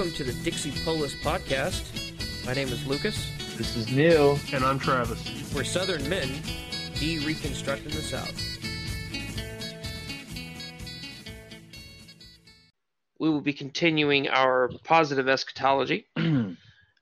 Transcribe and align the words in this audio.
welcome 0.00 0.16
to 0.16 0.24
the 0.24 0.44
Dixie 0.44 0.72
Polis 0.82 1.14
podcast. 1.16 2.46
My 2.46 2.54
name 2.54 2.68
is 2.68 2.86
Lucas. 2.86 3.30
This 3.58 3.76
is 3.76 3.92
Neil. 3.92 4.38
And 4.50 4.64
I'm 4.64 4.78
Travis. 4.78 5.52
We're 5.54 5.62
Southern 5.62 6.08
men 6.08 6.26
de-reconstructing 6.94 7.90
the 7.90 8.00
South. 8.00 8.32
We 13.18 13.28
will 13.28 13.42
be 13.42 13.52
continuing 13.52 14.30
our 14.30 14.70
positive 14.84 15.28
eschatology. 15.28 16.06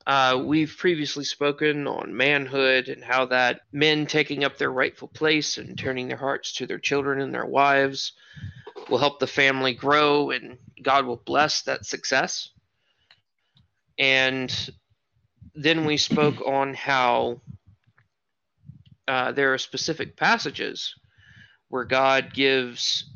Uh, 0.05 0.43
we've 0.43 0.75
previously 0.79 1.23
spoken 1.23 1.87
on 1.87 2.17
manhood 2.17 2.89
and 2.89 3.05
how 3.05 3.27
that 3.27 3.61
men 3.73 4.07
taking 4.07 4.43
up 4.43 4.57
their 4.57 4.73
rightful 4.73 5.09
place 5.09 5.59
and 5.59 5.79
turning 5.79 6.09
their 6.09 6.17
hearts 6.17 6.55
to 6.55 6.67
their 6.67 6.79
children 6.79 7.21
and 7.21 7.35
their 7.35 7.45
wives 7.45 8.13
will 8.89 8.97
help 8.97 9.21
the 9.21 9.27
family 9.27 9.75
grow 9.75 10.31
and 10.31 10.57
God 10.83 11.05
will 11.05 11.21
bless 11.27 11.61
that 11.61 11.85
success. 11.85 12.49
And 13.99 14.71
then 15.55 15.85
we 15.85 15.97
spoke 15.97 16.47
on 16.47 16.75
how 16.75 17.41
uh, 19.09 19.33
there 19.33 19.53
are 19.55 19.59
specific 19.59 20.17
passages 20.17 20.95
where 21.69 21.85
God 21.85 22.33
gives 22.33 23.11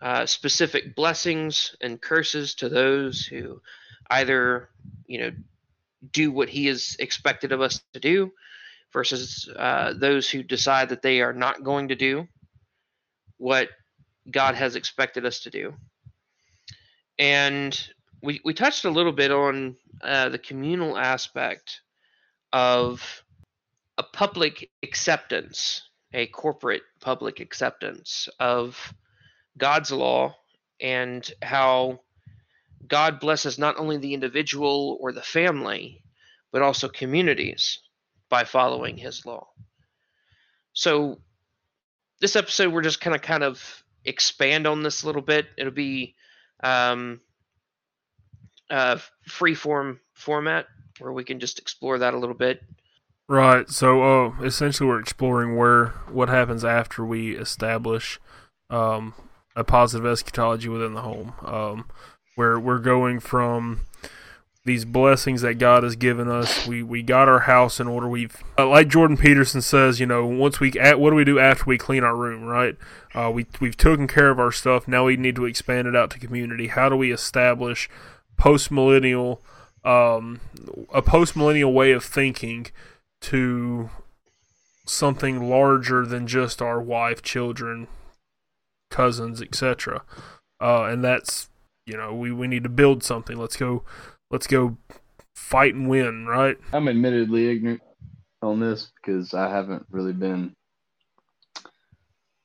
uh, 0.00 0.26
specific 0.26 0.94
blessings 0.94 1.74
and 1.80 2.00
curses 2.00 2.54
to 2.56 2.68
those 2.68 3.26
who 3.26 3.60
either, 4.08 4.70
you 5.06 5.20
know, 5.20 5.32
do 6.12 6.32
what 6.32 6.48
He 6.48 6.68
is 6.68 6.96
expected 6.98 7.52
of 7.52 7.60
us 7.60 7.82
to 7.92 8.00
do, 8.00 8.32
versus 8.92 9.48
uh, 9.56 9.94
those 9.96 10.28
who 10.30 10.42
decide 10.42 10.88
that 10.88 11.02
they 11.02 11.20
are 11.20 11.32
not 11.32 11.62
going 11.62 11.88
to 11.88 11.94
do 11.94 12.26
what 13.36 13.68
God 14.30 14.54
has 14.54 14.76
expected 14.76 15.24
us 15.24 15.40
to 15.40 15.50
do. 15.50 15.74
And 17.18 17.78
we, 18.22 18.40
we 18.44 18.54
touched 18.54 18.84
a 18.84 18.90
little 18.90 19.12
bit 19.12 19.30
on 19.30 19.76
uh, 20.02 20.28
the 20.28 20.38
communal 20.38 20.96
aspect 20.96 21.80
of 22.52 23.24
a 23.98 24.02
public 24.02 24.70
acceptance, 24.82 25.82
a 26.12 26.26
corporate 26.26 26.82
public 27.00 27.40
acceptance 27.40 28.28
of 28.38 28.94
God's 29.56 29.90
law 29.90 30.34
and 30.80 31.30
how 31.42 32.00
God 32.86 33.20
blesses 33.20 33.58
not 33.58 33.78
only 33.78 33.98
the 33.98 34.14
individual 34.14 34.98
or 35.00 35.12
the 35.12 35.22
family, 35.22 36.02
but 36.52 36.62
also 36.62 36.88
communities 36.88 37.78
by 38.28 38.44
following 38.44 38.96
his 38.96 39.24
law. 39.26 39.48
So 40.72 41.20
this 42.20 42.36
episode 42.36 42.72
we're 42.72 42.82
just 42.82 43.00
kind 43.00 43.14
of 43.14 43.22
kind 43.22 43.42
of 43.42 43.84
expand 44.04 44.66
on 44.66 44.82
this 44.82 45.02
a 45.02 45.06
little 45.06 45.22
bit. 45.22 45.46
It'll 45.58 45.72
be 45.72 46.14
um, 46.62 47.20
uh, 48.70 48.98
free 49.26 49.54
form 49.54 50.00
format 50.14 50.66
where 50.98 51.12
we 51.12 51.24
can 51.24 51.40
just 51.40 51.58
explore 51.58 51.98
that 51.98 52.14
a 52.14 52.18
little 52.18 52.34
bit. 52.34 52.62
Right. 53.28 53.68
So, 53.68 54.02
uh, 54.02 54.42
essentially, 54.42 54.88
we're 54.88 55.00
exploring 55.00 55.56
where 55.56 55.88
what 56.10 56.28
happens 56.28 56.64
after 56.64 57.04
we 57.04 57.36
establish 57.36 58.18
um, 58.68 59.14
a 59.54 59.64
positive 59.64 60.06
eschatology 60.06 60.68
within 60.68 60.94
the 60.94 61.02
home. 61.02 61.34
Um, 61.44 61.84
where 62.34 62.58
we're 62.58 62.78
going 62.78 63.20
from 63.20 63.82
these 64.64 64.84
blessings 64.84 65.42
that 65.42 65.54
God 65.54 65.82
has 65.82 65.96
given 65.96 66.28
us. 66.28 66.66
We 66.66 66.82
we 66.82 67.02
got 67.02 67.28
our 67.28 67.40
house 67.40 67.80
in 67.80 67.86
order. 67.86 68.08
We've 68.08 68.36
uh, 68.58 68.68
like 68.68 68.88
Jordan 68.88 69.16
Peterson 69.16 69.62
says, 69.62 70.00
you 70.00 70.06
know, 70.06 70.26
once 70.26 70.60
we 70.60 70.72
at 70.72 71.00
what 71.00 71.10
do 71.10 71.16
we 71.16 71.24
do 71.24 71.38
after 71.38 71.64
we 71.64 71.78
clean 71.78 72.04
our 72.04 72.16
room, 72.16 72.44
right? 72.44 72.76
Uh, 73.14 73.30
we 73.32 73.46
we've 73.60 73.76
taken 73.76 74.06
care 74.06 74.30
of 74.30 74.38
our 74.38 74.52
stuff. 74.52 74.86
Now 74.86 75.06
we 75.06 75.16
need 75.16 75.36
to 75.36 75.44
expand 75.44 75.88
it 75.88 75.96
out 75.96 76.10
to 76.10 76.18
community. 76.18 76.68
How 76.68 76.88
do 76.88 76.96
we 76.96 77.12
establish 77.12 77.88
post 78.40 78.70
millennial 78.70 79.42
um, 79.84 80.40
a 80.92 81.02
post 81.02 81.36
millennial 81.36 81.72
way 81.72 81.92
of 81.92 82.02
thinking 82.02 82.66
to 83.20 83.90
something 84.86 85.48
larger 85.48 86.04
than 86.04 86.26
just 86.26 86.60
our 86.60 86.80
wife, 86.80 87.22
children, 87.22 87.86
cousins, 88.90 89.40
etc. 89.40 90.02
Uh, 90.60 90.84
and 90.84 91.04
that's 91.04 91.50
you 91.86 91.96
know 91.96 92.14
we, 92.14 92.32
we 92.32 92.48
need 92.48 92.62
to 92.62 92.70
build 92.70 93.04
something. 93.04 93.36
Let's 93.36 93.56
go 93.56 93.84
let's 94.30 94.46
go 94.46 94.78
fight 95.34 95.74
and 95.74 95.88
win, 95.88 96.26
right? 96.26 96.56
I'm 96.72 96.88
admittedly 96.88 97.50
ignorant 97.50 97.82
on 98.42 98.58
this 98.58 98.90
because 98.96 99.34
I 99.34 99.50
haven't 99.50 99.84
really 99.90 100.14
been 100.14 100.54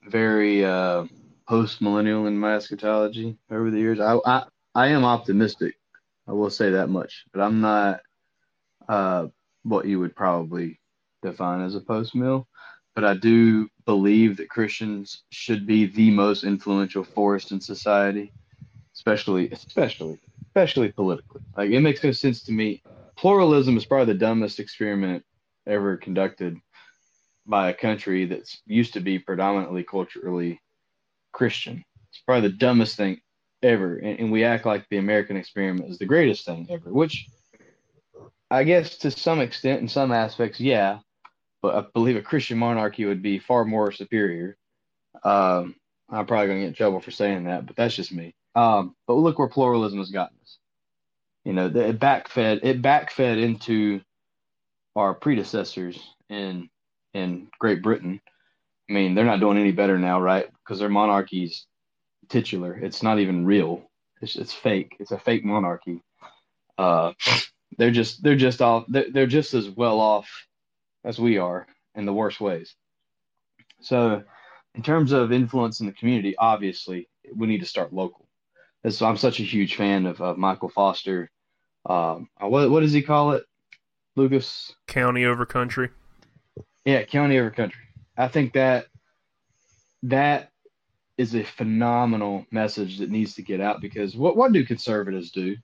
very 0.04 0.64
uh, 0.64 1.06
post 1.48 1.82
millennial 1.82 2.28
in 2.28 2.38
my 2.38 2.56
eschatology 2.56 3.38
over 3.50 3.72
the 3.72 3.80
years. 3.80 4.02
I, 4.02 4.18
I 4.26 4.44
I 4.74 4.88
am 4.88 5.06
optimistic. 5.06 5.76
I 6.28 6.34
will 6.34 6.50
say 6.50 6.72
that 6.72 6.90
much, 6.90 7.26
but 7.34 7.42
I'm 7.42 7.62
not 7.62 8.02
uh, 8.88 9.28
what 9.64 9.86
you 9.86 10.00
would 10.00 10.16
probably 10.16 10.80
define 11.22 11.62
as 11.62 11.76
a 11.76 11.82
post 11.82 12.16
mill. 12.16 12.48
But 12.96 13.04
I 13.04 13.14
do 13.16 13.68
believe 13.86 14.38
that 14.38 14.50
Christians 14.50 15.24
should 15.30 15.68
be 15.68 15.86
the 15.86 16.12
most 16.12 16.44
influential 16.44 17.04
force 17.04 17.52
in 17.52 17.60
society, 17.60 18.32
especially 18.94 19.52
especially 19.52 20.20
especially 20.48 20.92
politically. 20.92 21.42
Like 21.58 21.72
it 21.72 21.82
makes 21.82 22.04
no 22.04 22.12
sense 22.12 22.44
to 22.44 22.54
me. 22.54 22.84
Pluralism 23.18 23.76
is 23.78 23.86
probably 23.86 24.14
the 24.14 24.20
dumbest 24.20 24.60
experiment 24.60 25.24
ever 25.68 25.98
conducted 25.98 26.58
by 27.46 27.70
a 27.70 27.74
country 27.74 28.26
that's 28.26 28.62
used 28.66 28.94
to 28.94 29.00
be 29.00 29.20
predominantly 29.20 29.84
culturally 29.84 30.62
Christian. 31.34 31.84
It's 32.10 32.22
probably 32.26 32.50
the 32.50 32.58
dumbest 32.58 32.96
thing 32.96 33.20
ever. 33.66 33.98
And, 33.98 34.20
and, 34.20 34.32
we 34.32 34.44
act 34.44 34.66
like 34.66 34.88
the 34.90 34.98
American 34.98 35.38
experiment 35.38 35.90
is 35.90 35.98
the 35.98 36.06
greatest 36.06 36.46
thing 36.46 36.68
ever, 36.70 36.92
which 36.92 37.28
I 38.50 38.64
guess 38.64 38.98
to 39.00 39.12
some 39.12 39.42
extent, 39.42 39.82
in 39.82 39.88
some 39.88 40.12
aspects, 40.12 40.60
yeah. 40.60 41.00
But 41.62 41.76
I 41.76 41.86
believe 41.94 42.16
a 42.16 42.22
Christian 42.22 42.58
monarchy 42.58 43.06
would 43.06 43.22
be 43.22 43.40
far 43.40 43.66
more 43.66 43.92
superior. 43.92 44.56
Um, 45.24 45.76
I'm 46.10 46.26
probably 46.26 46.48
going 46.48 46.60
to 46.60 46.64
get 46.66 46.68
in 46.68 46.74
trouble 46.76 47.00
for 47.00 47.12
saying 47.12 47.46
that, 47.46 47.66
but 47.66 47.76
that's 47.76 47.96
just 47.96 48.14
me. 48.14 48.36
Um, 48.54 48.96
but 49.08 49.16
look 49.16 49.40
where 49.40 49.48
pluralism 49.48 50.00
has 50.00 50.12
gotten 50.12 50.38
us. 50.42 50.58
You 51.44 51.54
know, 51.54 51.68
it 51.68 52.00
backfed 52.00 52.62
it 52.64 52.82
backfed 52.82 53.42
into 53.42 54.02
our 54.96 55.14
predecessors 55.14 56.00
in 56.30 56.70
in 57.14 57.48
Great 57.60 57.82
Britain. 57.82 58.22
I 58.90 58.94
mean, 58.94 59.16
they're 59.16 59.26
not 59.26 59.40
doing 59.40 59.58
any 59.58 59.72
better 59.72 59.98
now, 59.98 60.22
right? 60.22 60.48
Because 60.64 60.80
their 60.80 60.90
monarchy's 60.90 61.66
titular. 62.30 62.74
It's 62.74 63.04
not 63.04 63.20
even 63.20 63.46
real. 63.46 63.90
It's 64.22 64.36
it's 64.36 64.54
fake. 64.54 64.96
It's 65.00 65.12
a 65.12 65.20
fake 65.20 65.46
monarchy. 65.46 66.02
Uh, 66.78 67.14
they're 67.78 67.92
just 67.92 68.24
they're 68.24 68.36
just 68.36 68.62
off. 68.62 68.86
They're, 68.88 69.12
they're 69.12 69.28
just 69.28 69.54
as 69.54 69.70
well 69.70 70.00
off 70.00 70.30
as 71.04 71.20
we 71.20 71.38
are 71.38 71.68
in 71.96 72.06
the 72.06 72.14
worst 72.14 72.42
ways. 72.42 72.76
So, 73.82 74.24
in 74.74 74.84
terms 74.84 75.12
of 75.12 75.32
influence 75.32 75.80
in 75.80 75.86
the 75.86 75.92
community, 75.94 76.36
obviously 76.38 77.08
we 77.36 77.48
need 77.48 77.60
to 77.60 77.66
start 77.66 77.94
local. 77.94 78.28
So 78.90 79.06
I'm 79.08 79.18
such 79.18 79.40
a 79.40 79.44
huge 79.44 79.76
fan 79.76 80.06
of, 80.06 80.22
of 80.22 80.38
Michael 80.38 80.70
Foster. 80.70 81.32
Um, 81.88 82.30
uh, 82.42 82.48
what 82.48 82.70
what 82.70 82.82
does 82.82 82.94
he 82.94 83.02
call 83.02 83.32
it, 83.32 83.44
Lucas? 84.16 84.74
County 84.88 85.26
over 85.26 85.46
country. 85.46 85.90
Yeah, 86.84 87.04
county 87.04 87.40
over 87.40 87.50
country. 87.50 87.82
I 88.18 88.28
think 88.28 88.54
that 88.54 88.88
that 90.04 90.52
is 91.18 91.36
a 91.36 91.44
phenomenal 91.44 92.46
message 92.52 93.00
that 93.00 93.10
needs 93.10 93.36
to 93.36 93.42
get 93.42 93.62
out 93.62 93.82
because 93.82 94.16
what 94.16 94.36
what 94.36 94.52
do 94.52 94.66
conservatives 94.66 95.32
do? 95.32 95.56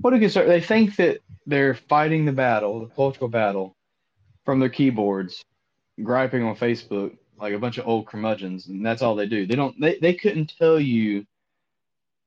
What 0.00 0.10
do 0.10 0.20
conservatives? 0.20 0.62
They 0.62 0.66
think 0.66 0.96
that 0.96 1.20
they're 1.46 1.74
fighting 1.74 2.24
the 2.24 2.32
battle, 2.32 2.80
the 2.80 2.94
cultural 2.94 3.28
battle, 3.28 3.76
from 4.44 4.60
their 4.60 4.68
keyboards, 4.68 5.44
griping 6.02 6.42
on 6.42 6.56
Facebook 6.56 7.16
like 7.38 7.52
a 7.52 7.58
bunch 7.58 7.78
of 7.78 7.86
old 7.86 8.06
curmudgeons, 8.06 8.68
and 8.68 8.84
that's 8.84 9.02
all 9.02 9.14
they 9.14 9.26
do. 9.26 9.46
They 9.46 9.56
don't. 9.56 9.78
They 9.80 9.98
they 9.98 10.14
couldn't 10.14 10.54
tell 10.58 10.80
you 10.80 11.26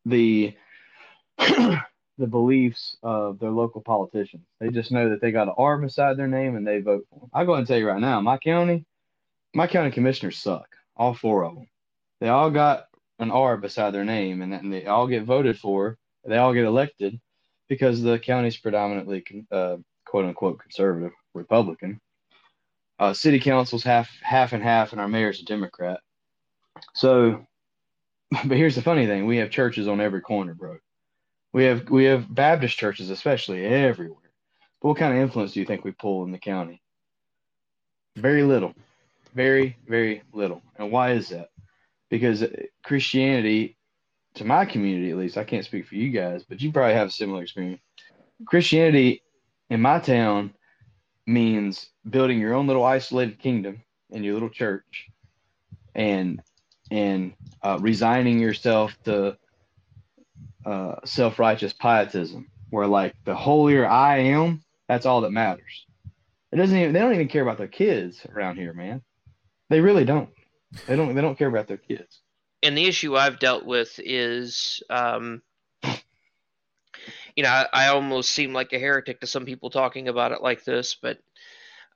the 0.05 0.55
the 1.37 2.27
beliefs 2.27 2.97
of 3.03 3.39
their 3.39 3.51
local 3.51 3.81
politicians. 3.81 4.43
They 4.59 4.69
just 4.69 4.91
know 4.91 5.09
that 5.09 5.21
they 5.21 5.31
got 5.31 5.47
an 5.47 5.55
R 5.57 5.77
beside 5.77 6.17
their 6.17 6.27
name 6.27 6.55
and 6.55 6.65
they 6.65 6.79
vote 6.79 7.05
for 7.09 7.19
them. 7.19 7.29
I'll 7.33 7.45
go 7.45 7.53
and 7.55 7.67
tell 7.67 7.77
you 7.77 7.87
right 7.87 7.99
now, 7.99 8.21
my 8.21 8.37
county, 8.37 8.85
my 9.53 9.67
county 9.67 9.91
commissioners 9.91 10.37
suck. 10.37 10.67
All 10.95 11.13
four 11.13 11.45
of 11.45 11.55
them. 11.55 11.67
They 12.19 12.29
all 12.29 12.49
got 12.49 12.87
an 13.19 13.31
R 13.31 13.57
beside 13.57 13.91
their 13.91 14.05
name 14.05 14.41
and, 14.41 14.73
they 14.73 14.85
all 14.85 15.07
get 15.07 15.23
voted 15.23 15.59
for. 15.59 15.97
They 16.25 16.37
all 16.37 16.53
get 16.53 16.65
elected 16.65 17.19
because 17.69 18.01
the 18.01 18.19
county's 18.19 18.57
predominantly 18.57 19.23
uh, 19.51 19.77
quote 20.05 20.25
unquote 20.25 20.59
conservative 20.59 21.13
Republican. 21.33 22.01
Uh, 22.99 23.13
city 23.13 23.39
council's 23.39 23.83
half 23.83 24.09
half 24.21 24.53
and 24.53 24.63
half, 24.63 24.91
and 24.91 24.99
our 24.99 25.07
mayor's 25.07 25.39
a 25.39 25.45
Democrat. 25.45 25.99
So 26.95 27.45
but 28.45 28.57
here's 28.57 28.75
the 28.75 28.81
funny 28.81 29.05
thing: 29.05 29.25
we 29.25 29.37
have 29.37 29.49
churches 29.49 29.87
on 29.87 30.01
every 30.01 30.21
corner, 30.21 30.53
bro. 30.53 30.77
We 31.53 31.65
have 31.65 31.89
we 31.89 32.05
have 32.05 32.33
Baptist 32.33 32.77
churches, 32.77 33.09
especially 33.09 33.65
everywhere. 33.65 34.31
But 34.81 34.89
what 34.89 34.97
kind 34.97 35.15
of 35.15 35.21
influence 35.21 35.53
do 35.53 35.59
you 35.59 35.65
think 35.65 35.83
we 35.83 35.91
pull 35.91 36.23
in 36.25 36.31
the 36.31 36.37
county? 36.37 36.81
Very 38.15 38.43
little, 38.43 38.73
very 39.33 39.77
very 39.87 40.23
little. 40.33 40.61
And 40.77 40.91
why 40.91 41.11
is 41.11 41.29
that? 41.29 41.49
Because 42.09 42.45
Christianity 42.83 43.77
to 44.35 44.45
my 44.45 44.65
community 44.65 45.11
at 45.11 45.17
least, 45.17 45.37
I 45.37 45.43
can't 45.43 45.65
speak 45.65 45.87
for 45.87 45.95
you 45.95 46.09
guys, 46.11 46.43
but 46.43 46.61
you 46.61 46.71
probably 46.71 46.93
have 46.93 47.07
a 47.07 47.11
similar 47.11 47.41
experience. 47.41 47.81
Christianity 48.45 49.23
in 49.69 49.81
my 49.81 49.99
town 49.99 50.53
means 51.25 51.89
building 52.09 52.39
your 52.39 52.53
own 52.53 52.67
little 52.67 52.85
isolated 52.85 53.39
kingdom 53.39 53.81
in 54.11 54.23
your 54.23 54.33
little 54.35 54.49
church 54.49 55.07
and 55.95 56.41
and 56.89 57.33
uh, 57.63 57.77
resigning 57.81 58.39
yourself 58.39 58.95
to 59.03 59.37
uh, 60.65 60.95
self-righteous 61.03 61.73
pietism 61.73 62.47
where 62.69 62.87
like 62.87 63.13
the 63.25 63.35
holier 63.35 63.85
i 63.85 64.19
am 64.19 64.61
that's 64.87 65.05
all 65.05 65.21
that 65.21 65.31
matters. 65.31 65.85
It 66.51 66.55
doesn't 66.55 66.77
even 66.77 66.93
they 66.93 66.99
don't 66.99 67.13
even 67.13 67.27
care 67.27 67.41
about 67.41 67.57
their 67.57 67.67
kids 67.67 68.25
around 68.33 68.55
here 68.55 68.73
man. 68.73 69.01
They 69.69 69.81
really 69.81 70.05
don't 70.05 70.29
they 70.87 70.95
don't 70.95 71.15
they 71.15 71.21
don't 71.21 71.37
care 71.37 71.47
about 71.47 71.67
their 71.67 71.77
kids 71.77 72.21
and 72.63 72.77
the 72.77 72.85
issue 72.85 73.15
i've 73.15 73.39
dealt 73.39 73.65
with 73.65 73.99
is 74.03 74.81
um, 74.89 75.41
you 77.37 77.43
know, 77.43 77.49
I, 77.49 77.67
I, 77.71 77.87
almost 77.89 78.31
seem 78.31 78.51
like 78.51 78.73
a 78.73 78.79
heretic 78.79 79.21
to 79.21 79.27
some 79.27 79.45
people 79.45 79.69
talking 79.69 80.07
about 80.07 80.31
it 80.31 80.41
like 80.41 80.63
this, 80.63 80.97
but 80.99 81.19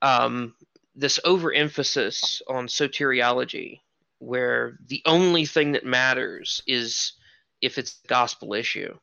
um, 0.00 0.54
this 0.94 1.18
overemphasis 1.24 2.42
on 2.48 2.68
soteriology, 2.68 3.80
where 4.20 4.78
the 4.86 5.02
only 5.04 5.44
thing 5.44 5.72
that 5.72 5.84
matters 5.84 6.62
is 6.68 7.14
if 7.60 7.76
it's 7.76 8.00
a 8.04 8.08
gospel 8.08 8.54
issue. 8.54 8.94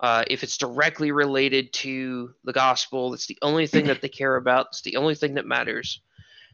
Uh, 0.00 0.22
if 0.28 0.44
it's 0.44 0.58
directly 0.58 1.10
related 1.10 1.72
to 1.72 2.32
the 2.44 2.52
gospel, 2.52 3.14
it's 3.14 3.26
the 3.26 3.38
only 3.42 3.66
thing 3.66 3.86
that 3.86 4.00
they 4.00 4.08
care 4.08 4.36
about. 4.36 4.66
It's 4.68 4.82
the 4.82 4.96
only 4.96 5.16
thing 5.16 5.34
that 5.34 5.46
matters. 5.46 6.02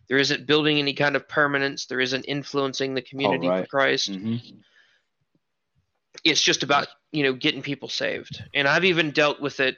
There 0.09 0.19
isn't 0.19 0.47
building 0.47 0.79
any 0.79 0.95
kind 0.95 1.17
of 1.17 1.29
permanence. 1.29 1.87
There 1.87 2.01
isn't 2.01 2.25
influencing 2.25 2.95
the 2.95 3.03
community 3.03 3.49
right. 3.49 3.65
for 3.65 3.69
Christ. 3.69 4.13
Mm-hmm. 4.13 4.59
It's 6.25 6.43
just 6.43 6.63
about 6.63 6.89
you 7.15 7.23
know 7.23 7.33
getting 7.33 7.63
people 7.63 7.89
saved 7.89 8.43
and 8.53 8.67
i've 8.67 8.85
even 8.85 9.13
dealt 9.13 9.41
with 9.41 9.61
it 9.61 9.77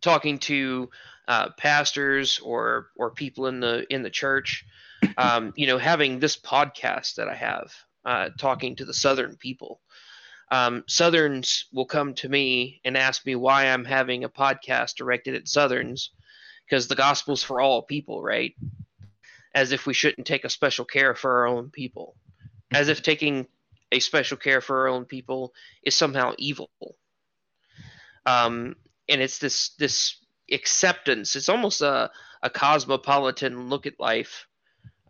talking 0.00 0.38
to 0.38 0.88
uh, 1.26 1.50
pastors 1.58 2.38
or 2.38 2.86
or 2.96 3.10
people 3.10 3.48
in 3.48 3.58
the 3.58 3.84
in 3.92 4.04
the 4.04 4.10
church 4.10 4.64
um, 5.18 5.52
you 5.56 5.66
know 5.66 5.76
having 5.76 6.20
this 6.20 6.36
podcast 6.36 7.16
that 7.16 7.28
i 7.28 7.34
have 7.34 7.74
uh, 8.04 8.28
talking 8.38 8.76
to 8.76 8.84
the 8.84 8.94
southern 8.94 9.36
people 9.36 9.80
um, 10.52 10.84
southerns 10.86 11.64
will 11.72 11.84
come 11.84 12.14
to 12.14 12.28
me 12.28 12.80
and 12.84 12.96
ask 12.96 13.26
me 13.26 13.34
why 13.34 13.64
i'm 13.64 13.84
having 13.84 14.22
a 14.22 14.28
podcast 14.28 14.94
directed 14.94 15.34
at 15.34 15.48
southerns 15.48 16.12
because 16.68 16.88
the 16.88 16.94
gospel's 16.94 17.42
for 17.42 17.60
all 17.60 17.82
people 17.82 18.22
right 18.22 18.54
as 19.54 19.72
if 19.72 19.86
we 19.86 19.94
shouldn't 19.94 20.26
take 20.26 20.44
a 20.44 20.50
special 20.50 20.84
care 20.84 21.14
for 21.14 21.38
our 21.38 21.46
own 21.46 21.70
people 21.70 22.14
as 22.72 22.88
if 22.88 23.02
taking 23.02 23.46
a 23.92 24.00
special 24.00 24.36
care 24.36 24.60
for 24.60 24.80
our 24.80 24.88
own 24.88 25.04
people 25.04 25.54
is 25.82 25.94
somehow 25.94 26.34
evil. 26.38 26.70
Um, 28.24 28.76
and 29.08 29.20
it's 29.20 29.38
this 29.38 29.70
this 29.78 30.16
acceptance. 30.50 31.36
It's 31.36 31.48
almost 31.48 31.80
a, 31.80 32.10
a 32.42 32.50
cosmopolitan 32.50 33.68
look 33.68 33.86
at 33.86 34.00
life. 34.00 34.48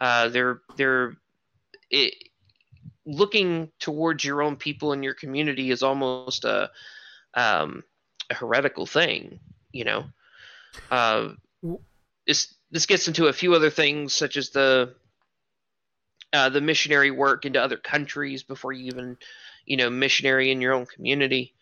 Uh, 0.00 0.28
they're 0.28 0.60
they're 0.76 1.16
it, 1.90 2.14
looking 3.06 3.70
towards 3.78 4.24
your 4.24 4.42
own 4.42 4.56
people 4.56 4.92
and 4.92 5.02
your 5.02 5.14
community 5.14 5.70
is 5.70 5.82
almost 5.82 6.44
a 6.44 6.70
um, 7.34 7.82
a 8.28 8.34
heretical 8.34 8.84
thing. 8.84 9.40
You 9.72 9.84
know, 9.84 10.04
uh, 10.90 11.30
this 12.26 12.54
this 12.70 12.86
gets 12.86 13.08
into 13.08 13.26
a 13.26 13.32
few 13.32 13.54
other 13.54 13.70
things 13.70 14.12
such 14.12 14.36
as 14.36 14.50
the 14.50 14.94
uh, 16.32 16.48
the 16.48 16.60
missionary 16.60 17.10
work 17.10 17.44
into 17.44 17.62
other 17.62 17.76
countries 17.76 18.42
before 18.42 18.72
you 18.72 18.86
even, 18.86 19.16
you 19.64 19.76
know, 19.76 19.88
missionary 19.88 20.50
in 20.50 20.60
your 20.60 20.74
own 20.74 20.86
community, 20.86 21.54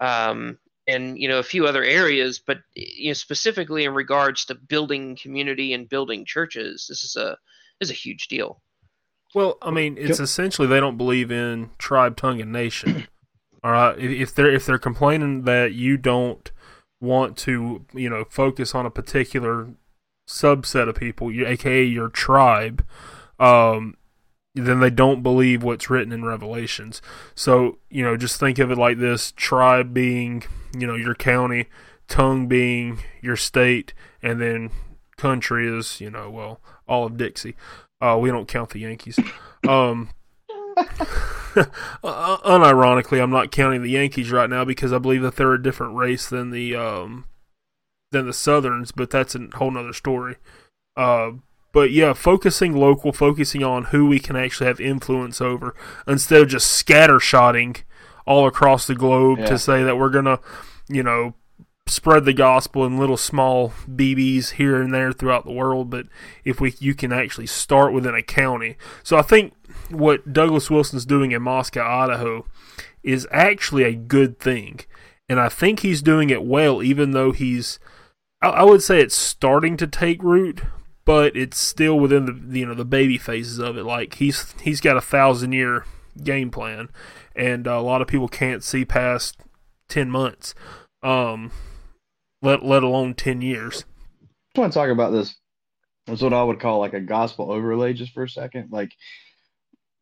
um, 0.00 0.58
and 0.86 1.18
you 1.18 1.28
know 1.28 1.38
a 1.38 1.42
few 1.42 1.66
other 1.66 1.82
areas. 1.82 2.38
But 2.38 2.58
you 2.74 3.08
know, 3.08 3.14
specifically 3.14 3.84
in 3.84 3.94
regards 3.94 4.44
to 4.46 4.54
building 4.54 5.16
community 5.20 5.72
and 5.72 5.88
building 5.88 6.24
churches, 6.24 6.86
this 6.88 7.02
is 7.02 7.16
a 7.16 7.38
this 7.80 7.88
is 7.88 7.90
a 7.90 7.94
huge 7.94 8.28
deal. 8.28 8.60
Well, 9.34 9.58
I 9.60 9.72
mean, 9.72 9.96
it's 9.98 10.20
essentially 10.20 10.68
they 10.68 10.78
don't 10.80 10.96
believe 10.96 11.32
in 11.32 11.70
tribe, 11.78 12.16
tongue, 12.16 12.40
and 12.40 12.52
nation. 12.52 13.08
All 13.64 13.72
right, 13.72 13.98
if 13.98 14.34
they're 14.34 14.52
if 14.52 14.66
they're 14.66 14.78
complaining 14.78 15.42
that 15.42 15.72
you 15.72 15.96
don't 15.96 16.52
want 17.04 17.36
to, 17.38 17.84
you 17.92 18.10
know, 18.10 18.24
focus 18.28 18.74
on 18.74 18.86
a 18.86 18.90
particular 18.90 19.68
subset 20.28 20.88
of 20.88 20.96
people, 20.96 21.30
aka 21.30 21.84
your 21.84 22.08
tribe, 22.08 22.84
um, 23.38 23.96
then 24.54 24.80
they 24.80 24.90
don't 24.90 25.22
believe 25.22 25.62
what's 25.62 25.90
written 25.90 26.12
in 26.12 26.24
Revelations. 26.24 27.02
So, 27.34 27.78
you 27.90 28.02
know, 28.02 28.16
just 28.16 28.38
think 28.38 28.58
of 28.58 28.70
it 28.70 28.78
like 28.78 28.98
this 28.98 29.32
tribe 29.32 29.92
being, 29.92 30.44
you 30.76 30.86
know, 30.86 30.94
your 30.94 31.14
county, 31.14 31.68
tongue 32.08 32.46
being 32.46 33.00
your 33.20 33.36
state, 33.36 33.92
and 34.22 34.40
then 34.40 34.70
country 35.16 35.66
is, 35.68 36.00
you 36.00 36.10
know, 36.10 36.30
well, 36.30 36.60
all 36.86 37.06
of 37.06 37.16
Dixie. 37.16 37.56
Uh, 38.00 38.18
we 38.20 38.30
don't 38.30 38.48
count 38.48 38.70
the 38.70 38.80
Yankees. 38.80 39.18
Um, 39.66 40.10
unironically, 42.04 43.22
I'm 43.22 43.30
not 43.30 43.52
counting 43.52 43.82
the 43.82 43.90
Yankees 43.90 44.30
right 44.30 44.50
now 44.50 44.64
because 44.64 44.92
I 44.92 44.98
believe 44.98 45.22
that 45.22 45.36
they're 45.36 45.54
a 45.54 45.62
different 45.62 45.94
race 45.94 46.28
than 46.28 46.50
the 46.50 46.74
um, 46.74 47.26
than 48.12 48.26
the 48.26 48.32
Southerns, 48.32 48.92
but 48.92 49.10
that's 49.10 49.34
a 49.34 49.48
whole 49.54 49.70
nother 49.70 49.92
story. 49.92 50.36
Uh, 50.96 51.32
but 51.72 51.90
yeah, 51.90 52.12
focusing 52.12 52.74
local, 52.74 53.12
focusing 53.12 53.62
on 53.62 53.84
who 53.86 54.06
we 54.06 54.18
can 54.20 54.36
actually 54.36 54.66
have 54.66 54.80
influence 54.80 55.40
over 55.40 55.74
instead 56.06 56.42
of 56.42 56.48
just 56.48 56.86
scattershotting 56.86 57.82
all 58.26 58.46
across 58.46 58.86
the 58.86 58.94
globe 58.94 59.40
yeah. 59.40 59.46
to 59.46 59.58
say 59.58 59.82
that 59.82 59.98
we're 59.98 60.08
gonna, 60.08 60.38
you 60.88 61.02
know, 61.02 61.34
spread 61.86 62.24
the 62.24 62.32
gospel 62.32 62.84
in 62.86 62.96
little 62.96 63.16
small 63.16 63.72
BBs 63.88 64.52
here 64.52 64.80
and 64.80 64.94
there 64.94 65.12
throughout 65.12 65.44
the 65.44 65.52
world. 65.52 65.90
But 65.90 66.06
if 66.44 66.60
we, 66.60 66.74
you 66.78 66.94
can 66.94 67.12
actually 67.12 67.46
start 67.46 67.92
within 67.92 68.14
a 68.14 68.22
county. 68.22 68.76
So 69.02 69.18
I 69.18 69.22
think 69.22 69.52
what 69.90 70.32
Douglas 70.32 70.70
Wilson's 70.70 71.04
doing 71.04 71.32
in 71.32 71.42
Moscow, 71.42 71.86
Idaho, 71.86 72.46
is 73.02 73.26
actually 73.30 73.84
a 73.84 73.94
good 73.94 74.38
thing, 74.38 74.80
and 75.28 75.38
I 75.38 75.48
think 75.48 75.80
he's 75.80 76.02
doing 76.02 76.30
it 76.30 76.44
well, 76.44 76.82
even 76.82 77.12
though 77.12 77.32
he's. 77.32 77.78
I 78.42 78.62
would 78.62 78.82
say 78.82 79.00
it's 79.00 79.14
starting 79.14 79.78
to 79.78 79.86
take 79.86 80.22
root, 80.22 80.60
but 81.04 81.34
it's 81.34 81.58
still 81.58 81.98
within 81.98 82.26
the 82.26 82.58
you 82.58 82.66
know 82.66 82.74
the 82.74 82.84
baby 82.84 83.18
phases 83.18 83.58
of 83.58 83.76
it. 83.76 83.84
Like 83.84 84.14
he's 84.14 84.52
he's 84.60 84.80
got 84.80 84.96
a 84.96 85.02
thousand 85.02 85.52
year 85.52 85.84
game 86.22 86.50
plan, 86.50 86.88
and 87.34 87.66
a 87.66 87.80
lot 87.80 88.02
of 88.02 88.08
people 88.08 88.28
can't 88.28 88.62
see 88.62 88.84
past 88.84 89.38
ten 89.88 90.10
months, 90.10 90.54
um, 91.02 91.52
let 92.42 92.64
let 92.64 92.82
alone 92.82 93.14
ten 93.14 93.42
years. 93.42 93.84
I 94.22 94.26
just 94.26 94.58
want 94.58 94.72
to 94.72 94.78
talk 94.78 94.90
about 94.90 95.12
this. 95.12 95.34
That's 96.06 96.22
what 96.22 96.34
I 96.34 96.42
would 96.42 96.60
call 96.60 96.80
like 96.80 96.94
a 96.94 97.00
gospel 97.00 97.50
overlay, 97.50 97.94
just 97.94 98.12
for 98.12 98.24
a 98.24 98.28
second. 98.28 98.68
Like 98.70 98.92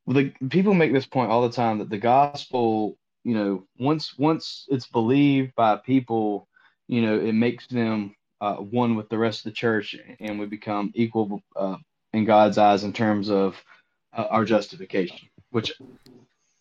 the 0.06 0.32
people 0.50 0.74
make 0.74 0.92
this 0.92 1.06
point 1.06 1.30
all 1.30 1.42
the 1.42 1.54
time 1.54 1.78
that 1.78 1.90
the 1.90 1.98
gospel, 1.98 2.96
you 3.24 3.34
know, 3.34 3.64
once 3.78 4.18
once 4.18 4.66
it's 4.68 4.86
believed 4.86 5.54
by 5.54 5.76
people, 5.76 6.48
you 6.88 7.02
know, 7.02 7.18
it 7.18 7.32
makes 7.32 7.66
them 7.68 8.14
uh, 8.40 8.56
one 8.56 8.96
with 8.96 9.08
the 9.08 9.18
rest 9.18 9.40
of 9.40 9.44
the 9.44 9.56
church, 9.56 9.96
and 10.20 10.38
we 10.38 10.46
become 10.46 10.90
equal 10.94 11.40
uh, 11.54 11.76
in 12.12 12.24
God's 12.24 12.58
eyes 12.58 12.84
in 12.84 12.92
terms 12.92 13.30
of 13.30 13.56
uh, 14.16 14.26
our 14.28 14.44
justification. 14.44 15.28
Which, 15.50 15.72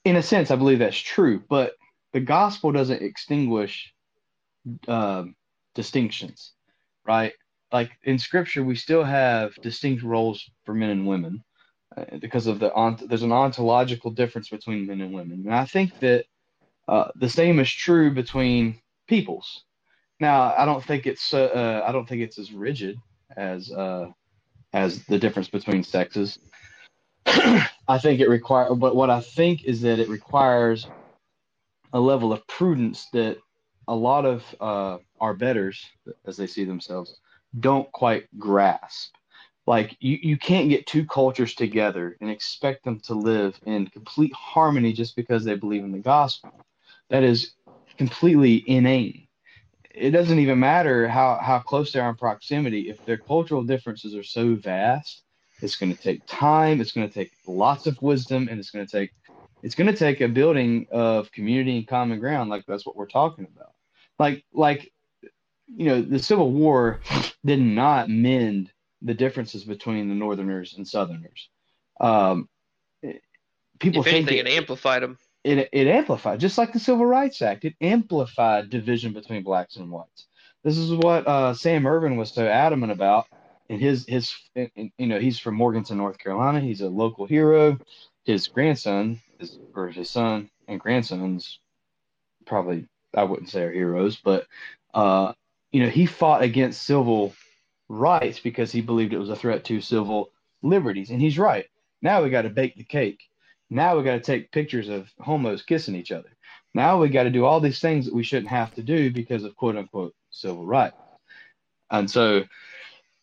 in 0.06 0.16
a 0.18 0.24
sense, 0.24 0.52
I 0.52 0.56
believe 0.56 0.80
that's 0.80 0.98
true. 0.98 1.44
But 1.50 1.74
the 2.14 2.20
gospel 2.20 2.72
doesn't 2.72 3.02
extinguish 3.02 3.92
um, 4.88 5.36
distinctions, 5.74 6.52
right? 7.06 7.34
Like 7.72 7.92
in 8.04 8.20
Scripture, 8.20 8.64
we 8.64 8.76
still 8.76 9.04
have 9.04 9.56
distinct 9.62 10.04
roles 10.04 10.48
for 10.66 10.76
men 10.76 10.90
and 10.92 11.08
women 11.08 11.44
uh, 11.98 12.18
because 12.20 12.48
of 12.48 12.60
the 12.60 12.74
ont- 12.76 13.08
there's 13.10 13.24
an 13.24 13.34
ontological 13.34 14.12
difference 14.12 14.50
between 14.50 14.88
men 14.88 15.02
and 15.02 15.14
women, 15.14 15.44
and 15.46 15.56
I 15.56 15.66
think 15.66 16.00
that 16.00 16.26
uh, 16.88 17.10
the 17.16 17.30
same 17.30 17.60
is 17.60 17.72
true 17.72 18.14
between 18.14 18.80
peoples 19.08 19.62
now, 20.22 20.56
I 20.58 20.66
don't 20.66 20.84
think 20.84 21.08
it's 21.08 21.36
uh, 21.36 21.46
uh, 21.46 21.86
I 21.88 21.94
don't 21.94 22.10
think 22.10 22.24
it's 22.24 22.40
as 22.40 22.54
rigid 22.54 22.98
as 23.38 23.72
uh, 23.72 24.10
as 24.74 25.06
the 25.06 25.20
difference 25.20 25.50
between 25.50 25.84
sexes. 25.84 26.40
I 27.26 27.98
think 28.02 28.22
it 28.22 28.30
requires, 28.30 28.78
but 28.78 28.96
what 28.96 29.10
I 29.10 29.22
think 29.22 29.66
is 29.66 29.82
that 29.82 30.00
it 30.00 30.10
requires 30.10 30.90
a 31.94 32.00
level 32.00 32.34
of 32.34 32.46
prudence 32.48 33.08
that 33.14 33.38
a 33.88 33.96
lot 33.96 34.26
of 34.26 34.46
our 34.62 35.36
betters, 35.36 35.86
as 36.28 36.38
they 36.38 36.48
see 36.48 36.66
themselves, 36.66 37.20
don't 37.60 37.92
quite 37.94 38.26
grasp. 38.40 39.16
Like 39.68 39.98
you, 40.00 40.20
you 40.22 40.38
can't 40.38 40.70
get 40.70 40.88
two 40.88 41.06
cultures 41.06 41.56
together 41.56 42.18
and 42.22 42.30
expect 42.30 42.86
them 42.86 43.00
to 43.02 43.16
live 43.16 43.60
in 43.66 43.88
complete 43.88 44.34
harmony 44.34 44.94
just 44.94 45.16
because 45.16 45.46
they 45.46 45.56
believe 45.56 45.84
in 45.84 45.92
the 45.94 46.00
gospel. 46.00 46.62
That 47.10 47.24
is 47.24 47.54
completely 47.98 48.64
inane 48.70 49.24
it 49.94 50.12
doesn't 50.12 50.40
even 50.40 50.60
matter 50.60 51.08
how, 51.08 51.40
how 51.42 51.60
close 51.60 51.92
they 51.92 52.00
are 52.00 52.10
in 52.10 52.16
proximity. 52.16 52.90
If 52.90 53.04
their 53.06 53.18
cultural 53.18 53.64
differences 53.64 54.16
are 54.16 54.24
so 54.24 54.56
vast, 54.56 55.24
it's 55.62 55.76
going 55.76 55.94
to 55.94 56.00
take 56.00 56.26
time, 56.28 56.82
it's 56.82 56.92
going 56.94 57.08
to 57.08 57.14
take 57.14 57.34
lots 57.48 57.88
of 57.88 58.02
wisdom, 58.02 58.48
and 58.50 58.60
it's 58.60 58.72
going 58.72 58.86
to 58.86 58.92
take 58.92 59.12
It's 59.64 59.76
going 59.76 59.92
to 59.92 59.98
take 59.98 60.22
a 60.22 60.28
building 60.30 60.88
of 60.92 61.32
community 61.32 61.78
and 61.78 61.88
common 61.88 62.20
ground, 62.20 62.50
like 62.50 62.66
that's 62.68 62.86
what 62.86 62.96
we're 62.96 63.08
talking 63.08 63.48
about. 63.56 63.74
Like, 64.20 64.46
like, 64.54 64.92
you 65.68 65.88
know, 65.88 66.02
the 66.02 66.20
Civil 66.20 66.52
War 66.52 67.02
did 67.46 67.62
not 67.62 68.10
mend 68.10 68.71
the 69.02 69.14
differences 69.14 69.64
between 69.64 70.10
the 70.10 70.16
Northerners 70.16 70.76
and 70.78 70.88
Southerners. 70.88 71.50
Um, 72.00 72.48
people 73.80 74.02
if 74.02 74.08
anything, 74.08 74.28
think 74.28 74.40
it, 74.40 74.48
it 74.48 74.58
amplified 74.58 75.04
them. 75.04 75.18
It, 75.44 75.70
it 75.72 75.88
amplified, 75.88 76.40
just 76.40 76.58
like 76.58 76.72
the 76.72 76.80
Civil 76.80 77.06
Rights 77.06 77.42
Act, 77.42 77.66
it 77.66 77.74
amplified 77.82 78.70
division 78.70 79.14
between 79.14 79.44
blacks 79.44 79.76
and 79.76 79.90
whites. 79.90 80.28
This 80.64 80.78
is 80.78 80.92
what 80.92 81.28
uh, 81.28 81.54
Sam 81.54 81.88
Ervin 81.88 82.18
was 82.18 82.32
so 82.32 82.48
adamant 82.48 82.92
about. 82.92 83.26
And 83.70 83.80
his 83.80 84.06
his 84.06 84.36
you 84.54 85.08
know 85.08 85.20
he's 85.20 85.40
from 85.40 85.56
Morganton, 85.56 85.98
North 85.98 86.18
Carolina. 86.18 86.60
He's 86.60 86.82
a 86.82 86.90
local 86.90 87.26
hero. 87.26 87.80
His 88.26 88.48
grandson 88.48 89.22
is 89.40 89.58
or 89.74 89.88
his 89.88 90.10
son 90.10 90.50
and 90.68 90.80
grandsons 90.80 91.60
probably 92.46 92.88
I 93.16 93.24
wouldn't 93.24 93.50
say 93.50 93.64
are 93.64 93.72
heroes, 93.72 94.18
but 94.18 94.46
uh, 94.94 95.34
you 95.72 95.82
know 95.82 95.90
he 95.90 96.06
fought 96.06 96.44
against 96.44 96.84
civil 96.84 97.34
rights 97.92 98.40
because 98.40 98.72
he 98.72 98.82
believed 98.82 99.14
it 99.14 99.20
was 99.20 99.30
a 99.30 99.36
threat 99.36 99.64
to 99.66 99.82
civil 99.82 100.32
liberties, 100.64 101.10
and 101.10 101.22
he's 101.22 101.38
right. 101.38 101.66
Now 102.02 102.24
we 102.24 102.30
got 102.30 102.44
to 102.44 102.50
bake 102.50 102.76
the 102.76 102.84
cake. 102.84 103.22
Now 103.70 103.98
we 103.98 104.04
got 104.04 104.14
to 104.16 104.20
take 104.22 104.52
pictures 104.52 104.90
of 104.90 105.10
homos 105.20 105.62
kissing 105.62 105.96
each 105.96 106.12
other. 106.12 106.30
Now 106.74 107.00
we 107.00 107.10
got 107.10 107.24
to 107.24 107.30
do 107.30 107.46
all 107.46 107.60
these 107.60 107.80
things 107.80 108.06
that 108.06 108.14
we 108.14 108.24
shouldn't 108.24 108.50
have 108.50 108.74
to 108.76 108.84
do 108.84 109.12
because 109.12 109.44
of 109.44 109.56
quote 109.56 109.76
unquote 109.76 110.16
civil 110.30 110.66
rights. 110.66 110.96
And 111.90 112.10
so, 112.10 112.46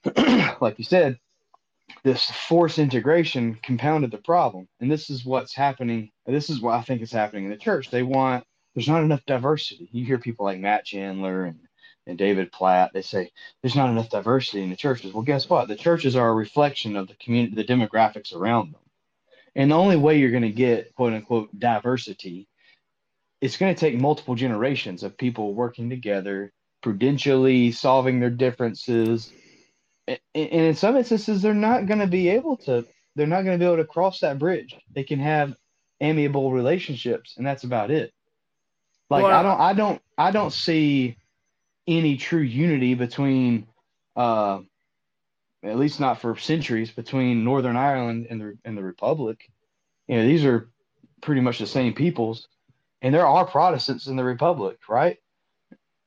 like 0.60 0.78
you 0.78 0.84
said, 0.84 1.18
this 2.04 2.30
forced 2.30 2.78
integration 2.78 3.58
compounded 3.62 4.10
the 4.10 4.18
problem. 4.18 4.68
And 4.80 4.90
this 4.90 5.08
is 5.10 5.24
what's 5.24 5.54
happening. 5.54 6.10
This 6.26 6.50
is 6.50 6.60
what 6.60 6.74
I 6.74 6.82
think 6.82 7.00
is 7.00 7.12
happening 7.12 7.44
in 7.44 7.50
the 7.50 7.56
church. 7.56 7.90
They 7.90 8.02
want, 8.02 8.44
there's 8.74 8.88
not 8.88 9.02
enough 9.02 9.24
diversity. 9.26 9.88
You 9.92 10.04
hear 10.04 10.18
people 10.18 10.44
like 10.44 10.60
Matt 10.60 10.84
Chandler 10.84 11.44
and, 11.44 11.58
and 12.08 12.16
David 12.16 12.50
Platt, 12.50 12.92
they 12.94 13.02
say 13.02 13.30
there's 13.62 13.76
not 13.76 13.90
enough 13.90 14.08
diversity 14.08 14.62
in 14.62 14.70
the 14.70 14.76
churches. 14.76 15.12
Well, 15.12 15.22
guess 15.22 15.48
what? 15.48 15.68
The 15.68 15.76
churches 15.76 16.16
are 16.16 16.30
a 16.30 16.34
reflection 16.34 16.96
of 16.96 17.06
the 17.06 17.14
community, 17.14 17.54
the 17.54 17.64
demographics 17.64 18.34
around 18.34 18.72
them. 18.72 18.80
And 19.54 19.70
the 19.70 19.76
only 19.76 19.96
way 19.96 20.18
you're 20.18 20.30
going 20.30 20.42
to 20.42 20.50
get 20.50 20.94
quote 20.94 21.12
unquote 21.12 21.56
diversity, 21.56 22.48
it's 23.42 23.58
going 23.58 23.74
to 23.74 23.78
take 23.78 24.00
multiple 24.00 24.34
generations 24.34 25.02
of 25.02 25.18
people 25.18 25.52
working 25.54 25.90
together, 25.90 26.52
prudentially 26.82 27.72
solving 27.72 28.20
their 28.20 28.30
differences. 28.30 29.30
And 30.06 30.18
in 30.34 30.74
some 30.74 30.96
instances, 30.96 31.42
they're 31.42 31.54
not 31.54 31.86
going 31.86 32.00
to 32.00 32.06
be 32.06 32.30
able 32.30 32.56
to. 32.58 32.86
They're 33.16 33.26
not 33.26 33.42
going 33.42 33.58
to 33.58 33.62
be 33.62 33.66
able 33.66 33.82
to 33.82 33.84
cross 33.84 34.20
that 34.20 34.38
bridge. 34.38 34.76
They 34.94 35.02
can 35.02 35.18
have 35.18 35.54
amiable 36.00 36.52
relationships, 36.52 37.34
and 37.36 37.46
that's 37.46 37.64
about 37.64 37.90
it. 37.90 38.14
Like 39.10 39.24
well, 39.24 39.34
I 39.34 39.42
don't, 39.42 39.60
I 39.60 39.72
don't, 39.72 40.02
I 40.16 40.30
don't 40.30 40.52
see 40.52 41.17
any 41.88 42.16
true 42.16 42.42
unity 42.42 42.94
between 42.94 43.66
uh, 44.14 44.60
at 45.62 45.78
least 45.78 45.98
not 45.98 46.20
for 46.20 46.36
centuries, 46.36 46.90
between 46.90 47.44
Northern 47.44 47.76
Ireland 47.76 48.26
and 48.30 48.40
the 48.40 48.58
and 48.64 48.76
the 48.76 48.82
Republic. 48.82 49.50
You 50.06 50.16
know, 50.16 50.26
these 50.26 50.44
are 50.44 50.70
pretty 51.20 51.40
much 51.40 51.58
the 51.58 51.66
same 51.66 51.94
peoples, 51.94 52.46
and 53.02 53.14
there 53.14 53.26
are 53.26 53.46
Protestants 53.46 54.06
in 54.06 54.16
the 54.16 54.24
Republic, 54.24 54.78
right? 54.88 55.18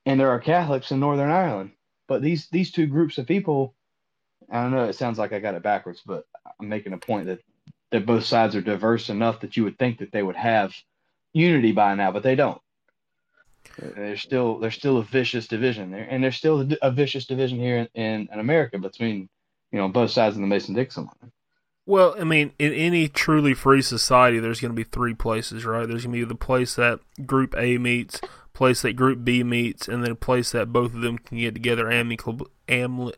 And 0.05 0.19
there 0.19 0.29
are 0.29 0.39
Catholics 0.39 0.91
in 0.91 0.99
Northern 0.99 1.31
Ireland. 1.31 1.71
But 2.07 2.21
these 2.21 2.47
these 2.49 2.71
two 2.71 2.87
groups 2.87 3.17
of 3.17 3.27
people, 3.27 3.75
I 4.49 4.61
don't 4.61 4.71
know. 4.71 4.85
It 4.85 4.95
sounds 4.95 5.19
like 5.19 5.33
I 5.33 5.39
got 5.39 5.55
it 5.55 5.63
backwards, 5.63 6.01
but 6.05 6.25
I'm 6.59 6.69
making 6.69 6.93
a 6.93 6.97
point 6.97 7.27
that 7.27 7.39
that 7.91 8.05
both 8.05 8.23
sides 8.23 8.55
are 8.55 8.61
diverse 8.61 9.09
enough 9.09 9.41
that 9.41 9.57
you 9.57 9.63
would 9.65 9.77
think 9.77 9.99
that 9.99 10.11
they 10.11 10.23
would 10.23 10.37
have 10.37 10.73
unity 11.33 11.71
by 11.71 11.95
now, 11.95 12.11
but 12.11 12.23
they 12.23 12.35
don't. 12.35 12.61
There's 13.77 14.21
still 14.21 14.59
there's 14.59 14.75
still 14.75 14.97
a 14.97 15.03
vicious 15.03 15.47
division 15.47 15.91
there, 15.91 16.07
and 16.09 16.23
there's 16.23 16.35
still 16.35 16.67
a 16.81 16.91
vicious 16.91 17.25
division 17.25 17.59
here 17.59 17.87
in, 17.93 18.29
in 18.31 18.39
America 18.39 18.77
between 18.77 19.29
you 19.71 19.79
know, 19.79 19.87
both 19.87 20.11
sides 20.11 20.35
of 20.35 20.41
the 20.41 20.47
Mason 20.47 20.75
Dixon 20.75 21.05
line. 21.05 21.31
Well, 21.85 22.15
I 22.19 22.23
mean, 22.23 22.51
in 22.59 22.73
any 22.73 23.07
truly 23.07 23.53
free 23.53 23.81
society, 23.81 24.39
there's 24.39 24.59
going 24.59 24.71
to 24.71 24.75
be 24.75 24.83
three 24.83 25.13
places, 25.13 25.65
right? 25.65 25.87
There's 25.87 26.05
going 26.05 26.15
to 26.15 26.25
be 26.25 26.29
the 26.29 26.35
place 26.35 26.75
that 26.75 26.99
Group 27.25 27.55
A 27.57 27.77
meets, 27.77 28.21
place 28.53 28.81
that 28.83 28.93
Group 28.93 29.23
B 29.23 29.43
meets, 29.43 29.87
and 29.87 30.03
then 30.03 30.11
a 30.11 30.15
place 30.15 30.51
that 30.51 30.71
both 30.71 30.93
of 30.93 31.01
them 31.01 31.17
can 31.17 31.39
get 31.39 31.53
together 31.53 31.89
amicably, 31.89 32.47
am, 32.69 33.11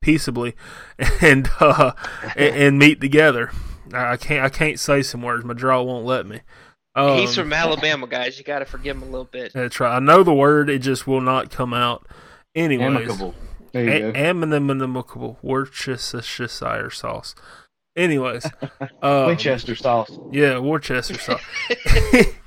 peaceably, 0.00 0.54
and 1.22 1.48
uh, 1.60 1.92
and, 2.36 2.56
and, 2.56 2.78
meet 2.78 3.00
together. 3.00 3.50
I 3.94 4.16
can't 4.16 4.44
I 4.44 4.48
can't 4.48 4.78
say 4.78 5.02
some 5.02 5.22
words. 5.22 5.44
My 5.44 5.54
draw 5.54 5.82
won't 5.82 6.04
let 6.04 6.26
me. 6.26 6.40
Um, 6.94 7.18
He's 7.18 7.34
from 7.34 7.52
Alabama, 7.52 8.06
guys. 8.06 8.38
You 8.38 8.44
got 8.44 8.58
to 8.58 8.66
forgive 8.66 8.96
him 8.96 9.02
a 9.02 9.06
little 9.06 9.24
bit. 9.24 9.52
That's 9.54 9.80
right. 9.80 9.96
I 9.96 9.98
know 9.98 10.22
the 10.22 10.34
word; 10.34 10.68
it 10.68 10.80
just 10.80 11.06
will 11.06 11.20
not 11.20 11.50
come 11.50 11.72
out. 11.72 12.06
Anyways, 12.54 12.86
amicable. 12.86 13.34
There 13.72 13.84
you 13.84 14.12
go. 14.12 15.38
Worcestershire 15.42 16.90
sauce. 16.90 17.34
Anyways, 17.94 18.46
um, 19.02 19.26
Winchester 19.26 19.74
sauce. 19.74 20.18
Yeah, 20.30 20.58
Worcester 20.58 21.14
sauce. 21.18 21.42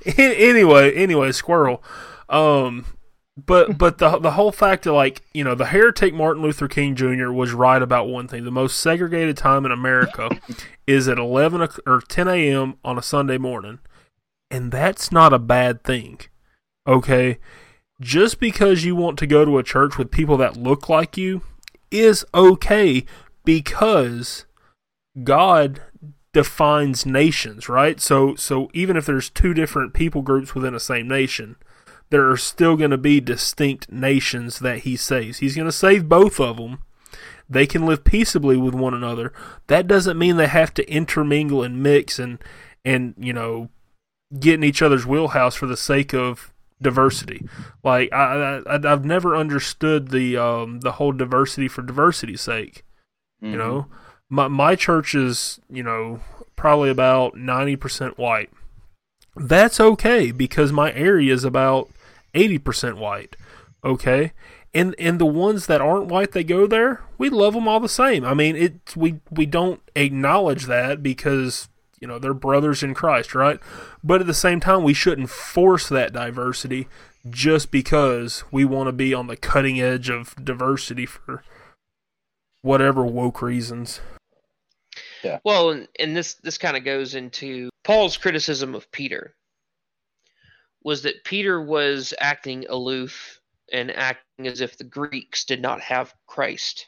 anyway, 0.18 0.92
anyway, 0.92 1.32
squirrel. 1.32 1.82
Um, 2.28 2.86
but 3.36 3.76
but 3.78 3.98
the 3.98 4.18
the 4.18 4.32
whole 4.32 4.50
fact 4.50 4.86
of 4.86 4.94
like 4.94 5.22
you 5.34 5.44
know 5.44 5.54
the 5.54 5.66
heretic 5.66 6.14
Martin 6.14 6.42
Luther 6.42 6.68
King 6.68 6.96
Jr. 6.96 7.30
was 7.30 7.52
right 7.52 7.80
about 7.80 8.08
one 8.08 8.26
thing: 8.26 8.44
the 8.44 8.50
most 8.50 8.78
segregated 8.80 9.36
time 9.36 9.64
in 9.64 9.70
America 9.70 10.30
is 10.86 11.06
at 11.06 11.18
eleven 11.18 11.66
or 11.86 12.00
ten 12.08 12.28
a.m. 12.28 12.76
on 12.84 12.98
a 12.98 13.02
Sunday 13.02 13.38
morning, 13.38 13.78
and 14.50 14.70
that's 14.72 15.10
not 15.10 15.32
a 15.32 15.38
bad 15.38 15.82
thing. 15.82 16.20
Okay, 16.86 17.38
just 18.00 18.38
because 18.38 18.84
you 18.84 18.94
want 18.94 19.18
to 19.18 19.26
go 19.26 19.44
to 19.44 19.58
a 19.58 19.62
church 19.62 19.98
with 19.98 20.10
people 20.10 20.36
that 20.36 20.56
look 20.56 20.88
like 20.88 21.16
you 21.16 21.42
is 21.90 22.24
okay 22.34 23.04
because 23.44 24.44
God 25.22 25.80
defines 26.32 27.06
nations, 27.06 27.68
right? 27.68 28.00
So 28.00 28.34
so 28.34 28.68
even 28.74 28.96
if 28.96 29.06
there's 29.06 29.30
two 29.30 29.54
different 29.54 29.94
people 29.94 30.22
groups 30.22 30.54
within 30.54 30.74
a 30.74 30.80
same 30.80 31.08
nation, 31.08 31.56
there 32.10 32.28
are 32.30 32.36
still 32.36 32.76
going 32.76 32.90
to 32.90 32.98
be 32.98 33.20
distinct 33.20 33.90
nations 33.90 34.58
that 34.60 34.80
he 34.80 34.96
saves. 34.96 35.38
He's 35.38 35.56
going 35.56 35.66
to 35.66 35.72
save 35.72 36.08
both 36.08 36.38
of 36.38 36.58
them. 36.58 36.82
They 37.48 37.66
can 37.66 37.86
live 37.86 38.04
peaceably 38.04 38.56
with 38.56 38.74
one 38.74 38.92
another. 38.92 39.32
That 39.68 39.86
doesn't 39.86 40.18
mean 40.18 40.36
they 40.36 40.48
have 40.48 40.74
to 40.74 40.90
intermingle 40.90 41.62
and 41.62 41.82
mix 41.82 42.18
and 42.18 42.38
and 42.84 43.14
you 43.16 43.32
know 43.32 43.70
get 44.38 44.54
in 44.54 44.64
each 44.64 44.82
other's 44.82 45.06
wheelhouse 45.06 45.54
for 45.54 45.66
the 45.66 45.76
sake 45.76 46.12
of 46.12 46.52
diversity. 46.80 47.46
Like 47.82 48.12
I, 48.12 48.62
I 48.66 48.92
I've 48.92 49.04
never 49.04 49.36
understood 49.36 50.10
the 50.10 50.36
um 50.36 50.80
the 50.80 50.92
whole 50.92 51.12
diversity 51.12 51.68
for 51.68 51.82
diversity's 51.82 52.40
sake. 52.40 52.84
Mm-hmm. 53.42 53.52
You 53.52 53.58
know, 53.58 53.86
my 54.28 54.48
my 54.48 54.74
church 54.74 55.14
is 55.14 55.60
you 55.70 55.82
know 55.82 56.20
probably 56.56 56.90
about 56.90 57.36
ninety 57.36 57.76
percent 57.76 58.18
white. 58.18 58.50
That's 59.36 59.80
okay 59.80 60.30
because 60.32 60.72
my 60.72 60.92
area 60.92 61.32
is 61.32 61.44
about 61.44 61.90
eighty 62.34 62.58
percent 62.58 62.96
white. 62.96 63.36
Okay. 63.84 64.32
And, 64.74 64.94
and 64.98 65.18
the 65.18 65.24
ones 65.24 65.68
that 65.68 65.80
aren't 65.80 66.08
white 66.08 66.32
that 66.32 66.44
go 66.44 66.66
there, 66.66 67.00
we 67.16 67.30
love 67.30 67.54
them 67.54 67.66
all 67.66 67.80
the 67.80 67.88
same. 67.88 68.26
I 68.26 68.34
mean, 68.34 68.56
it 68.56 68.94
we 68.94 69.20
we 69.30 69.46
don't 69.46 69.80
acknowledge 69.94 70.66
that 70.66 71.02
because 71.02 71.68
you 72.00 72.06
know 72.06 72.18
they're 72.18 72.34
brothers 72.34 72.82
in 72.82 72.94
Christ, 72.94 73.34
right? 73.34 73.60
But 74.02 74.20
at 74.20 74.26
the 74.26 74.34
same 74.34 74.60
time, 74.60 74.82
we 74.82 74.94
shouldn't 74.94 75.30
force 75.30 75.88
that 75.88 76.12
diversity 76.12 76.88
just 77.28 77.70
because 77.70 78.44
we 78.50 78.64
want 78.64 78.88
to 78.88 78.92
be 78.92 79.12
on 79.12 79.26
the 79.26 79.36
cutting 79.36 79.80
edge 79.80 80.08
of 80.08 80.34
diversity 80.42 81.06
for 81.06 81.42
whatever 82.62 83.04
woke 83.04 83.42
reasons. 83.42 84.00
Yeah. 85.22 85.38
Well, 85.44 85.70
and, 85.70 85.88
and 85.98 86.16
this 86.16 86.34
this 86.34 86.58
kind 86.58 86.76
of 86.76 86.84
goes 86.84 87.14
into 87.14 87.70
Paul's 87.84 88.16
criticism 88.16 88.74
of 88.74 88.90
Peter 88.92 89.34
was 90.82 91.02
that 91.02 91.24
Peter 91.24 91.60
was 91.60 92.14
acting 92.20 92.64
aloof 92.68 93.40
and 93.72 93.90
acting 93.90 94.46
as 94.46 94.60
if 94.60 94.78
the 94.78 94.84
Greeks 94.84 95.44
did 95.44 95.60
not 95.60 95.80
have 95.80 96.14
Christ. 96.26 96.86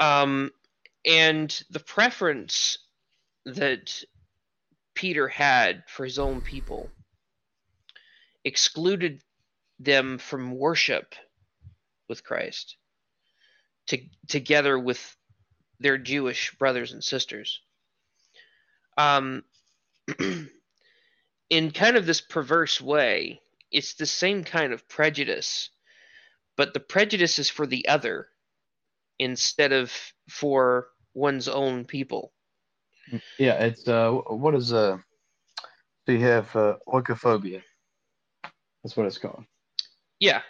Um, 0.00 0.50
and 1.06 1.62
the 1.70 1.78
preference 1.80 2.78
that 3.44 4.02
Peter 4.94 5.28
had 5.28 5.84
for 5.88 6.04
his 6.04 6.18
own 6.18 6.42
people 6.42 6.92
excluded 8.44 9.22
them 9.78 10.18
from 10.18 10.56
worship 10.56 11.14
with 12.08 12.24
Christ 12.24 12.76
to, 13.88 13.98
together 14.28 14.78
with 14.78 15.16
their 15.80 15.98
Jewish 15.98 16.54
brothers 16.58 16.92
and 16.92 17.02
sisters. 17.02 17.60
Um, 18.96 19.42
in 21.50 21.70
kind 21.70 21.96
of 21.96 22.06
this 22.06 22.20
perverse 22.20 22.80
way, 22.80 23.40
it's 23.70 23.94
the 23.94 24.06
same 24.06 24.44
kind 24.44 24.72
of 24.72 24.88
prejudice, 24.88 25.70
but 26.56 26.74
the 26.74 26.80
prejudice 26.80 27.38
is 27.38 27.48
for 27.48 27.66
the 27.66 27.88
other 27.88 28.28
instead 29.18 29.72
of 29.72 29.92
for 30.28 30.88
one's 31.14 31.48
own 31.48 31.84
people. 31.84 32.32
Yeah, 33.38 33.54
it's 33.64 33.86
uh, 33.88 34.10
what 34.10 34.54
is 34.54 34.72
uh, 34.72 34.98
do 36.06 36.12
you 36.14 36.24
have 36.24 36.54
uh, 36.56 36.76
oikophobia. 36.88 37.62
That's 38.82 38.96
what 38.96 39.06
it's 39.06 39.18
called. 39.18 39.44
Yeah. 40.18 40.42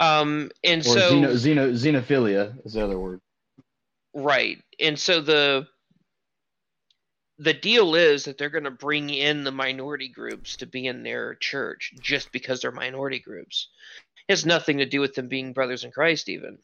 Um, 0.00 0.50
and 0.64 0.80
Or 0.80 0.84
so 0.84 1.12
xeno, 1.12 1.32
xeno, 1.34 1.72
xenophilia 1.72 2.54
is 2.64 2.72
the 2.72 2.84
other 2.84 2.98
word. 2.98 3.20
Right. 4.12 4.58
And 4.80 4.98
so 4.98 5.20
the 5.20 5.66
the 7.38 7.54
deal 7.54 7.96
is 7.96 8.24
that 8.24 8.38
they're 8.38 8.48
going 8.48 8.64
to 8.64 8.70
bring 8.70 9.10
in 9.10 9.42
the 9.42 9.50
minority 9.50 10.08
groups 10.08 10.56
to 10.56 10.66
be 10.66 10.86
in 10.86 11.02
their 11.02 11.34
church 11.34 11.92
just 12.00 12.30
because 12.30 12.60
they're 12.60 12.70
minority 12.70 13.18
groups. 13.18 13.70
It 14.28 14.32
has 14.32 14.46
nothing 14.46 14.78
to 14.78 14.86
do 14.86 15.00
with 15.00 15.14
them 15.14 15.28
being 15.28 15.52
brothers 15.52 15.82
in 15.84 15.90
Christ 15.90 16.28
even. 16.28 16.58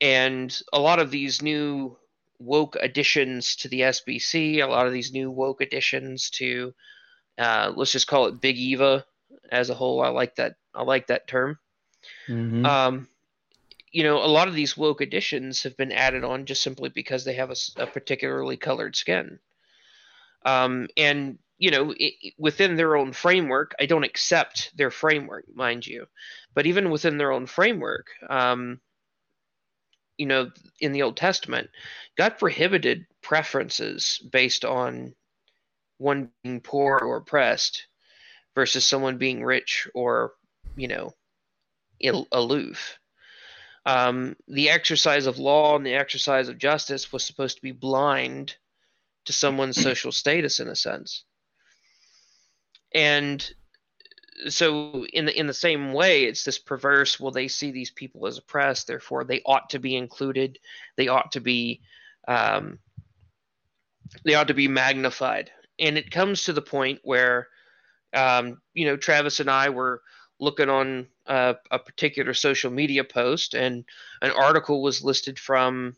And 0.00 0.54
a 0.72 0.78
lot 0.78 0.98
of 0.98 1.10
these 1.10 1.40
new 1.40 1.96
woke 2.38 2.76
additions 2.80 3.56
to 3.56 3.68
the 3.68 3.80
SBC, 3.80 4.62
a 4.62 4.66
lot 4.66 4.86
of 4.86 4.92
these 4.92 5.12
new 5.12 5.30
woke 5.30 5.60
additions 5.60 6.30
to 6.30 6.74
uh, 7.38 7.72
let's 7.74 7.92
just 7.92 8.06
call 8.06 8.26
it 8.26 8.40
Big 8.40 8.56
Eva 8.56 9.04
as 9.50 9.70
a 9.70 9.74
whole. 9.74 10.00
I 10.02 10.08
like 10.08 10.36
that 10.36 10.56
I 10.74 10.82
like 10.82 11.08
that 11.08 11.26
term. 11.26 11.58
Mm-hmm. 12.28 12.64
Um, 12.66 13.08
you 13.90 14.02
know, 14.02 14.18
a 14.18 14.26
lot 14.26 14.48
of 14.48 14.54
these 14.54 14.76
woke 14.76 15.00
additions 15.00 15.62
have 15.62 15.76
been 15.76 15.92
added 15.92 16.24
on 16.24 16.46
just 16.46 16.62
simply 16.62 16.88
because 16.88 17.24
they 17.24 17.34
have 17.34 17.52
a 17.76 17.86
particularly 17.86 18.56
colored 18.56 18.96
skin. 18.96 19.38
Um, 20.44 20.88
and, 20.96 21.38
you 21.58 21.70
know, 21.70 21.92
i 21.92 22.12
i- 22.24 22.32
within 22.36 22.74
their 22.74 22.96
own 22.96 23.12
framework, 23.12 23.72
I 23.80 23.86
don't 23.86 24.04
accept 24.04 24.76
their 24.76 24.90
framework, 24.90 25.44
mind 25.54 25.86
you, 25.86 26.06
but 26.54 26.66
even 26.66 26.90
within 26.90 27.18
their 27.18 27.30
own 27.30 27.46
framework, 27.46 28.08
um, 28.28 28.80
you 30.18 30.26
know, 30.26 30.50
in 30.80 30.92
the 30.92 31.02
Old 31.02 31.16
Testament, 31.16 31.70
God 32.16 32.38
prohibited 32.38 33.06
preferences 33.22 34.20
based 34.30 34.64
on 34.64 35.14
one 35.98 36.30
being 36.42 36.60
poor 36.60 36.98
or 36.98 37.16
oppressed 37.16 37.86
versus 38.54 38.84
someone 38.84 39.18
being 39.18 39.44
rich 39.44 39.88
or, 39.94 40.32
you 40.76 40.88
know, 40.88 41.14
il- 42.00 42.28
aloof. 42.32 42.98
Um, 43.86 44.36
the 44.48 44.70
exercise 44.70 45.26
of 45.26 45.38
law 45.38 45.76
and 45.76 45.84
the 45.84 45.94
exercise 45.94 46.48
of 46.48 46.58
justice 46.58 47.12
was 47.12 47.24
supposed 47.24 47.56
to 47.56 47.62
be 47.62 47.72
blind 47.72 48.56
to 49.26 49.32
someone's 49.32 49.80
social 49.80 50.12
status 50.12 50.60
in 50.60 50.68
a 50.68 50.76
sense. 50.76 51.24
And 52.94 53.46
so 54.48 55.06
in 55.12 55.26
the 55.26 55.38
in 55.38 55.46
the 55.46 55.54
same 55.54 55.92
way 55.92 56.24
it's 56.24 56.44
this 56.44 56.58
perverse 56.58 57.20
well 57.20 57.30
they 57.30 57.48
see 57.48 57.70
these 57.70 57.90
people 57.90 58.26
as 58.26 58.38
oppressed 58.38 58.86
therefore 58.86 59.24
they 59.24 59.40
ought 59.46 59.70
to 59.70 59.78
be 59.78 59.96
included. 59.96 60.58
They 60.96 61.08
ought 61.08 61.32
to 61.32 61.40
be 61.40 61.80
um, 62.26 62.78
they 64.24 64.34
ought 64.34 64.48
to 64.48 64.54
be 64.54 64.68
magnified. 64.68 65.50
And 65.78 65.98
it 65.98 66.10
comes 66.10 66.44
to 66.44 66.52
the 66.52 66.62
point 66.62 67.00
where 67.02 67.48
um, 68.14 68.60
you 68.74 68.86
know 68.86 68.96
travis 68.96 69.40
and 69.40 69.50
i 69.50 69.68
were 69.68 70.02
looking 70.40 70.68
on 70.68 71.06
uh, 71.26 71.54
a 71.70 71.78
particular 71.78 72.34
social 72.34 72.70
media 72.70 73.04
post 73.04 73.54
and 73.54 73.84
an 74.20 74.30
article 74.32 74.82
was 74.82 75.04
listed 75.04 75.38
from 75.38 75.96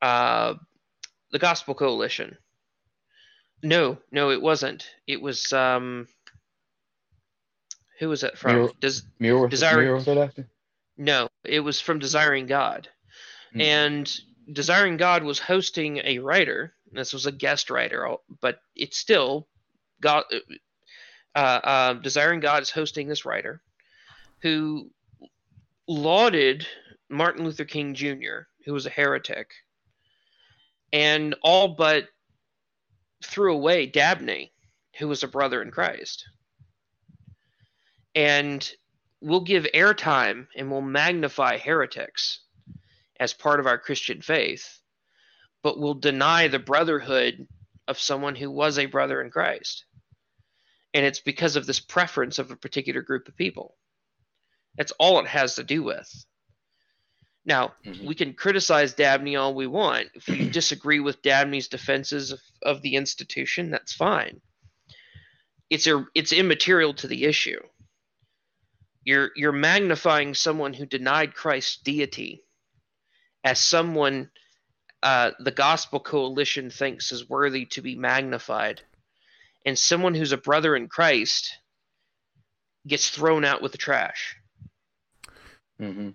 uh, 0.00 0.54
the 1.32 1.38
gospel 1.38 1.74
coalition. 1.74 2.36
No 3.62 3.98
no 4.12 4.30
it 4.30 4.40
wasn't. 4.40 4.88
It 5.06 5.20
was 5.20 5.52
um 5.52 6.06
who 7.98 8.08
was 8.08 8.20
that 8.22 8.36
from 8.38 8.54
Mule- 8.54 8.72
does 8.80 9.02
Mule, 9.18 9.48
Desire- 9.48 9.82
Mule 9.82 10.00
said 10.00 10.18
after. 10.18 10.48
no 10.96 11.28
it 11.44 11.60
was 11.60 11.80
from 11.80 11.98
desiring 11.98 12.46
god 12.46 12.88
Hmm. 13.52 13.60
and 13.60 14.20
desiring 14.52 14.96
god 14.96 15.22
was 15.24 15.38
hosting 15.38 15.98
a 16.04 16.18
writer 16.18 16.74
this 16.92 17.12
was 17.12 17.26
a 17.26 17.32
guest 17.32 17.70
writer 17.70 18.16
but 18.40 18.58
it's 18.74 18.96
still 18.98 19.48
god 20.00 20.24
uh, 21.34 21.38
uh, 21.38 21.92
desiring 21.94 22.40
god 22.40 22.62
is 22.62 22.70
hosting 22.70 23.08
this 23.08 23.24
writer 23.24 23.62
who 24.42 24.90
lauded 25.88 26.66
martin 27.08 27.44
luther 27.44 27.64
king 27.64 27.94
jr 27.94 28.46
who 28.64 28.72
was 28.72 28.86
a 28.86 28.90
heretic 28.90 29.50
and 30.92 31.34
all 31.42 31.68
but 31.68 32.08
threw 33.24 33.52
away 33.54 33.86
dabney 33.86 34.52
who 34.98 35.06
was 35.08 35.22
a 35.22 35.28
brother 35.28 35.62
in 35.62 35.70
christ 35.70 36.24
and 38.16 38.68
we'll 39.20 39.42
give 39.42 39.66
airtime 39.74 40.48
and 40.56 40.70
we'll 40.70 40.80
magnify 40.80 41.58
heretics 41.58 42.40
as 43.20 43.32
part 43.34 43.60
of 43.60 43.66
our 43.66 43.78
Christian 43.78 44.22
faith, 44.22 44.80
but 45.62 45.78
we'll 45.78 45.94
deny 45.94 46.48
the 46.48 46.58
brotherhood 46.58 47.46
of 47.86 47.98
someone 47.98 48.34
who 48.34 48.50
was 48.50 48.78
a 48.78 48.86
brother 48.86 49.22
in 49.22 49.30
Christ. 49.30 49.84
And 50.94 51.04
it's 51.04 51.20
because 51.20 51.56
of 51.56 51.66
this 51.66 51.78
preference 51.78 52.38
of 52.38 52.50
a 52.50 52.56
particular 52.56 53.02
group 53.02 53.28
of 53.28 53.36
people. 53.36 53.76
That's 54.76 54.92
all 54.92 55.20
it 55.20 55.26
has 55.28 55.56
to 55.56 55.64
do 55.64 55.82
with. 55.82 56.10
Now, 57.44 57.74
Mhm. 57.84 58.04
we 58.06 58.14
can 58.14 58.34
criticize 58.34 58.94
Dabney 58.94 59.36
all 59.36 59.54
we 59.54 59.66
want. 59.66 60.08
If 60.14 60.26
we 60.26 60.48
disagree 60.50 61.00
with 61.00 61.22
Dabney's 61.22 61.68
defenses 61.68 62.32
of, 62.32 62.40
of 62.62 62.82
the 62.82 62.96
institution, 62.96 63.70
that's 63.70 63.92
fine. 63.92 64.40
It's 65.70 65.86
a, 65.86 66.06
it's 66.14 66.32
immaterial 66.32 66.94
to 66.94 67.06
the 67.08 67.24
issue. 67.24 67.60
You're 69.06 69.30
you're 69.36 69.52
magnifying 69.52 70.34
someone 70.34 70.74
who 70.74 70.84
denied 70.84 71.32
Christ's 71.32 71.76
deity 71.76 72.42
as 73.44 73.60
someone 73.60 74.30
uh, 75.00 75.30
the 75.38 75.52
Gospel 75.52 76.00
Coalition 76.00 76.70
thinks 76.70 77.12
is 77.12 77.28
worthy 77.28 77.66
to 77.66 77.80
be 77.80 77.94
magnified, 77.94 78.82
and 79.64 79.78
someone 79.78 80.16
who's 80.16 80.32
a 80.32 80.36
brother 80.36 80.74
in 80.74 80.88
Christ 80.88 81.56
gets 82.84 83.08
thrown 83.08 83.44
out 83.44 83.62
with 83.62 83.70
the 83.70 83.78
trash. 83.78 84.36
Mm-hmm. 85.80 86.10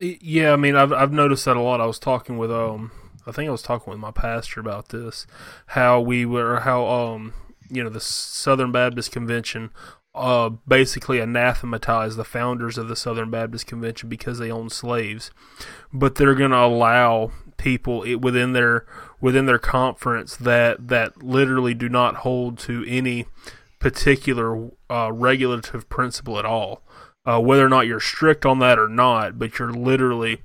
Yeah, 0.00 0.52
I 0.52 0.56
mean, 0.56 0.74
I've 0.74 0.92
I've 0.92 1.12
noticed 1.12 1.44
that 1.44 1.56
a 1.56 1.60
lot. 1.60 1.80
I 1.80 1.86
was 1.86 2.00
talking 2.00 2.38
with 2.38 2.50
um, 2.50 2.90
I 3.24 3.30
think 3.30 3.46
I 3.46 3.52
was 3.52 3.62
talking 3.62 3.92
with 3.92 4.00
my 4.00 4.10
pastor 4.10 4.58
about 4.58 4.88
this, 4.88 5.28
how 5.66 6.00
we 6.00 6.26
were, 6.26 6.58
how 6.60 6.88
um, 6.88 7.34
you 7.70 7.84
know, 7.84 7.90
the 7.90 8.00
Southern 8.00 8.72
Baptist 8.72 9.12
Convention, 9.12 9.70
uh, 10.14 10.50
basically 10.66 11.20
anathematize 11.20 12.16
the 12.16 12.24
founders 12.24 12.76
of 12.78 12.88
the 12.88 12.96
Southern 12.96 13.30
Baptist 13.30 13.66
Convention 13.66 14.08
because 14.08 14.38
they 14.38 14.50
owned 14.50 14.72
slaves, 14.72 15.30
but 15.92 16.16
they're 16.16 16.34
going 16.34 16.50
to 16.50 16.58
allow 16.58 17.32
people 17.56 18.00
within 18.18 18.52
their 18.52 18.84
within 19.20 19.46
their 19.46 19.58
conference 19.58 20.36
that 20.36 20.88
that 20.88 21.22
literally 21.22 21.74
do 21.74 21.88
not 21.88 22.16
hold 22.16 22.58
to 22.58 22.84
any 22.88 23.26
particular 23.78 24.70
uh, 24.90 25.10
regulative 25.12 25.88
principle 25.88 26.38
at 26.38 26.44
all 26.44 26.82
uh, 27.24 27.40
whether 27.40 27.64
or 27.64 27.68
not 27.68 27.86
you're 27.86 28.00
strict 28.00 28.44
on 28.44 28.58
that 28.58 28.78
or 28.78 28.88
not, 28.88 29.38
but 29.38 29.58
you're 29.58 29.72
literally. 29.72 30.42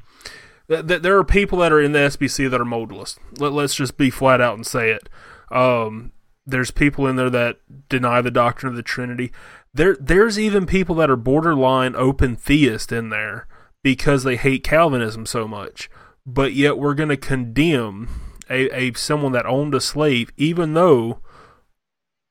Th- 0.69 0.85
th- 0.85 1.01
there 1.01 1.17
are 1.17 1.23
people 1.23 1.59
that 1.59 1.71
are 1.71 1.81
in 1.81 1.93
the 1.93 1.99
SBC 1.99 2.49
that 2.49 2.61
are 2.61 2.65
modalist. 2.65 3.17
Let, 3.39 3.53
let's 3.53 3.75
just 3.75 3.97
be 3.97 4.09
flat 4.09 4.41
out 4.41 4.55
and 4.55 4.65
say 4.65 4.91
it. 4.91 5.09
Um, 5.49 6.11
there's 6.45 6.71
people 6.71 7.07
in 7.07 7.15
there 7.15 7.29
that 7.29 7.59
deny 7.89 8.21
the 8.21 8.31
doctrine 8.31 8.69
of 8.69 8.75
the 8.75 8.83
Trinity. 8.83 9.31
There, 9.77 9.95
there's 9.99 10.39
even 10.39 10.65
people 10.65 10.95
that 10.95 11.09
are 11.11 11.15
borderline 11.15 11.95
open 11.95 12.35
theist 12.35 12.91
in 12.91 13.09
there 13.09 13.47
because 13.83 14.23
they 14.23 14.35
hate 14.35 14.63
Calvinism 14.63 15.27
so 15.27 15.47
much. 15.47 15.87
But 16.25 16.53
yet 16.53 16.79
we're 16.79 16.95
going 16.95 17.09
to 17.09 17.17
condemn 17.17 18.09
a, 18.49 18.75
a 18.75 18.93
someone 18.93 19.33
that 19.33 19.45
owned 19.45 19.75
a 19.75 19.79
slave, 19.79 20.31
even 20.35 20.73
though 20.73 21.19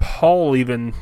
Paul 0.00 0.56
even 0.56 0.94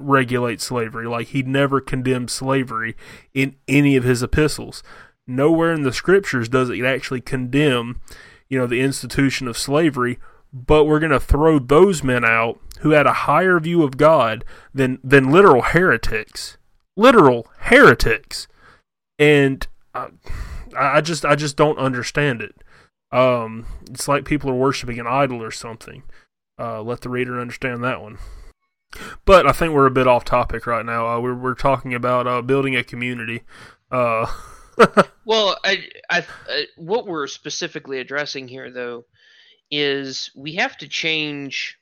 regulates 0.00 0.64
slavery. 0.64 1.06
Like 1.06 1.28
he 1.28 1.44
never 1.44 1.80
condemned 1.80 2.30
slavery 2.30 2.96
in 3.32 3.54
any 3.68 3.94
of 3.94 4.02
his 4.02 4.20
epistles. 4.20 4.82
Nowhere 5.28 5.72
in 5.72 5.82
the 5.82 5.92
scriptures 5.92 6.48
does 6.48 6.70
it 6.70 6.84
actually 6.84 7.20
condemn, 7.20 8.00
you 8.48 8.58
know, 8.58 8.66
the 8.66 8.80
institution 8.80 9.46
of 9.46 9.56
slavery. 9.56 10.18
But 10.52 10.84
we're 10.84 11.00
going 11.00 11.12
to 11.12 11.20
throw 11.20 11.58
those 11.58 12.02
men 12.02 12.24
out 12.24 12.58
who 12.80 12.90
had 12.90 13.06
a 13.06 13.12
higher 13.12 13.60
view 13.60 13.82
of 13.82 13.96
God 13.96 14.44
than 14.72 14.98
than 15.04 15.30
literal 15.30 15.62
heretics, 15.62 16.56
literal 16.96 17.46
heretics, 17.58 18.48
and 19.18 19.66
I, 19.94 20.08
I 20.74 21.00
just 21.00 21.24
I 21.24 21.34
just 21.34 21.56
don't 21.56 21.78
understand 21.78 22.40
it. 22.40 22.54
Um, 23.10 23.66
it's 23.90 24.08
like 24.08 24.24
people 24.24 24.50
are 24.50 24.54
worshiping 24.54 24.98
an 24.98 25.06
idol 25.06 25.42
or 25.42 25.50
something. 25.50 26.02
Uh, 26.58 26.82
let 26.82 27.02
the 27.02 27.08
reader 27.08 27.40
understand 27.40 27.84
that 27.84 28.00
one. 28.00 28.18
But 29.24 29.46
I 29.46 29.52
think 29.52 29.74
we're 29.74 29.86
a 29.86 29.90
bit 29.90 30.06
off 30.06 30.24
topic 30.24 30.66
right 30.66 30.84
now. 30.84 31.06
Uh, 31.06 31.20
we're 31.20 31.34
we're 31.34 31.54
talking 31.54 31.92
about 31.94 32.26
uh, 32.26 32.42
building 32.42 32.74
a 32.74 32.82
community. 32.82 33.42
Uh, 33.90 34.26
Well, 35.24 35.58
I, 35.62 35.84
I, 36.08 36.20
uh, 36.20 36.22
what 36.76 37.06
we're 37.06 37.26
specifically 37.26 37.98
addressing 37.98 38.48
here, 38.48 38.70
though, 38.70 39.04
is 39.70 40.30
we 40.34 40.54
have 40.54 40.76
to 40.78 40.88
change. 40.88 41.78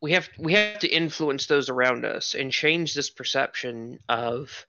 We 0.00 0.12
have 0.12 0.28
we 0.38 0.54
have 0.54 0.78
to 0.80 0.88
influence 0.88 1.46
those 1.46 1.68
around 1.68 2.04
us 2.04 2.34
and 2.34 2.52
change 2.52 2.94
this 2.94 3.10
perception 3.10 3.98
of 4.08 4.66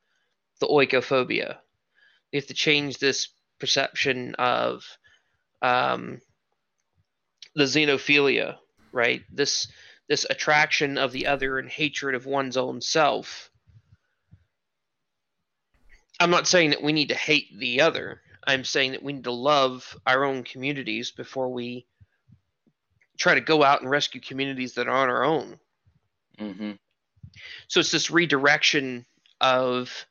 the 0.60 0.68
oikophobia. 0.68 1.58
We 2.32 2.38
have 2.38 2.48
to 2.48 2.54
change 2.54 2.98
this 2.98 3.30
perception 3.60 4.36
of 4.36 4.86
um, 5.62 6.22
the 7.56 7.66
xenophilia, 7.66 8.58
right? 8.92 9.22
This 9.32 9.68
this 10.08 10.26
attraction 10.30 10.98
of 10.98 11.12
the 11.12 11.28
other 11.28 11.58
and 11.58 11.70
hatred 11.70 12.16
of 12.16 12.26
one's 12.26 12.58
own 12.58 12.82
self. 12.82 13.50
I'm 16.20 16.30
not 16.30 16.48
saying 16.48 16.72
that 16.72 16.84
we 16.84 16.94
need 16.94 17.10
to 17.10 17.16
hate 17.16 17.58
the 17.58 17.82
other. 17.82 18.22
I'm 18.52 18.64
saying 18.64 18.92
that 18.92 19.04
we 19.04 19.14
need 19.14 19.24
to 19.24 19.32
love 19.32 19.98
our 20.06 20.24
own 20.24 20.44
communities 20.44 21.12
before 21.12 21.50
we 21.50 21.86
try 23.18 23.36
to 23.36 23.42
go 23.42 23.64
out 23.64 23.82
and 23.82 23.90
rescue 23.90 24.20
communities 24.20 24.74
that 24.76 24.88
are 24.88 25.04
on 25.04 25.10
our 25.10 25.24
own. 25.24 25.60
Mm-hmm. 26.40 26.72
So 27.68 27.80
it's 27.80 27.92
this 27.92 28.12
redirection 28.12 29.06
of 29.40 30.06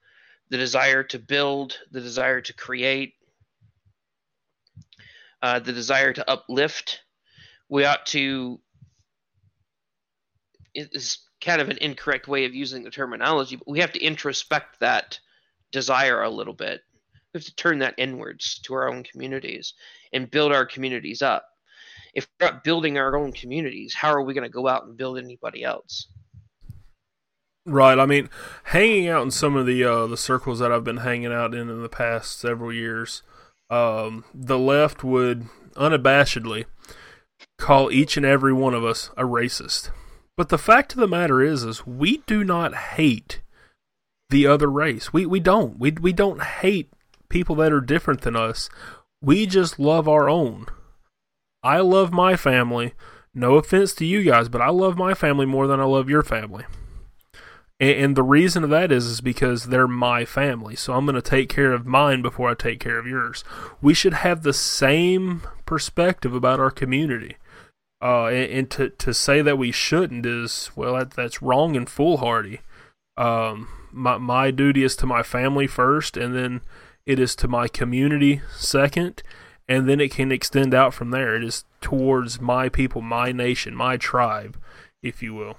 the 0.49 0.57
desire 0.57 1.03
to 1.05 1.19
build, 1.19 1.79
the 1.91 2.01
desire 2.01 2.41
to 2.41 2.53
create, 2.53 3.15
uh, 5.43 5.59
the 5.59 5.73
desire 5.73 6.13
to 6.13 6.31
uplift. 6.31 7.01
We 7.69 7.85
ought 7.85 8.07
to. 8.07 8.61
It 10.73 10.91
is 10.93 11.19
kind 11.41 11.61
of 11.61 11.69
an 11.69 11.79
incorrect 11.79 12.29
way 12.29 12.45
of 12.45 12.55
using 12.55 12.85
the 12.85 12.91
terminology, 12.91 13.57
but 13.57 13.69
we 13.69 13.81
have 13.81 13.93
to 13.93 14.01
introspect 14.01 14.79
that 14.81 15.19
desire 15.73 16.23
a 16.23 16.31
little 16.31 16.55
bit. 16.55 16.83
We 17.33 17.39
have 17.39 17.45
to 17.45 17.55
turn 17.55 17.79
that 17.79 17.95
inwards 17.97 18.59
to 18.65 18.75
our 18.75 18.89
own 18.89 19.05
communities 19.05 19.75
and 20.13 20.31
build 20.31 20.53
our 20.53 20.67
communities 20.67 21.23
up. 21.23 21.45
If 22.15 22.27
we're 22.41 22.47
not 22.47 22.65
building 22.65 22.99
our 22.99 23.17
own 23.17 23.33
communities, 23.33 23.95
how 23.95 24.13
are 24.13 24.23
we 24.23 24.35
going 24.35 24.43
to 24.43 24.53
go 24.53 24.67
out 24.67 24.85
and 24.85 24.97
build 24.97 25.19
anybody 25.19 25.63
else? 25.63 26.09
Right. 27.67 27.99
I 27.99 28.07
mean, 28.07 28.31
hanging 28.65 29.09
out 29.09 29.23
in 29.23 29.31
some 29.31 29.55
of 29.55 29.67
the 29.67 29.85
uh, 29.85 30.07
the 30.07 30.17
circles 30.17 30.59
that 30.59 30.73
I've 30.73 30.83
been 30.83 30.99
hanging 30.99 31.33
out 31.33 31.55
in 31.55 31.69
in 31.69 31.83
the 31.83 31.89
past 31.89 32.41
several 32.41 32.73
years, 32.73 33.23
um, 33.69 34.25
the 34.35 34.59
left 34.59 35.05
would 35.05 35.47
unabashedly 35.75 36.65
call 37.59 37.93
each 37.93 38.17
and 38.17 38.27
every 38.27 38.53
one 38.53 38.75
of 38.75 38.85
us 38.85 39.11
a 39.17 39.23
racist. 39.23 39.91
But 40.37 40.49
the 40.49 40.59
fact 40.59 40.95
of 40.95 40.99
the 40.99 41.07
matter 41.07 41.43
is, 41.43 41.63
is 41.63 41.87
we 41.87 42.19
do 42.27 42.43
not 42.43 42.75
hate 42.75 43.41
the 44.31 44.47
other 44.47 44.71
race. 44.71 45.13
We 45.13 45.27
we 45.27 45.39
don't. 45.39 45.79
We 45.79 45.93
we 45.93 46.13
don't 46.13 46.43
hate 46.43 46.91
people 47.31 47.55
that 47.57 47.73
are 47.73 47.81
different 47.81 48.21
than 48.21 48.37
us. 48.37 48.69
We 49.23 49.47
just 49.47 49.79
love 49.79 50.07
our 50.07 50.29
own. 50.29 50.67
I 51.63 51.81
love 51.81 52.13
my 52.13 52.37
family. 52.37 52.93
No 53.33 53.55
offense 53.55 53.95
to 53.95 54.05
you 54.05 54.23
guys, 54.23 54.49
but 54.49 54.61
I 54.61 54.69
love 54.71 54.99
my 54.99 55.15
family 55.15 55.47
more 55.47 55.67
than 55.67 55.81
I 55.81 55.85
love 55.85 56.11
your 56.11 56.23
family. 56.23 56.65
And, 57.79 57.99
and 57.99 58.17
the 58.17 58.23
reason 58.23 58.65
of 58.65 58.71
that 58.71 58.91
is, 58.93 59.07
is 59.07 59.21
because 59.21 59.67
they're 59.67 59.89
my 59.89 60.25
family. 60.25 60.77
So 60.77 60.93
I'm 60.93 61.07
going 61.07 61.15
to 61.15 61.23
take 61.23 61.49
care 61.49 61.73
of 61.73 61.87
mine 61.87 62.23
before 62.23 62.51
I 62.51 62.55
take 62.55 62.81
care 62.81 62.99
of 62.99 63.07
yours. 63.07 63.45
We 63.81 63.95
should 63.95 64.15
have 64.15 64.43
the 64.43 64.53
same 64.53 65.43
perspective 65.65 66.35
about 66.35 66.61
our 66.61 66.71
community. 66.71 67.37
Uh, 68.03 68.27
and, 68.27 68.51
and 68.51 68.71
to, 68.71 68.89
to 68.89 69.15
say 69.15 69.43
that 69.43 69.59
we 69.59 69.71
shouldn't 69.71 70.27
is, 70.27 70.71
well, 70.75 70.95
that, 70.95 71.13
that's 71.13 71.43
wrong 71.43 71.77
and 71.77 71.89
foolhardy. 71.89 72.61
Um, 73.17 73.69
my, 73.93 74.17
my 74.17 74.51
duty 74.51 74.83
is 74.83 74.97
to 74.97 75.07
my 75.07 75.23
family 75.23 75.67
first, 75.67 76.17
and 76.17 76.35
then 76.35 76.63
it 77.11 77.19
is 77.19 77.35
to 77.35 77.49
my 77.49 77.67
community 77.67 78.41
second, 78.57 79.25
and 79.69 79.89
then 79.89 80.01
it 80.01 80.13
can 80.13 80.31
extend 80.31 80.73
out 80.73 80.95
from 80.95 81.11
there. 81.11 81.35
It 81.35 81.43
is 81.43 81.65
towards 81.81 82.41
my 82.41 82.69
people, 82.69 83.03
my 83.03 83.33
nation, 83.33 83.75
my 83.75 83.97
tribe, 83.97 84.57
if 85.03 85.21
you 85.21 85.35
will. 85.35 85.57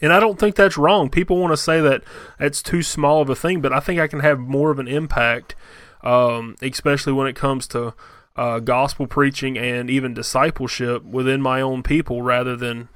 And 0.00 0.10
I 0.10 0.18
don't 0.18 0.38
think 0.38 0.56
that's 0.56 0.78
wrong. 0.78 1.10
People 1.10 1.36
want 1.36 1.52
to 1.52 1.58
say 1.58 1.82
that 1.82 2.04
that's 2.38 2.62
too 2.62 2.82
small 2.82 3.20
of 3.20 3.28
a 3.28 3.36
thing, 3.36 3.60
but 3.60 3.70
I 3.70 3.80
think 3.80 4.00
I 4.00 4.06
can 4.06 4.20
have 4.20 4.38
more 4.38 4.70
of 4.70 4.78
an 4.78 4.88
impact, 4.88 5.54
um, 6.02 6.56
especially 6.62 7.12
when 7.12 7.26
it 7.26 7.36
comes 7.36 7.66
to 7.68 7.92
uh, 8.34 8.60
gospel 8.60 9.06
preaching 9.06 9.58
and 9.58 9.90
even 9.90 10.14
discipleship 10.14 11.04
within 11.04 11.42
my 11.42 11.60
own 11.60 11.82
people, 11.82 12.22
rather 12.22 12.56
than, 12.56 12.88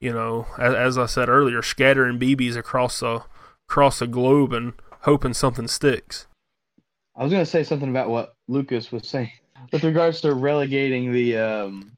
you 0.00 0.12
know, 0.12 0.46
as, 0.56 0.72
as 0.72 0.98
I 0.98 1.06
said 1.06 1.28
earlier, 1.28 1.62
scattering 1.62 2.20
BBs 2.20 2.56
across 2.56 3.00
the 3.00 3.24
across 3.68 3.98
the 3.98 4.06
globe 4.06 4.52
and 4.52 4.74
hoping 5.00 5.34
something 5.34 5.66
sticks. 5.66 6.28
I 7.16 7.22
was 7.22 7.32
going 7.32 7.44
to 7.44 7.50
say 7.50 7.62
something 7.62 7.88
about 7.88 8.10
what 8.10 8.34
Lucas 8.48 8.90
was 8.90 9.08
saying 9.08 9.30
with 9.72 9.84
regards 9.84 10.20
to 10.22 10.34
relegating 10.34 11.12
the 11.12 11.38
um, 11.38 11.92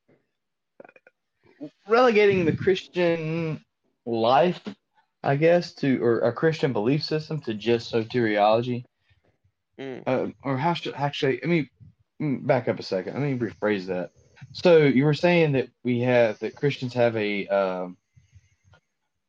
relegating 1.89 2.45
the 2.45 2.57
Christian 2.57 3.65
life, 4.05 4.61
I 5.23 5.37
guess, 5.37 5.73
to 5.77 6.03
or 6.03 6.21
a 6.21 6.33
Christian 6.33 6.73
belief 6.73 7.03
system 7.03 7.41
to 7.43 7.55
just 7.55 7.93
soteriology. 7.93 8.85
Mm. 9.81 10.03
Uh, 10.07 10.27
or 10.43 10.57
how 10.57 10.75
should 10.75 10.95
actually? 10.95 11.43
I 11.43 11.47
mean, 11.47 11.69
mm, 12.21 12.47
back 12.47 12.69
up 12.69 12.79
a 12.79 12.83
second. 12.83 13.15
Let 13.15 13.23
me 13.23 13.39
rephrase 13.39 13.87
that. 13.87 14.11
So 14.53 14.79
you 14.79 15.05
were 15.05 15.15
saying 15.15 15.53
that 15.53 15.69
we 15.83 16.01
have 16.01 16.39
that 16.41 16.57
Christians 16.57 16.95
have 16.95 17.17
a 17.17 17.47
um, 17.49 17.97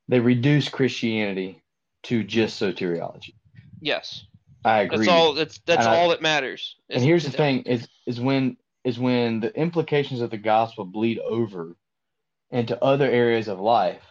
they 0.07 0.19
reduce 0.19 0.69
Christianity 0.69 1.61
to 2.03 2.23
just 2.23 2.61
soteriology. 2.61 3.33
Yes, 3.81 4.25
I 4.65 4.81
agree. 4.81 4.97
That's 4.97 5.09
all. 5.09 5.33
That's 5.33 5.59
that's 5.65 5.85
and 5.85 5.95
all 5.95 6.05
I, 6.05 6.15
that 6.15 6.21
matters. 6.21 6.75
And 6.89 7.03
here's 7.03 7.23
the 7.23 7.31
thing: 7.31 7.63
is 7.63 7.87
is 8.05 8.19
when 8.19 8.57
is 8.83 8.99
when 8.99 9.39
the 9.39 9.53
implications 9.55 10.21
of 10.21 10.29
the 10.29 10.37
gospel 10.37 10.85
bleed 10.85 11.19
over 11.19 11.75
into 12.51 12.81
other 12.83 13.05
areas 13.09 13.47
of 13.47 13.59
life 13.59 14.01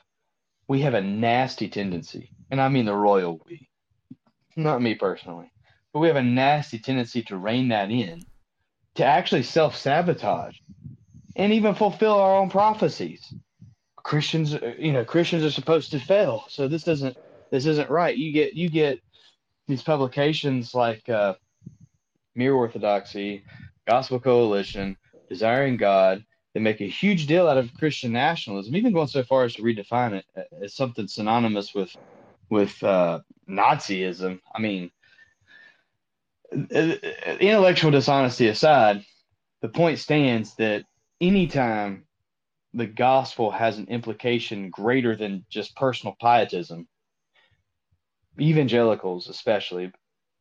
we 0.68 0.80
have 0.80 0.94
a 0.94 1.00
nasty 1.00 1.68
tendency, 1.68 2.30
and 2.50 2.60
I 2.60 2.68
mean 2.68 2.86
the 2.86 2.94
royal 2.94 3.40
we, 3.46 3.68
not 4.56 4.82
me 4.82 4.94
personally, 4.94 5.50
but 5.92 6.00
we 6.00 6.08
have 6.08 6.16
a 6.16 6.22
nasty 6.22 6.78
tendency 6.78 7.22
to 7.24 7.36
rein 7.36 7.68
that 7.68 7.90
in, 7.90 8.22
to 8.96 9.04
actually 9.04 9.44
self 9.44 9.76
sabotage, 9.76 10.56
and 11.36 11.52
even 11.52 11.74
fulfill 11.74 12.14
our 12.14 12.36
own 12.36 12.50
prophecies. 12.50 13.32
Christians, 13.96 14.56
you 14.78 14.92
know, 14.92 15.04
Christians 15.04 15.44
are 15.44 15.50
supposed 15.50 15.90
to 15.92 16.00
fail, 16.00 16.44
so 16.48 16.68
this 16.68 16.84
doesn't, 16.84 17.16
this 17.50 17.66
isn't 17.66 17.90
right. 17.90 18.16
You 18.16 18.32
get, 18.32 18.54
you 18.54 18.68
get 18.68 19.00
these 19.66 19.82
publications 19.82 20.74
like 20.74 21.08
uh, 21.08 21.34
Mere 22.34 22.54
Orthodoxy, 22.54 23.44
Gospel 23.86 24.20
Coalition, 24.20 24.96
Desiring 25.28 25.76
God, 25.76 26.24
they 26.54 26.60
make 26.60 26.80
a 26.80 26.88
huge 26.88 27.26
deal 27.26 27.48
out 27.48 27.58
of 27.58 27.74
Christian 27.74 28.12
nationalism, 28.12 28.76
even 28.76 28.92
going 28.92 29.08
so 29.08 29.22
far 29.22 29.44
as 29.44 29.54
to 29.54 29.62
redefine 29.62 30.12
it 30.12 30.24
as 30.62 30.74
something 30.74 31.08
synonymous 31.08 31.74
with 31.74 31.94
with 32.48 32.82
uh, 32.82 33.20
Nazism. 33.48 34.40
I 34.54 34.60
mean, 34.60 34.90
intellectual 36.52 37.90
dishonesty 37.90 38.48
aside, 38.48 39.04
the 39.62 39.68
point 39.68 39.98
stands 39.98 40.54
that 40.56 40.84
anytime 41.20 42.06
the 42.72 42.86
gospel 42.86 43.50
has 43.50 43.78
an 43.78 43.88
implication 43.88 44.70
greater 44.70 45.16
than 45.16 45.44
just 45.50 45.76
personal 45.76 46.16
pietism, 46.20 46.86
evangelicals 48.40 49.28
especially, 49.28 49.92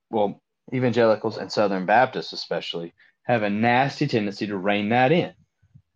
well, 0.09 0.41
evangelicals 0.73 1.37
and 1.37 1.51
Southern 1.51 1.85
Baptists 1.85 2.33
especially, 2.33 2.93
have 3.23 3.43
a 3.43 3.49
nasty 3.49 4.07
tendency 4.07 4.47
to 4.47 4.57
rein 4.57 4.89
that 4.89 5.11
in. 5.11 5.33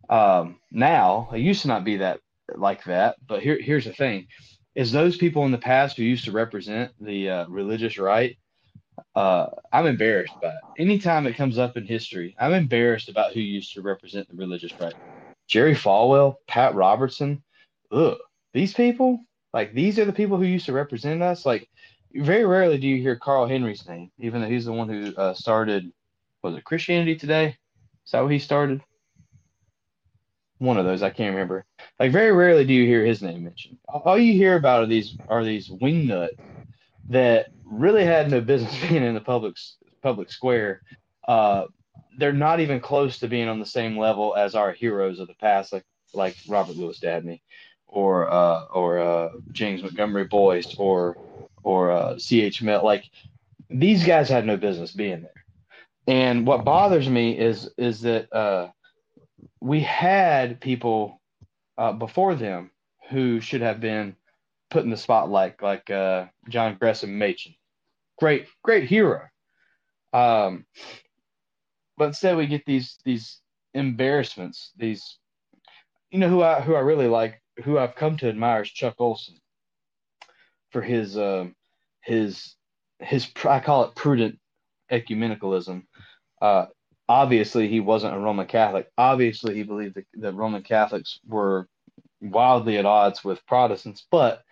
Um, 0.08 0.58
now, 0.70 1.30
it 1.32 1.40
used 1.40 1.62
to 1.62 1.68
not 1.68 1.84
be 1.84 1.98
that 1.98 2.20
like 2.56 2.84
that, 2.84 3.16
but 3.26 3.42
here, 3.42 3.58
here's 3.60 3.84
the 3.84 3.92
thing: 3.92 4.26
is 4.74 4.92
those 4.92 5.16
people 5.16 5.44
in 5.44 5.52
the 5.52 5.58
past 5.58 5.96
who 5.96 6.02
used 6.02 6.24
to 6.24 6.32
represent 6.32 6.92
the 7.00 7.30
uh, 7.30 7.46
religious 7.48 7.98
right. 7.98 8.36
Uh, 9.14 9.46
I'm 9.72 9.86
embarrassed 9.86 10.36
by 10.40 10.48
it. 10.48 10.82
Anytime 10.82 11.26
it 11.26 11.36
comes 11.36 11.58
up 11.58 11.76
in 11.76 11.86
history, 11.86 12.36
I'm 12.38 12.52
embarrassed 12.52 13.08
about 13.08 13.32
who 13.32 13.40
used 13.40 13.72
to 13.74 13.82
represent 13.82 14.28
the 14.28 14.36
religious 14.36 14.72
right. 14.80 14.94
Jerry 15.48 15.74
Falwell, 15.74 16.36
Pat 16.46 16.74
Robertson, 16.74 17.42
ugh, 17.90 18.18
these 18.52 18.74
people, 18.74 19.20
like 19.52 19.72
these 19.74 19.98
are 19.98 20.04
the 20.04 20.12
people 20.12 20.36
who 20.36 20.44
used 20.44 20.66
to 20.66 20.72
represent 20.72 21.22
us. 21.22 21.44
Like, 21.44 21.68
very 22.14 22.44
rarely 22.44 22.78
do 22.78 22.86
you 22.86 23.00
hear 23.00 23.16
Carl 23.16 23.46
Henry's 23.46 23.86
name, 23.86 24.10
even 24.18 24.40
though 24.40 24.48
he's 24.48 24.64
the 24.64 24.72
one 24.72 24.88
who 24.88 25.14
uh, 25.16 25.34
started, 25.34 25.92
was 26.42 26.56
it 26.56 26.64
Christianity 26.64 27.16
Today? 27.16 27.56
Is 28.04 28.12
that 28.12 28.22
what 28.22 28.32
he 28.32 28.38
started? 28.38 28.82
one 30.60 30.76
of 30.76 30.84
those. 30.84 31.02
I 31.02 31.10
can't 31.10 31.34
remember. 31.34 31.64
Like 31.98 32.12
very 32.12 32.32
rarely 32.32 32.64
do 32.64 32.72
you 32.72 32.86
hear 32.86 33.04
his 33.04 33.22
name 33.22 33.42
mentioned. 33.42 33.78
All 33.88 34.18
you 34.18 34.34
hear 34.34 34.56
about 34.56 34.84
are 34.84 34.86
these 34.86 35.16
are 35.28 35.42
these 35.42 35.68
wingnuts 35.68 36.38
that 37.08 37.46
really 37.64 38.04
had 38.04 38.30
no 38.30 38.40
business 38.40 38.78
being 38.88 39.02
in 39.02 39.14
the 39.14 39.20
public 39.20 39.56
public 40.02 40.30
square. 40.30 40.82
Uh, 41.26 41.64
they're 42.18 42.32
not 42.32 42.60
even 42.60 42.78
close 42.78 43.18
to 43.18 43.28
being 43.28 43.48
on 43.48 43.58
the 43.58 43.66
same 43.66 43.96
level 43.96 44.36
as 44.36 44.54
our 44.54 44.72
heroes 44.72 45.18
of 45.18 45.28
the 45.28 45.34
past, 45.34 45.72
like 45.72 45.84
like 46.12 46.36
Robert 46.46 46.76
Louis 46.76 46.98
Dabney, 46.98 47.42
or 47.86 48.30
uh, 48.30 48.64
or 48.66 48.98
uh, 48.98 49.28
James 49.52 49.82
Montgomery 49.82 50.24
Boice, 50.24 50.74
or 50.76 51.16
or 51.62 51.90
uh, 51.90 52.18
C.H. 52.18 52.62
Mill. 52.62 52.84
Like 52.84 53.04
these 53.68 54.04
guys 54.04 54.28
had 54.28 54.46
no 54.46 54.56
business 54.56 54.92
being 54.92 55.22
there. 55.22 55.44
And 56.06 56.46
what 56.46 56.64
bothers 56.64 57.08
me 57.08 57.38
is 57.38 57.70
is 57.78 58.00
that 58.02 58.32
uh, 58.32 58.70
we 59.60 59.80
had 59.80 60.60
people 60.60 61.20
uh, 61.78 61.92
before 61.92 62.34
them 62.34 62.70
who 63.10 63.40
should 63.40 63.60
have 63.60 63.80
been 63.80 64.16
put 64.70 64.84
in 64.84 64.90
the 64.90 64.96
spotlight, 64.96 65.62
like 65.62 65.90
uh, 65.90 66.26
John 66.48 66.76
Gresham 66.78 67.18
Machen. 67.18 67.54
Great, 68.18 68.46
great 68.62 68.88
hero. 68.88 69.22
Um, 70.12 70.66
but 71.96 72.06
instead, 72.06 72.36
we 72.36 72.46
get 72.46 72.64
these 72.64 72.98
these 73.04 73.40
embarrassments, 73.74 74.72
these 74.76 75.18
you 76.10 76.18
know 76.18 76.28
who 76.28 76.42
I 76.42 76.60
who 76.60 76.74
I 76.74 76.80
really 76.80 77.06
like, 77.06 77.40
who 77.62 77.78
I've 77.78 77.94
come 77.94 78.16
to 78.18 78.28
admire 78.28 78.62
is 78.62 78.70
Chuck 78.70 78.96
Colson 78.96 79.36
for 80.70 80.82
his 80.82 81.16
uh, 81.16 81.46
his 82.02 82.54
his 82.98 83.28
I 83.44 83.60
call 83.60 83.84
it 83.84 83.94
prudent 83.96 84.38
ecumenicalism. 84.90 85.84
Uh, 86.40 86.66
obviously, 87.08 87.68
he 87.68 87.80
wasn't 87.80 88.14
a 88.14 88.18
Roman 88.18 88.46
Catholic. 88.46 88.88
Obviously, 88.96 89.54
he 89.54 89.62
believed 89.62 89.96
that, 89.96 90.06
that 90.14 90.34
Roman 90.34 90.62
Catholics 90.62 91.20
were 91.26 91.68
wildly 92.20 92.78
at 92.78 92.86
odds 92.86 93.24
with 93.24 93.44
Protestants, 93.46 94.06
but 94.10 94.42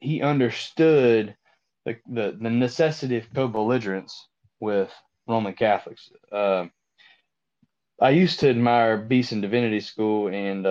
he 0.00 0.22
understood 0.22 1.36
the, 1.84 1.96
the, 2.08 2.36
the 2.40 2.50
necessity 2.50 3.16
of 3.16 3.32
co-belligerence 3.34 4.28
with 4.60 4.90
Roman 5.26 5.54
Catholics. 5.54 6.10
Uh, 6.32 6.66
I 8.00 8.10
used 8.10 8.40
to 8.40 8.48
admire 8.48 8.96
Beeson 8.96 9.40
Divinity 9.40 9.80
School 9.80 10.28
and 10.28 10.66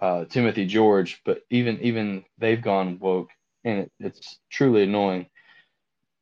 uh, 0.00 0.24
Timothy 0.24 0.66
George, 0.66 1.20
but 1.24 1.42
even 1.50 1.80
even 1.80 2.24
they've 2.38 2.62
gone 2.62 2.98
woke, 2.98 3.30
and 3.64 3.80
it, 3.80 3.92
it's 4.00 4.38
truly 4.50 4.84
annoying. 4.84 5.26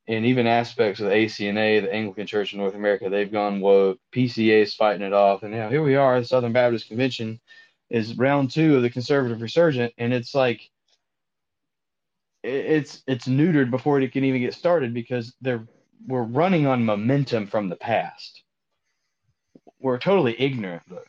And 0.08 0.24
even 0.24 0.46
aspects 0.46 1.00
of 1.00 1.06
the 1.06 1.14
ACNA, 1.14 1.82
the 1.82 1.92
Anglican 1.92 2.26
Church 2.26 2.54
in 2.54 2.58
North 2.58 2.74
America, 2.74 3.10
they've 3.10 3.30
gone 3.30 3.60
woke. 3.60 3.98
PCA 4.14 4.62
is 4.62 4.74
fighting 4.74 5.06
it 5.06 5.12
off, 5.12 5.42
and 5.42 5.52
now 5.52 5.68
here 5.68 5.82
we 5.82 5.96
are. 5.96 6.18
The 6.18 6.26
Southern 6.26 6.52
Baptist 6.52 6.88
Convention 6.88 7.40
is 7.90 8.16
round 8.16 8.50
two 8.50 8.76
of 8.76 8.82
the 8.82 8.90
conservative 8.90 9.42
resurgent, 9.42 9.92
and 9.98 10.12
it's 10.12 10.34
like 10.34 10.70
it's 12.42 13.02
it's 13.06 13.26
neutered 13.26 13.70
before 13.70 14.00
it 14.00 14.12
can 14.12 14.24
even 14.24 14.40
get 14.40 14.54
started 14.54 14.94
because 14.94 15.34
they're 15.40 15.66
we're 16.06 16.22
running 16.22 16.66
on 16.66 16.84
momentum 16.84 17.46
from 17.46 17.68
the 17.68 17.76
past. 17.76 18.42
We're 19.80 19.98
totally 19.98 20.40
ignorant 20.40 20.82
though. 20.88 21.02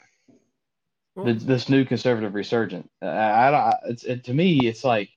This, 1.24 1.70
new 1.70 1.86
conservative 1.86 2.34
resurgent. 2.34 2.90
Uh, 3.02 3.08
I, 3.08 3.50
I, 3.54 3.76
it's 3.86 4.04
it, 4.04 4.24
to 4.26 4.34
me, 4.34 4.60
it's 4.68 4.84
like 4.84 5.10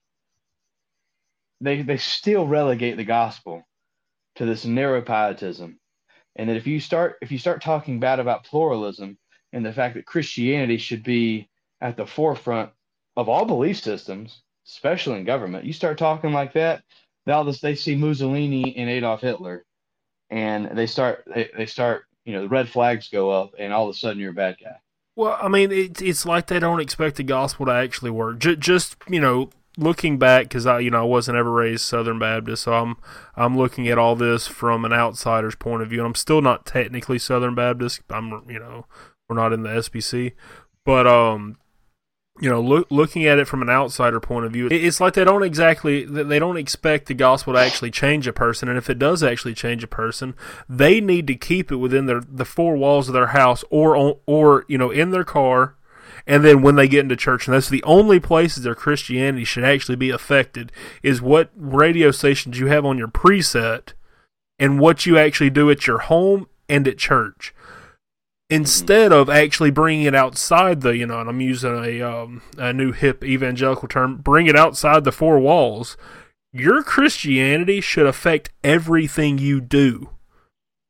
they 1.61 1.81
they 1.81 1.97
still 1.97 2.47
relegate 2.47 2.97
the 2.97 3.03
gospel 3.03 3.65
to 4.35 4.45
this 4.45 4.65
narrow 4.65 5.01
pietism, 5.01 5.79
and 6.35 6.49
that 6.49 6.57
if 6.57 6.67
you 6.67 6.79
start 6.79 7.17
if 7.21 7.31
you 7.31 7.37
start 7.37 7.61
talking 7.61 7.99
bad 7.99 8.19
about 8.19 8.45
pluralism 8.45 9.17
and 9.51 9.65
the 9.65 9.73
fact 9.73 9.95
that 9.95 10.05
Christianity 10.05 10.77
should 10.77 11.03
be 11.03 11.49
at 11.81 11.97
the 11.97 12.05
forefront 12.07 12.71
of 13.15 13.29
all 13.29 13.45
belief 13.45 13.79
systems, 13.79 14.41
especially 14.67 15.19
in 15.19 15.25
government. 15.25 15.65
You 15.65 15.73
start 15.73 15.97
talking 15.97 16.33
like 16.33 16.53
that, 16.53 16.83
now 17.25 17.43
they 17.43 17.75
see 17.75 17.95
Mussolini 17.95 18.75
and 18.75 18.89
Adolf 18.89 19.21
Hitler, 19.21 19.65
and 20.29 20.77
they 20.77 20.87
start 20.87 21.23
they, 21.33 21.49
they 21.55 21.65
start 21.65 22.05
you 22.25 22.33
know 22.33 22.41
the 22.41 22.49
red 22.49 22.69
flags 22.69 23.09
go 23.09 23.29
up, 23.29 23.53
and 23.57 23.71
all 23.71 23.89
of 23.89 23.95
a 23.95 23.97
sudden 23.97 24.19
you're 24.19 24.31
a 24.31 24.35
bad 24.35 24.57
guy. 24.61 24.77
Well, 25.15 25.37
I 25.39 25.47
mean, 25.47 25.71
it, 25.71 26.01
it's 26.01 26.25
like 26.25 26.47
they 26.47 26.59
don't 26.59 26.79
expect 26.79 27.17
the 27.17 27.23
gospel 27.23 27.67
to 27.67 27.71
actually 27.71 28.11
work. 28.11 28.39
J- 28.39 28.55
just 28.55 28.95
you 29.07 29.19
know, 29.19 29.51
looking 29.77 30.17
back, 30.17 30.45
because 30.45 30.65
I 30.65 30.79
you 30.79 30.89
know 30.89 31.01
I 31.01 31.05
wasn't 31.05 31.37
ever 31.37 31.51
raised 31.51 31.81
Southern 31.81 32.19
Baptist, 32.19 32.63
so 32.63 32.73
I'm 32.73 32.97
I'm 33.35 33.57
looking 33.57 33.87
at 33.87 33.97
all 33.99 34.15
this 34.15 34.47
from 34.47 34.85
an 34.85 34.93
outsider's 34.93 35.55
point 35.55 35.83
of 35.83 35.89
view, 35.89 35.99
and 35.99 36.07
I'm 36.07 36.15
still 36.15 36.41
not 36.41 36.65
technically 36.65 37.19
Southern 37.19 37.53
Baptist. 37.55 38.01
I'm 38.09 38.43
you 38.49 38.59
know 38.59 38.85
we're 39.29 39.35
not 39.35 39.53
in 39.53 39.61
the 39.61 39.69
SBC, 39.69 40.33
but 40.83 41.05
um 41.05 41.57
you 42.41 42.49
know, 42.49 42.61
look, 42.61 42.87
looking 42.89 43.25
at 43.27 43.37
it 43.37 43.47
from 43.47 43.61
an 43.61 43.69
outsider 43.69 44.19
point 44.19 44.45
of 44.45 44.51
view, 44.51 44.67
it's 44.71 44.99
like 44.99 45.13
they 45.13 45.23
don't 45.23 45.43
exactly 45.43 46.03
they 46.03 46.39
don't 46.39 46.57
expect 46.57 47.05
the 47.05 47.13
gospel 47.13 47.53
to 47.53 47.59
actually 47.59 47.91
change 47.91 48.25
a 48.25 48.33
person, 48.33 48.67
and 48.67 48.77
if 48.77 48.89
it 48.89 48.97
does 48.97 49.21
actually 49.21 49.53
change 49.53 49.83
a 49.83 49.87
person, 49.87 50.33
they 50.67 50.99
need 50.99 51.27
to 51.27 51.35
keep 51.35 51.71
it 51.71 51.75
within 51.75 52.07
their 52.07 52.21
the 52.21 52.45
four 52.45 52.75
walls 52.75 53.07
of 53.07 53.13
their 53.13 53.27
house 53.27 53.63
or 53.69 54.19
or 54.25 54.65
you 54.67 54.79
know 54.79 54.89
in 54.89 55.11
their 55.11 55.23
car, 55.23 55.75
and 56.25 56.43
then 56.43 56.63
when 56.63 56.75
they 56.75 56.87
get 56.87 57.01
into 57.01 57.15
church, 57.15 57.47
and 57.47 57.53
that's 57.53 57.69
the 57.69 57.83
only 57.83 58.19
places 58.19 58.63
their 58.63 58.73
Christianity 58.73 59.43
should 59.43 59.63
actually 59.63 59.95
be 59.95 60.09
affected 60.09 60.71
is 61.03 61.21
what 61.21 61.51
radio 61.55 62.09
stations 62.09 62.59
you 62.59 62.65
have 62.65 62.83
on 62.83 62.97
your 62.97 63.09
preset, 63.09 63.93
and 64.57 64.79
what 64.79 65.05
you 65.05 65.19
actually 65.19 65.51
do 65.51 65.69
at 65.69 65.85
your 65.85 65.99
home 65.99 66.47
and 66.67 66.87
at 66.87 66.97
church 66.97 67.53
instead 68.53 69.11
of 69.11 69.29
actually 69.29 69.71
bringing 69.71 70.05
it 70.05 70.15
outside 70.15 70.81
the 70.81 70.95
you 70.95 71.05
know 71.05 71.19
and 71.19 71.29
i'm 71.29 71.41
using 71.41 71.83
a 71.83 72.01
um, 72.01 72.41
a 72.57 72.71
new 72.71 72.91
hip 72.91 73.23
evangelical 73.23 73.87
term 73.87 74.17
bring 74.17 74.47
it 74.47 74.55
outside 74.55 75.03
the 75.03 75.11
four 75.11 75.39
walls 75.39 75.97
your 76.55 76.83
christianity 76.83 77.81
should 77.81 78.05
affect 78.05 78.51
everything 78.63 79.39
you 79.39 79.59
do. 79.59 80.11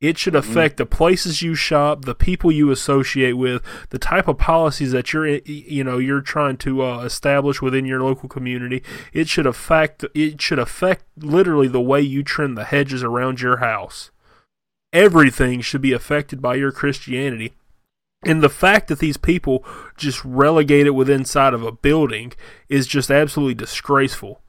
It 0.01 0.17
should 0.17 0.33
mm-hmm. 0.33 0.51
affect 0.51 0.75
the 0.75 0.85
places 0.85 1.41
you 1.41 1.55
shop 1.55 2.03
the 2.03 2.13
people 2.13 2.51
you 2.51 2.69
associate 2.69 3.33
with 3.33 3.63
the 3.89 3.97
type 3.97 4.27
of 4.27 4.37
policies 4.37 4.91
that 4.91 5.13
you're 5.13 5.25
you 5.25 5.85
know 5.85 5.97
you're 5.97 6.19
trying 6.19 6.57
to 6.57 6.83
uh, 6.83 7.03
establish 7.03 7.61
within 7.61 7.85
your 7.85 8.03
local 8.03 8.27
community. 8.27 8.83
It 9.13 9.29
should 9.29 9.45
affect 9.45 10.03
it 10.13 10.41
should 10.41 10.59
affect 10.59 11.05
literally 11.17 11.69
the 11.69 11.79
way 11.79 12.01
you 12.01 12.23
trim 12.23 12.55
the 12.55 12.65
hedges 12.65 13.01
around 13.01 13.39
your 13.39 13.57
house 13.57 14.11
everything 14.93 15.59
should 15.59 15.81
be 15.81 15.91
affected 15.91 16.41
by 16.41 16.55
your 16.55 16.71
Christianity. 16.71 17.53
And 18.23 18.41
the 18.41 18.49
fact 18.49 18.87
that 18.87 18.99
these 18.99 19.17
people 19.17 19.65
just 19.97 20.23
relegate 20.23 20.87
it 20.87 20.91
within 20.91 21.21
inside 21.21 21.53
of 21.53 21.63
a 21.63 21.71
building 21.71 22.31
is 22.69 22.87
just 22.87 23.11
absolutely 23.11 23.55
disgraceful. 23.55 24.41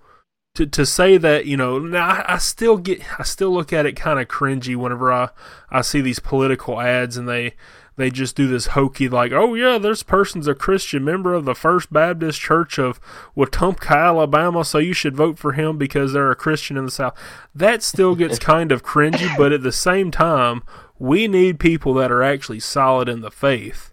To 0.54 0.66
to 0.66 0.86
say 0.86 1.16
that, 1.16 1.46
you 1.46 1.56
know, 1.56 1.80
now 1.80 2.08
I, 2.08 2.34
I 2.34 2.38
still 2.38 2.76
get 2.76 3.02
I 3.18 3.24
still 3.24 3.50
look 3.50 3.72
at 3.72 3.86
it 3.86 3.96
kind 3.96 4.20
of 4.20 4.28
cringy 4.28 4.76
whenever 4.76 5.12
I, 5.12 5.30
I 5.70 5.80
see 5.80 6.00
these 6.00 6.20
political 6.20 6.80
ads 6.80 7.16
and 7.16 7.28
they 7.28 7.54
they 7.96 8.10
just 8.10 8.36
do 8.36 8.48
this 8.48 8.68
hokey 8.68 9.08
like, 9.08 9.32
oh 9.32 9.54
yeah, 9.54 9.78
this 9.78 10.02
person's 10.02 10.48
a 10.48 10.54
Christian 10.54 11.04
member 11.04 11.34
of 11.34 11.44
the 11.44 11.54
First 11.54 11.92
Baptist 11.92 12.40
Church 12.40 12.78
of 12.78 13.00
Wetumpka, 13.36 13.90
Alabama, 13.90 14.64
so 14.64 14.78
you 14.78 14.92
should 14.92 15.16
vote 15.16 15.38
for 15.38 15.52
him 15.52 15.78
because 15.78 16.12
they're 16.12 16.30
a 16.30 16.36
Christian 16.36 16.76
in 16.76 16.86
the 16.86 16.90
South. 16.90 17.16
That 17.54 17.82
still 17.82 18.14
gets 18.14 18.38
kind 18.40 18.72
of 18.72 18.82
cringy, 18.82 19.36
but 19.36 19.52
at 19.52 19.62
the 19.62 19.72
same 19.72 20.10
time, 20.10 20.62
we 20.98 21.28
need 21.28 21.58
people 21.60 21.94
that 21.94 22.10
are 22.10 22.22
actually 22.22 22.60
solid 22.60 23.08
in 23.08 23.20
the 23.20 23.30
faith 23.30 23.92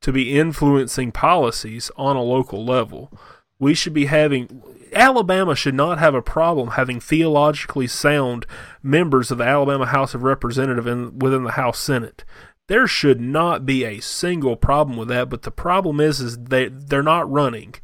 to 0.00 0.12
be 0.12 0.38
influencing 0.38 1.12
policies 1.12 1.90
on 1.96 2.16
a 2.16 2.22
local 2.22 2.64
level. 2.64 3.12
We 3.58 3.74
should 3.74 3.94
be 3.94 4.06
having 4.06 4.62
Alabama 4.94 5.54
should 5.54 5.74
not 5.74 5.98
have 5.98 6.14
a 6.14 6.22
problem 6.22 6.70
having 6.70 7.00
theologically 7.00 7.86
sound 7.86 8.46
members 8.82 9.30
of 9.30 9.38
the 9.38 9.44
Alabama 9.44 9.86
House 9.86 10.14
of 10.14 10.22
Representatives 10.22 10.86
in, 10.86 11.18
within 11.18 11.44
the 11.44 11.52
House 11.52 11.78
Senate. 11.78 12.24
There 12.72 12.86
should 12.86 13.20
not 13.20 13.66
be 13.66 13.84
a 13.84 14.00
single 14.00 14.56
problem 14.56 14.96
with 14.96 15.08
that, 15.08 15.28
but 15.28 15.42
the 15.42 15.50
problem 15.50 16.00
is 16.00 16.20
is 16.20 16.38
they 16.38 16.68
they're 16.68 17.02
not 17.02 17.30
running 17.30 17.74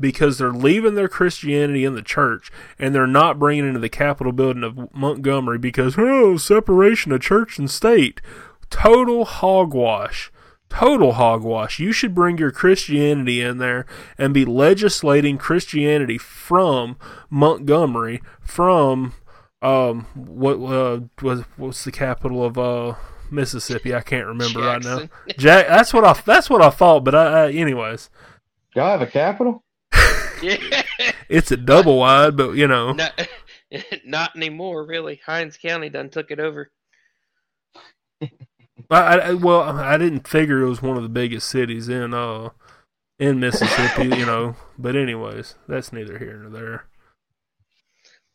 because 0.00 0.38
they're 0.38 0.54
leaving 0.54 0.94
their 0.94 1.06
Christianity 1.06 1.84
in 1.84 1.94
the 1.94 2.00
church 2.00 2.50
and 2.78 2.94
they're 2.94 3.06
not 3.06 3.38
bringing 3.38 3.66
it 3.66 3.68
into 3.68 3.80
the 3.80 3.90
Capitol 3.90 4.32
building 4.32 4.64
of 4.64 4.94
Montgomery 4.94 5.58
because 5.58 5.96
oh 5.98 6.38
separation 6.38 7.12
of 7.12 7.20
church 7.20 7.58
and 7.58 7.70
state, 7.70 8.22
total 8.70 9.26
hogwash. 9.26 10.32
Total 10.70 11.12
hogwash. 11.12 11.78
You 11.78 11.92
should 11.92 12.14
bring 12.14 12.38
your 12.38 12.50
Christianity 12.50 13.42
in 13.42 13.58
there 13.58 13.84
and 14.16 14.32
be 14.32 14.46
legislating 14.46 15.36
Christianity 15.36 16.16
from 16.16 16.96
Montgomery, 17.28 18.22
from 18.40 19.12
um 19.60 20.06
what 20.14 20.54
uh 20.54 21.00
was 21.20 21.42
what's 21.58 21.84
the 21.84 21.92
capital 21.92 22.42
of 22.42 22.56
uh 22.56 22.94
Mississippi. 23.30 23.94
I 23.94 24.00
can't 24.00 24.26
remember 24.26 24.60
Jackson. 24.60 24.92
right 24.92 25.10
now. 25.26 25.34
Jack. 25.38 25.66
That's 25.68 25.92
what 25.92 26.04
I. 26.04 26.12
That's 26.24 26.50
what 26.50 26.62
I 26.62 26.70
thought. 26.70 27.04
But 27.04 27.14
I, 27.14 27.44
I 27.44 27.50
anyways. 27.52 28.10
Y'all 28.74 28.90
have 28.90 29.02
a 29.02 29.06
capital? 29.06 29.64
yeah. 30.42 30.82
It's 31.28 31.50
a 31.50 31.56
double 31.56 31.98
wide, 31.98 32.36
but 32.36 32.52
you 32.52 32.66
know. 32.66 32.92
Not, 32.92 33.28
not 34.04 34.36
anymore, 34.36 34.84
really. 34.84 35.20
Hinds 35.24 35.56
County 35.56 35.88
done 35.88 36.10
took 36.10 36.30
it 36.30 36.40
over. 36.40 36.70
I, 38.90 39.18
I, 39.18 39.34
well, 39.34 39.62
I 39.78 39.98
didn't 39.98 40.26
figure 40.26 40.62
it 40.62 40.68
was 40.68 40.82
one 40.82 40.96
of 40.96 41.02
the 41.02 41.08
biggest 41.08 41.48
cities 41.48 41.88
in 41.88 42.14
uh 42.14 42.50
in 43.18 43.40
Mississippi, 43.40 44.04
you 44.16 44.24
know. 44.24 44.56
But 44.78 44.96
anyways, 44.96 45.56
that's 45.66 45.92
neither 45.92 46.18
here 46.18 46.36
nor 46.36 46.50
there. 46.50 46.84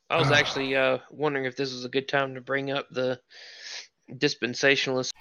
I 0.09 0.17
was 0.17 0.31
actually 0.31 0.75
uh, 0.75 0.99
wondering 1.09 1.45
if 1.45 1.55
this 1.55 1.73
was 1.73 1.85
a 1.85 1.89
good 1.89 2.07
time 2.07 2.35
to 2.35 2.41
bring 2.41 2.71
up 2.71 2.87
the 2.91 3.19
dispensationalist. 4.11 5.11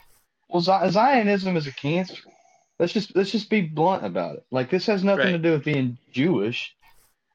Well, 0.48 0.60
Zionism 0.60 1.56
is 1.56 1.66
a 1.66 1.72
cancer. 1.72 2.16
Let's 2.78 2.92
just 2.92 3.14
let's 3.14 3.30
just 3.30 3.48
be 3.48 3.60
blunt 3.62 4.04
about 4.04 4.36
it. 4.36 4.46
Like 4.50 4.70
this 4.70 4.86
has 4.86 5.04
nothing 5.04 5.26
right. 5.26 5.32
to 5.32 5.38
do 5.38 5.52
with 5.52 5.64
being 5.64 5.98
Jewish. 6.10 6.74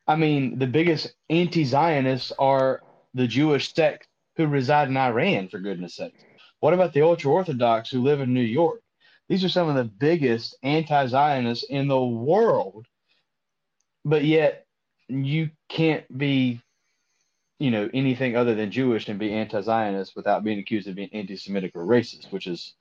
I 0.07 0.15
mean, 0.15 0.57
the 0.59 0.67
biggest 0.67 1.13
anti-Zionists 1.29 2.31
are 2.39 2.81
the 3.13 3.27
Jewish 3.27 3.73
sect 3.73 4.07
who 4.35 4.47
reside 4.47 4.87
in 4.87 4.97
Iran, 4.97 5.49
for 5.49 5.59
goodness 5.59 5.95
sake. 5.95 6.13
What 6.59 6.73
about 6.73 6.93
the 6.93 7.01
ultra 7.01 7.31
Orthodox 7.31 7.89
who 7.89 8.01
live 8.01 8.21
in 8.21 8.33
New 8.33 8.41
York? 8.41 8.81
These 9.29 9.43
are 9.43 9.49
some 9.49 9.67
of 9.67 9.75
the 9.75 9.83
biggest 9.83 10.55
anti-Zionists 10.63 11.65
in 11.69 11.87
the 11.87 12.01
world. 12.01 12.85
But 14.05 14.23
yet, 14.23 14.65
you 15.09 15.49
can't 15.67 16.05
be 16.17 16.61
you 17.59 17.71
know 17.71 17.89
anything 17.93 18.35
other 18.35 18.55
than 18.55 18.71
Jewish 18.71 19.07
and 19.07 19.19
be 19.19 19.33
anti-Zionist 19.33 20.15
without 20.15 20.43
being 20.43 20.59
accused 20.59 20.87
of 20.87 20.95
being 20.95 21.09
anti-Semitic 21.13 21.71
or 21.75 21.85
racist, 21.85 22.31
which 22.31 22.47
is 22.47 22.73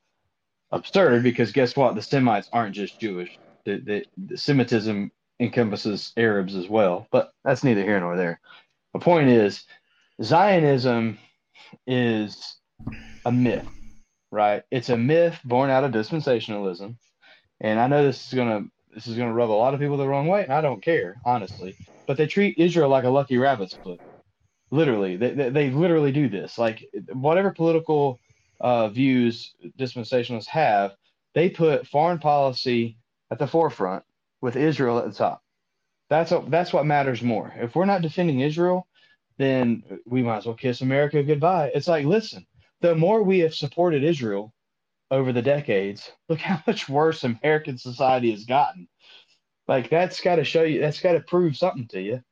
absurd 0.70 1.22
because 1.22 1.52
guess 1.52 1.76
what? 1.76 1.94
The 1.94 2.02
Semites 2.02 2.48
aren't 2.52 2.74
just 2.74 3.00
Jewish. 3.00 3.38
The, 3.64 3.78
the, 3.78 4.04
the 4.16 4.36
Semitism 4.38 5.10
encompasses 5.40 6.12
Arabs 6.16 6.54
as 6.54 6.68
well, 6.68 7.06
but 7.10 7.32
that's 7.44 7.64
neither 7.64 7.82
here 7.82 8.00
nor 8.00 8.16
there. 8.16 8.40
The 8.92 9.00
point 9.00 9.28
is, 9.28 9.64
Zionism 10.22 11.18
is 11.86 12.56
a 13.24 13.32
myth, 13.32 13.68
right? 14.30 14.62
It's 14.70 14.88
a 14.88 14.96
myth 14.96 15.38
born 15.44 15.70
out 15.70 15.84
of 15.84 15.92
dispensationalism, 15.92 16.96
and 17.60 17.80
I 17.80 17.86
know 17.88 18.04
this 18.04 18.26
is 18.26 18.34
gonna 18.34 18.64
this 18.94 19.06
is 19.06 19.16
gonna 19.16 19.34
rub 19.34 19.50
a 19.50 19.52
lot 19.52 19.74
of 19.74 19.80
people 19.80 19.96
the 19.96 20.08
wrong 20.08 20.28
way, 20.28 20.44
and 20.44 20.52
I 20.52 20.60
don't 20.60 20.82
care 20.82 21.16
honestly. 21.24 21.76
But 22.06 22.16
they 22.16 22.26
treat 22.26 22.56
Israel 22.58 22.88
like 22.88 23.04
a 23.04 23.10
lucky 23.10 23.36
rabbit's 23.36 23.74
foot. 23.82 24.00
Literally, 24.70 25.16
they, 25.16 25.30
they, 25.30 25.48
they 25.50 25.70
literally 25.70 26.12
do 26.12 26.28
this. 26.28 26.58
Like 26.58 26.84
whatever 27.12 27.52
political 27.52 28.20
uh, 28.60 28.88
views 28.88 29.54
dispensationalists 29.78 30.48
have, 30.48 30.94
they 31.34 31.50
put 31.50 31.86
foreign 31.86 32.18
policy 32.18 32.96
at 33.30 33.38
the 33.38 33.46
forefront 33.46 34.04
with 34.40 34.56
Israel 34.56 34.98
at 34.98 35.06
the 35.06 35.12
top. 35.12 35.42
That's 36.08 36.32
a, 36.32 36.44
that's 36.48 36.72
what 36.72 36.86
matters 36.86 37.22
more. 37.22 37.52
If 37.56 37.74
we're 37.74 37.84
not 37.84 38.02
defending 38.02 38.40
Israel, 38.40 38.86
then 39.38 39.82
we 40.06 40.22
might 40.22 40.38
as 40.38 40.46
well 40.46 40.54
kiss 40.54 40.80
America 40.80 41.22
goodbye. 41.22 41.70
It's 41.74 41.88
like, 41.88 42.06
listen, 42.06 42.46
the 42.80 42.94
more 42.94 43.22
we 43.22 43.40
have 43.40 43.54
supported 43.54 44.04
Israel 44.04 44.52
over 45.10 45.32
the 45.32 45.42
decades, 45.42 46.10
look 46.28 46.38
how 46.40 46.62
much 46.66 46.88
worse 46.88 47.24
American 47.24 47.78
society 47.78 48.30
has 48.30 48.44
gotten. 48.44 48.88
Like 49.68 49.90
that's 49.90 50.20
got 50.20 50.36
to 50.36 50.44
show 50.44 50.62
you. 50.62 50.80
That's 50.80 51.00
got 51.00 51.12
to 51.12 51.20
prove 51.20 51.56
something 51.56 51.88
to 51.88 52.00
you. 52.00 52.22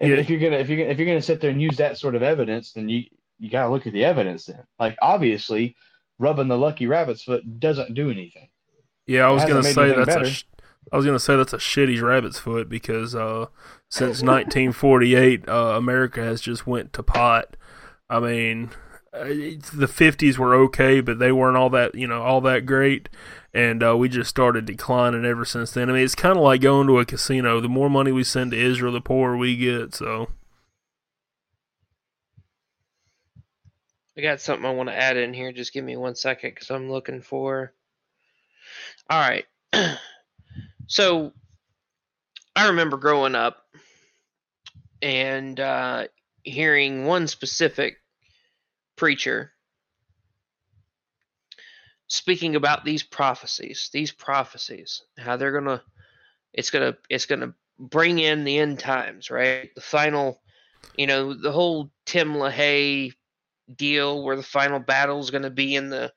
And 0.00 0.10
yeah. 0.10 0.16
if 0.16 0.30
you're 0.30 0.40
gonna 0.40 0.56
if 0.56 0.68
you're 0.68 0.80
if 0.80 0.98
you're 0.98 1.06
gonna 1.06 1.22
sit 1.22 1.40
there 1.40 1.50
and 1.50 1.60
use 1.60 1.76
that 1.76 1.98
sort 1.98 2.14
of 2.14 2.22
evidence, 2.22 2.72
then 2.72 2.88
you 2.88 3.04
you 3.38 3.50
got 3.50 3.64
to 3.64 3.70
look 3.70 3.86
at 3.86 3.92
the 3.92 4.04
evidence. 4.04 4.46
Then, 4.46 4.62
like 4.78 4.96
obviously, 5.00 5.76
rubbing 6.18 6.48
the 6.48 6.58
lucky 6.58 6.86
rabbit's 6.86 7.22
foot 7.22 7.60
doesn't 7.60 7.94
do 7.94 8.10
anything. 8.10 8.48
Yeah, 9.06 9.28
I 9.28 9.32
was 9.32 9.44
gonna 9.44 9.62
say 9.62 9.92
that's 9.92 10.06
better. 10.06 10.24
a. 10.24 10.30
Sh- 10.30 10.44
I 10.92 10.96
was 10.96 11.04
gonna 11.04 11.18
say 11.18 11.36
that's 11.36 11.52
a 11.52 11.58
shitty 11.58 12.00
rabbit's 12.02 12.38
foot 12.38 12.68
because 12.68 13.14
uh, 13.14 13.46
since 13.88 14.22
1948, 14.22 15.48
uh, 15.48 15.52
America 15.76 16.22
has 16.22 16.40
just 16.40 16.66
went 16.66 16.92
to 16.94 17.02
pot. 17.02 17.56
I 18.08 18.20
mean, 18.20 18.70
the 19.12 19.88
50s 19.90 20.38
were 20.38 20.54
okay, 20.54 21.00
but 21.00 21.18
they 21.18 21.32
weren't 21.32 21.56
all 21.56 21.70
that 21.70 21.94
you 21.94 22.06
know 22.06 22.22
all 22.22 22.40
that 22.42 22.66
great, 22.66 23.08
and 23.52 23.82
uh, 23.82 23.96
we 23.96 24.08
just 24.08 24.30
started 24.30 24.66
declining 24.66 25.24
ever 25.24 25.44
since 25.44 25.72
then. 25.72 25.90
I 25.90 25.94
mean, 25.94 26.04
it's 26.04 26.14
kind 26.14 26.36
of 26.36 26.44
like 26.44 26.60
going 26.60 26.86
to 26.86 26.98
a 26.98 27.04
casino. 27.04 27.60
The 27.60 27.68
more 27.68 27.90
money 27.90 28.12
we 28.12 28.24
send 28.24 28.52
to 28.52 28.58
Israel, 28.58 28.92
the 28.92 29.00
poorer 29.00 29.36
we 29.36 29.56
get. 29.56 29.94
So. 29.94 30.28
I 34.16 34.22
got 34.22 34.40
something 34.40 34.66
I 34.66 34.72
want 34.72 34.90
to 34.90 34.96
add 34.96 35.16
in 35.16 35.32
here. 35.32 35.50
Just 35.50 35.72
give 35.72 35.84
me 35.84 35.96
one 35.96 36.14
second 36.14 36.50
because 36.50 36.70
I'm 36.70 36.90
looking 36.90 37.22
for. 37.22 37.72
All 39.08 39.18
right. 39.18 39.46
so 40.88 41.32
I 42.54 42.68
remember 42.68 42.98
growing 42.98 43.34
up 43.34 43.64
and 45.00 45.58
uh, 45.58 46.08
hearing 46.42 47.06
one 47.06 47.28
specific 47.28 47.96
preacher 49.00 49.50
speaking 52.06 52.54
about 52.54 52.84
these 52.84 53.02
prophecies, 53.02 53.88
these 53.94 54.12
prophecies, 54.12 55.00
how 55.16 55.38
they're 55.38 55.58
gonna, 55.58 55.82
it's 56.52 56.70
gonna, 56.70 56.94
it's 57.08 57.24
gonna 57.24 57.54
bring 57.78 58.18
in 58.18 58.44
the 58.44 58.58
end 58.58 58.78
times, 58.78 59.30
right? 59.30 59.70
The 59.74 59.80
final, 59.80 60.42
you 60.98 61.06
know, 61.06 61.32
the 61.32 61.50
whole 61.50 61.90
Tim 62.04 62.34
LaHaye 62.34 63.14
deal 63.74 64.22
where 64.22 64.36
the 64.36 64.42
final 64.42 64.80
battle 64.80 65.18
is 65.18 65.30
gonna 65.30 65.48
be 65.48 65.76
in 65.76 65.88
the 65.88 66.12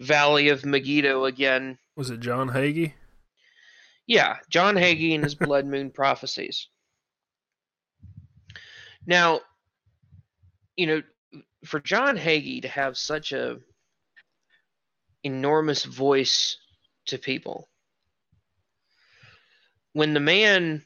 Valley 0.00 0.48
of 0.48 0.64
Megiddo 0.64 1.26
again. 1.26 1.78
Was 1.94 2.10
it 2.10 2.18
John 2.18 2.48
Hagee? 2.48 2.94
Yeah, 4.08 4.38
John 4.50 4.74
Hagee 4.74 5.14
and 5.14 5.22
his 5.22 5.36
Blood 5.36 5.66
Moon 5.66 5.90
prophecies. 5.90 6.66
Now, 9.06 9.42
you 10.76 10.88
know, 10.88 11.02
for 11.64 11.80
John 11.80 12.16
Hagee 12.16 12.62
to 12.62 12.68
have 12.68 12.96
such 12.96 13.32
a 13.32 13.58
enormous 15.22 15.84
voice 15.84 16.58
to 17.06 17.18
people, 17.18 17.68
when 19.92 20.14
the 20.14 20.20
man 20.20 20.84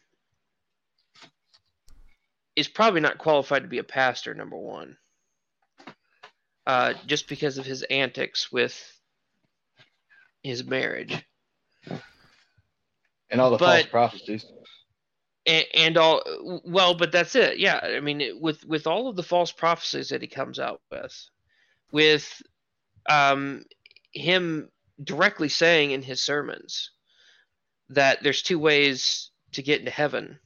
is 2.57 2.69
probably 2.69 3.01
not 3.01 3.19
qualified 3.19 3.62
to 3.62 3.69
be 3.69 3.79
a 3.79 3.85
pastor, 3.85 4.35
number 4.35 4.57
one, 4.57 4.97
uh, 6.67 6.95
just 7.07 7.29
because 7.29 7.59
of 7.59 7.67
his 7.67 7.83
antics 7.85 8.51
with 8.51 8.77
his 10.43 10.64
marriage. 10.64 11.25
And 13.31 13.41
all 13.41 13.51
the 13.51 13.59
but, 13.59 13.83
false 13.83 13.87
prophecies 13.87 14.45
and, 15.49 15.67
and, 15.75 15.97
all 15.97 16.23
well 16.65 16.95
but 16.95 17.11
that's 17.11 17.35
it. 17.35 17.59
Yeah 17.59 17.81
i 17.83 18.01
mean 18.01 18.39
with 18.41 18.65
with 18.65 18.87
all 18.87 19.09
of 19.09 19.17
the 19.17 19.23
false 19.23 19.51
prophecies 19.51 20.11
that 20.11 20.23
he 20.23 20.29
comes 20.29 20.59
out 20.59 20.81
with 20.91 21.29
with 21.91 22.43
um 23.09 23.65
him 24.13 24.69
directly 25.03 25.49
saying 25.49 25.91
in 25.91 26.03
his 26.03 26.23
sermons 26.23 26.91
that 27.91 28.23
there's 28.23 28.43
two 28.43 28.59
ways 28.59 29.31
to 29.53 29.63
get 29.63 29.79
into 29.79 29.91
heaven. 29.91 30.39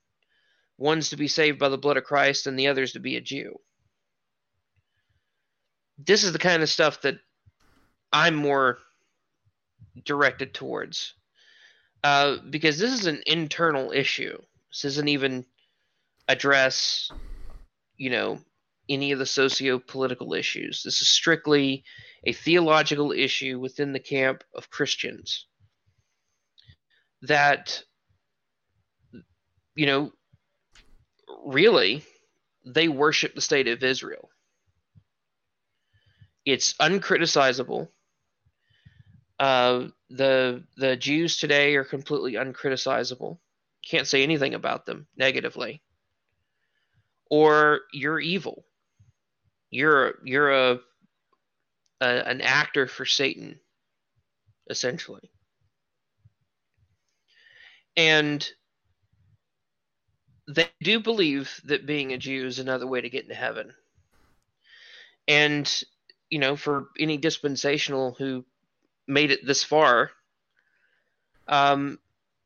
One's 0.79 1.11
to 1.11 1.17
be 1.17 1.29
saved 1.29 1.59
by 1.59 1.69
the 1.69 1.79
blood 1.79 1.97
of 1.97 2.05
christ 2.05 2.47
and 2.47 2.59
the 2.59 2.69
other's 2.69 2.93
to 2.93 3.01
be 3.01 3.17
a 3.17 3.21
jew. 3.21 3.59
This 5.99 6.25
is 6.25 6.33
the 6.33 6.38
kind 6.38 6.62
of 6.62 6.69
stuff 6.69 7.03
that 7.03 7.19
i'm 8.12 8.35
more 8.35 8.79
directed 10.05 10.55
towards 10.55 11.15
uh, 12.05 12.37
because 12.51 12.79
this 12.79 12.93
is 12.93 13.07
an 13.07 13.23
internal 13.27 13.93
issue. 13.93 14.37
This 14.72 14.82
doesn't 14.82 15.08
even 15.08 15.44
address, 16.28 17.11
you 17.96 18.11
know, 18.11 18.40
any 18.88 19.12
of 19.12 19.18
the 19.18 19.26
socio-political 19.26 20.35
issues. 20.35 20.82
This 20.82 21.02
is 21.02 21.08
strictly 21.08 21.85
a 22.24 22.32
theological 22.32 23.12
issue 23.12 23.58
within 23.58 23.92
the 23.92 24.00
camp 24.00 24.42
of 24.54 24.70
Christians 24.70 25.46
that, 27.22 27.82
you 29.74 29.87
know, 29.87 30.12
really, 31.44 32.02
they 32.64 32.88
worship 32.88 33.35
the 33.35 33.40
state 33.40 33.68
of 33.68 33.82
Israel. 33.82 34.28
It's 36.44 36.74
uncriticizable 36.74 37.88
uh, 39.42 39.88
the 40.08 40.62
the 40.76 40.96
Jews 40.96 41.37
today 41.37 41.74
are 41.74 41.85
completely 41.85 42.35
uncriticizable. 42.35 43.38
Can't 43.88 44.07
say 44.07 44.23
anything 44.23 44.55
about 44.55 44.87
them 44.87 45.07
negatively. 45.16 45.83
Or 47.31 47.81
you're 47.92 48.21
evil. 48.21 48.64
You're 49.71 50.18
you're 50.25 50.51
a, 50.51 50.81
a 52.01 52.07
an 52.29 52.40
actor 52.42 52.87
for 52.87 53.07
Satan, 53.07 53.59
essentially. 54.68 55.31
And 57.97 58.47
they 60.49 60.68
do 60.83 61.01
believe 61.01 61.61
that 61.64 61.87
being 61.87 62.12
a 62.12 62.18
Jew 62.18 62.47
is 62.47 62.59
another 62.59 62.87
way 62.87 63.01
to 63.01 63.11
get 63.11 63.23
into 63.25 63.35
heaven. 63.35 63.73
And 65.27 65.83
you 66.31 66.38
know, 66.38 66.57
for 66.57 66.88
any 66.98 67.17
dispensational 67.17 68.15
who 68.19 68.44
made 69.06 69.31
it 69.31 69.46
this 69.46 69.63
far, 69.63 70.11
um, 71.48 71.98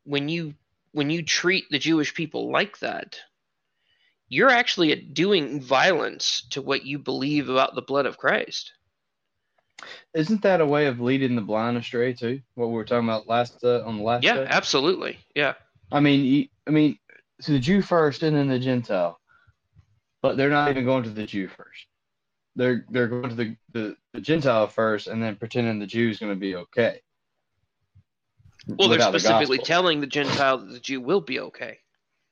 when 0.03 0.29
you 0.29 0.53
when 0.97 1.11
you 1.11 1.21
treat 1.21 1.65
the 1.69 1.77
Jewish 1.77 2.15
people 2.15 2.51
like 2.51 2.79
that, 2.79 3.19
you're 4.27 4.49
actually 4.49 4.95
doing 4.95 5.61
violence 5.61 6.47
to 6.49 6.61
what 6.61 6.87
you 6.87 6.97
believe 6.97 7.49
about 7.49 7.75
the 7.75 7.83
blood 7.83 8.07
of 8.07 8.17
Christ. 8.17 8.73
Isn't 10.15 10.41
that 10.41 10.59
a 10.59 10.65
way 10.65 10.87
of 10.87 10.99
leading 10.99 11.35
the 11.35 11.43
blind 11.43 11.77
astray 11.77 12.13
too? 12.13 12.41
What 12.55 12.69
we 12.69 12.73
were 12.73 12.83
talking 12.83 13.07
about 13.07 13.27
last 13.27 13.63
uh, 13.63 13.83
on 13.85 13.97
the 13.97 14.03
last. 14.03 14.23
Yeah, 14.23 14.37
day? 14.37 14.47
absolutely. 14.49 15.19
Yeah. 15.35 15.53
I 15.91 15.99
mean, 15.99 16.49
I 16.65 16.71
mean, 16.71 16.97
so 17.41 17.51
the 17.51 17.59
Jew 17.59 17.83
first 17.83 18.23
and 18.23 18.35
then 18.35 18.47
the 18.47 18.57
Gentile, 18.57 19.19
but 20.23 20.35
they're 20.35 20.49
not 20.49 20.71
even 20.71 20.83
going 20.83 21.03
to 21.03 21.11
the 21.11 21.27
Jew 21.27 21.47
first 21.47 21.85
they're 22.57 22.85
they're 22.89 23.07
going 23.07 23.29
to 23.29 23.35
the, 23.35 23.55
the, 23.71 23.95
the 24.13 24.21
Gentile 24.21 24.65
first 24.65 25.07
and 25.07 25.21
then 25.21 25.35
pretending 25.35 25.77
the 25.77 25.85
Jew 25.85 26.09
is 26.09 26.17
going 26.17 26.33
to 26.33 26.39
be 26.39 26.55
okay. 26.55 27.01
Well, 28.67 28.89
they're 28.89 28.99
specifically 29.01 29.57
the 29.57 29.63
telling 29.63 30.01
the 30.01 30.07
Gentile 30.07 30.57
that 30.57 30.71
the 30.71 30.79
Jew 30.79 30.99
will 31.01 31.21
be 31.21 31.39
okay. 31.39 31.79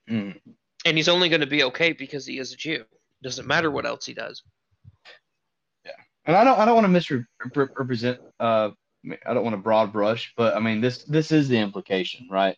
Mm. 0.10 0.40
And 0.86 0.98
he's 0.98 1.10
only 1.10 1.30
going 1.30 1.42
to 1.42 1.48
be 1.48 1.64
okay 1.64 1.94
because 1.94 2.26
he 2.26 2.38
is 2.40 2.54
a 2.54 2.58
Jew. 2.58 2.84
Doesn't 3.24 3.48
matter 3.48 3.72
what 3.72 3.86
else 3.86 4.06
he 4.06 4.14
does. 4.14 4.44
Yeah. 5.86 5.92
And 6.26 6.36
I 6.36 6.44
don't 6.44 6.60
I 6.60 6.66
don't 6.66 6.76
want 6.76 6.86
to 6.86 6.90
misrepresent 6.90 8.20
uh 8.40 8.72
I 9.26 9.34
don't 9.34 9.44
want 9.44 9.54
to 9.54 9.62
broad 9.62 9.94
brush, 9.94 10.34
but 10.36 10.56
I 10.56 10.60
mean 10.60 10.82
this 10.82 11.04
this 11.06 11.32
is 11.32 11.48
the 11.48 11.58
implication, 11.58 12.28
right? 12.30 12.56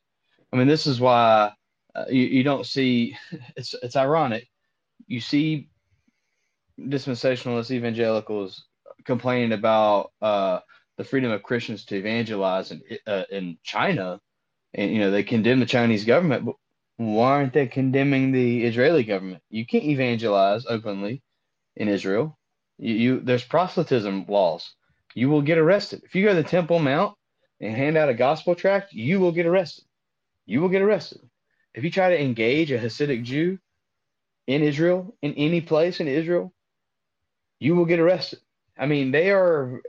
I 0.51 0.55
mean 0.55 0.67
this 0.67 0.87
is 0.87 0.99
why 0.99 1.53
uh, 1.95 2.05
you, 2.09 2.23
you 2.23 2.43
don't 2.43 2.65
see 2.65 3.15
it's 3.55 3.75
it's 3.81 3.95
ironic. 3.95 4.47
You 5.07 5.19
see 5.19 5.69
dispensationalist 6.79 7.71
evangelicals 7.71 8.65
complaining 9.05 9.53
about 9.53 10.11
uh, 10.21 10.59
the 10.97 11.03
freedom 11.03 11.31
of 11.31 11.43
Christians 11.43 11.85
to 11.85 11.95
evangelize 11.97 12.71
in 12.71 12.81
uh, 13.07 13.23
in 13.31 13.57
China, 13.63 14.19
and 14.73 14.91
you 14.91 14.99
know 14.99 15.11
they 15.11 15.23
condemn 15.23 15.59
the 15.59 15.65
Chinese 15.65 16.05
government, 16.05 16.45
but 16.45 16.55
why 16.97 17.31
aren't 17.31 17.53
they 17.53 17.67
condemning 17.67 18.31
the 18.31 18.65
Israeli 18.65 19.03
government? 19.03 19.43
You 19.49 19.65
can't 19.65 19.83
evangelize 19.85 20.65
openly 20.67 21.23
in 21.75 21.87
Israel. 21.87 22.37
You, 22.77 22.95
you 22.95 23.19
there's 23.21 23.43
proselytism 23.45 24.25
laws. 24.27 24.73
You 25.15 25.29
will 25.29 25.41
get 25.41 25.57
arrested 25.57 26.03
if 26.05 26.15
you 26.15 26.23
go 26.25 26.35
to 26.35 26.41
the 26.41 26.49
Temple 26.49 26.79
Mount 26.79 27.15
and 27.61 27.75
hand 27.75 27.97
out 27.97 28.09
a 28.09 28.13
gospel 28.13 28.55
tract. 28.55 28.93
You 28.93 29.19
will 29.19 29.31
get 29.31 29.45
arrested. 29.45 29.85
You 30.45 30.61
will 30.61 30.69
get 30.69 30.81
arrested 30.81 31.21
if 31.73 31.83
you 31.83 31.91
try 31.91 32.09
to 32.09 32.21
engage 32.21 32.71
a 32.71 32.79
Hasidic 32.79 33.23
Jew 33.23 33.59
in 34.47 34.63
Israel 34.63 35.15
in 35.21 35.33
any 35.35 35.61
place 35.61 35.99
in 35.99 36.07
Israel. 36.07 36.53
You 37.59 37.75
will 37.75 37.85
get 37.85 37.99
arrested. 37.99 38.39
I 38.77 38.85
mean, 38.87 39.11
they 39.11 39.31
are. 39.31 39.81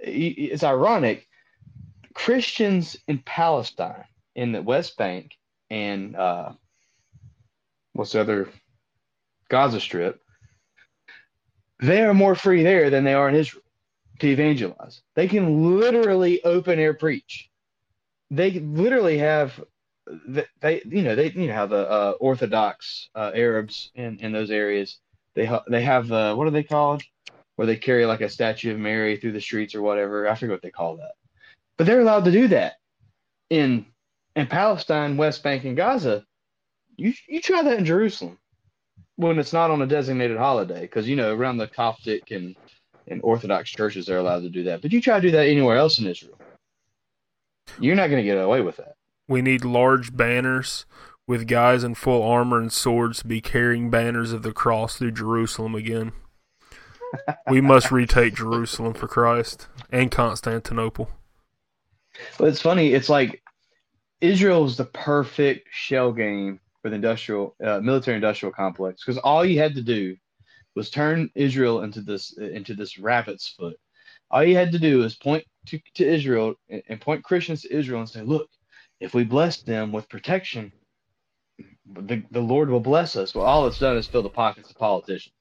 It's 0.00 0.64
ironic. 0.64 1.26
Christians 2.14 2.96
in 3.08 3.18
Palestine, 3.18 4.04
in 4.34 4.52
the 4.52 4.62
West 4.62 4.96
Bank, 4.96 5.32
and 5.70 6.16
uh, 6.16 6.52
what's 7.92 8.12
the 8.12 8.20
other 8.20 8.48
Gaza 9.48 9.80
Strip, 9.80 10.20
they 11.80 12.02
are 12.02 12.14
more 12.14 12.34
free 12.34 12.62
there 12.62 12.90
than 12.90 13.04
they 13.04 13.14
are 13.14 13.28
in 13.28 13.34
Israel 13.34 13.62
to 14.20 14.28
evangelize. 14.28 15.02
They 15.14 15.28
can 15.28 15.78
literally 15.78 16.42
open 16.44 16.78
air 16.78 16.94
preach. 16.94 17.48
They 18.30 18.52
literally 18.52 19.18
have 19.18 19.60
they 20.60 20.82
you 20.84 21.02
know 21.02 21.14
they 21.14 21.30
you 21.30 21.48
know 21.48 21.54
how 21.54 21.66
the 21.66 21.88
uh, 21.88 22.14
Orthodox 22.20 23.08
uh, 23.14 23.30
Arabs 23.34 23.90
in 23.94 24.18
in 24.18 24.32
those 24.32 24.50
areas 24.50 24.98
they 25.34 25.44
ha- 25.46 25.64
they 25.68 25.82
have 25.82 26.10
uh, 26.10 26.34
what 26.34 26.46
are 26.46 26.52
they 26.52 26.62
called 26.62 27.02
where 27.60 27.66
they 27.66 27.76
carry 27.76 28.06
like 28.06 28.22
a 28.22 28.28
statue 28.30 28.72
of 28.72 28.78
Mary 28.78 29.18
through 29.18 29.32
the 29.32 29.40
streets 29.40 29.74
or 29.74 29.82
whatever 29.82 30.26
I 30.26 30.34
forget 30.34 30.54
what 30.54 30.62
they 30.62 30.70
call 30.70 30.96
that 30.96 31.12
but 31.76 31.86
they're 31.86 32.00
allowed 32.00 32.24
to 32.24 32.32
do 32.32 32.48
that 32.48 32.74
in 33.48 33.86
in 34.36 34.46
Palestine, 34.46 35.16
West 35.16 35.42
Bank, 35.42 35.64
and 35.64 35.76
Gaza, 35.76 36.24
you 36.96 37.12
you 37.26 37.40
try 37.40 37.62
that 37.62 37.78
in 37.78 37.84
Jerusalem 37.84 38.38
when 39.16 39.38
it's 39.38 39.52
not 39.52 39.70
on 39.70 39.82
a 39.82 39.86
designated 39.86 40.36
holiday, 40.36 40.82
because 40.82 41.08
you 41.08 41.16
know 41.16 41.34
around 41.34 41.56
the 41.56 41.66
Coptic 41.66 42.30
and 42.30 42.56
and 43.08 43.20
Orthodox 43.24 43.70
churches 43.70 44.06
they're 44.06 44.18
allowed 44.18 44.42
to 44.42 44.50
do 44.50 44.64
that. 44.64 44.82
But 44.82 44.92
you 44.92 45.00
try 45.00 45.16
to 45.16 45.26
do 45.26 45.32
that 45.32 45.48
anywhere 45.48 45.76
else 45.76 45.98
in 45.98 46.06
Israel, 46.06 46.38
you're 47.78 47.96
not 47.96 48.08
going 48.08 48.22
to 48.22 48.28
get 48.28 48.36
away 48.36 48.60
with 48.60 48.76
that. 48.76 48.96
We 49.26 49.42
need 49.42 49.64
large 49.64 50.16
banners 50.16 50.86
with 51.26 51.46
guys 51.46 51.82
in 51.82 51.94
full 51.94 52.22
armor 52.22 52.58
and 52.58 52.72
swords 52.72 53.20
to 53.20 53.26
be 53.26 53.40
carrying 53.40 53.88
banners 53.88 54.32
of 54.32 54.42
the 54.42 54.52
cross 54.52 54.96
through 54.96 55.12
Jerusalem 55.12 55.74
again. 55.74 56.12
We 57.48 57.60
must 57.60 57.90
retake 57.90 58.34
Jerusalem 58.34 58.94
for 58.94 59.08
Christ 59.08 59.68
and 59.90 60.10
Constantinople. 60.10 61.10
Well, 62.38 62.48
it's 62.48 62.60
funny. 62.60 62.92
It's 62.92 63.08
like 63.08 63.42
Israel 64.20 64.64
is 64.64 64.76
the 64.76 64.84
perfect 64.84 65.68
shell 65.70 66.12
game 66.12 66.60
for 66.82 66.90
the 66.90 66.96
industrial 66.96 67.54
uh, 67.64 67.80
military 67.80 68.16
industrial 68.16 68.52
complex 68.52 69.02
because 69.04 69.18
all 69.18 69.44
you 69.44 69.58
had 69.58 69.74
to 69.74 69.82
do 69.82 70.16
was 70.74 70.90
turn 70.90 71.30
Israel 71.34 71.82
into 71.82 72.00
this 72.00 72.36
into 72.36 72.74
this 72.74 72.98
rabbit's 72.98 73.48
foot. 73.48 73.76
All 74.30 74.44
you 74.44 74.54
had 74.54 74.72
to 74.72 74.78
do 74.78 75.02
is 75.02 75.16
point 75.16 75.44
to, 75.66 75.80
to 75.94 76.06
Israel 76.06 76.54
and 76.68 77.00
point 77.00 77.24
Christians 77.24 77.62
to 77.62 77.76
Israel 77.76 78.00
and 78.00 78.08
say, 78.08 78.22
look, 78.22 78.48
if 79.00 79.12
we 79.12 79.24
bless 79.24 79.62
them 79.62 79.90
with 79.90 80.08
protection, 80.08 80.72
the, 81.86 82.22
the 82.30 82.40
Lord 82.40 82.70
will 82.70 82.80
bless 82.80 83.16
us. 83.16 83.34
Well, 83.34 83.44
all 83.44 83.66
it's 83.66 83.80
done 83.80 83.96
is 83.96 84.06
fill 84.06 84.22
the 84.22 84.28
pockets 84.28 84.70
of 84.70 84.76
politicians 84.76 85.34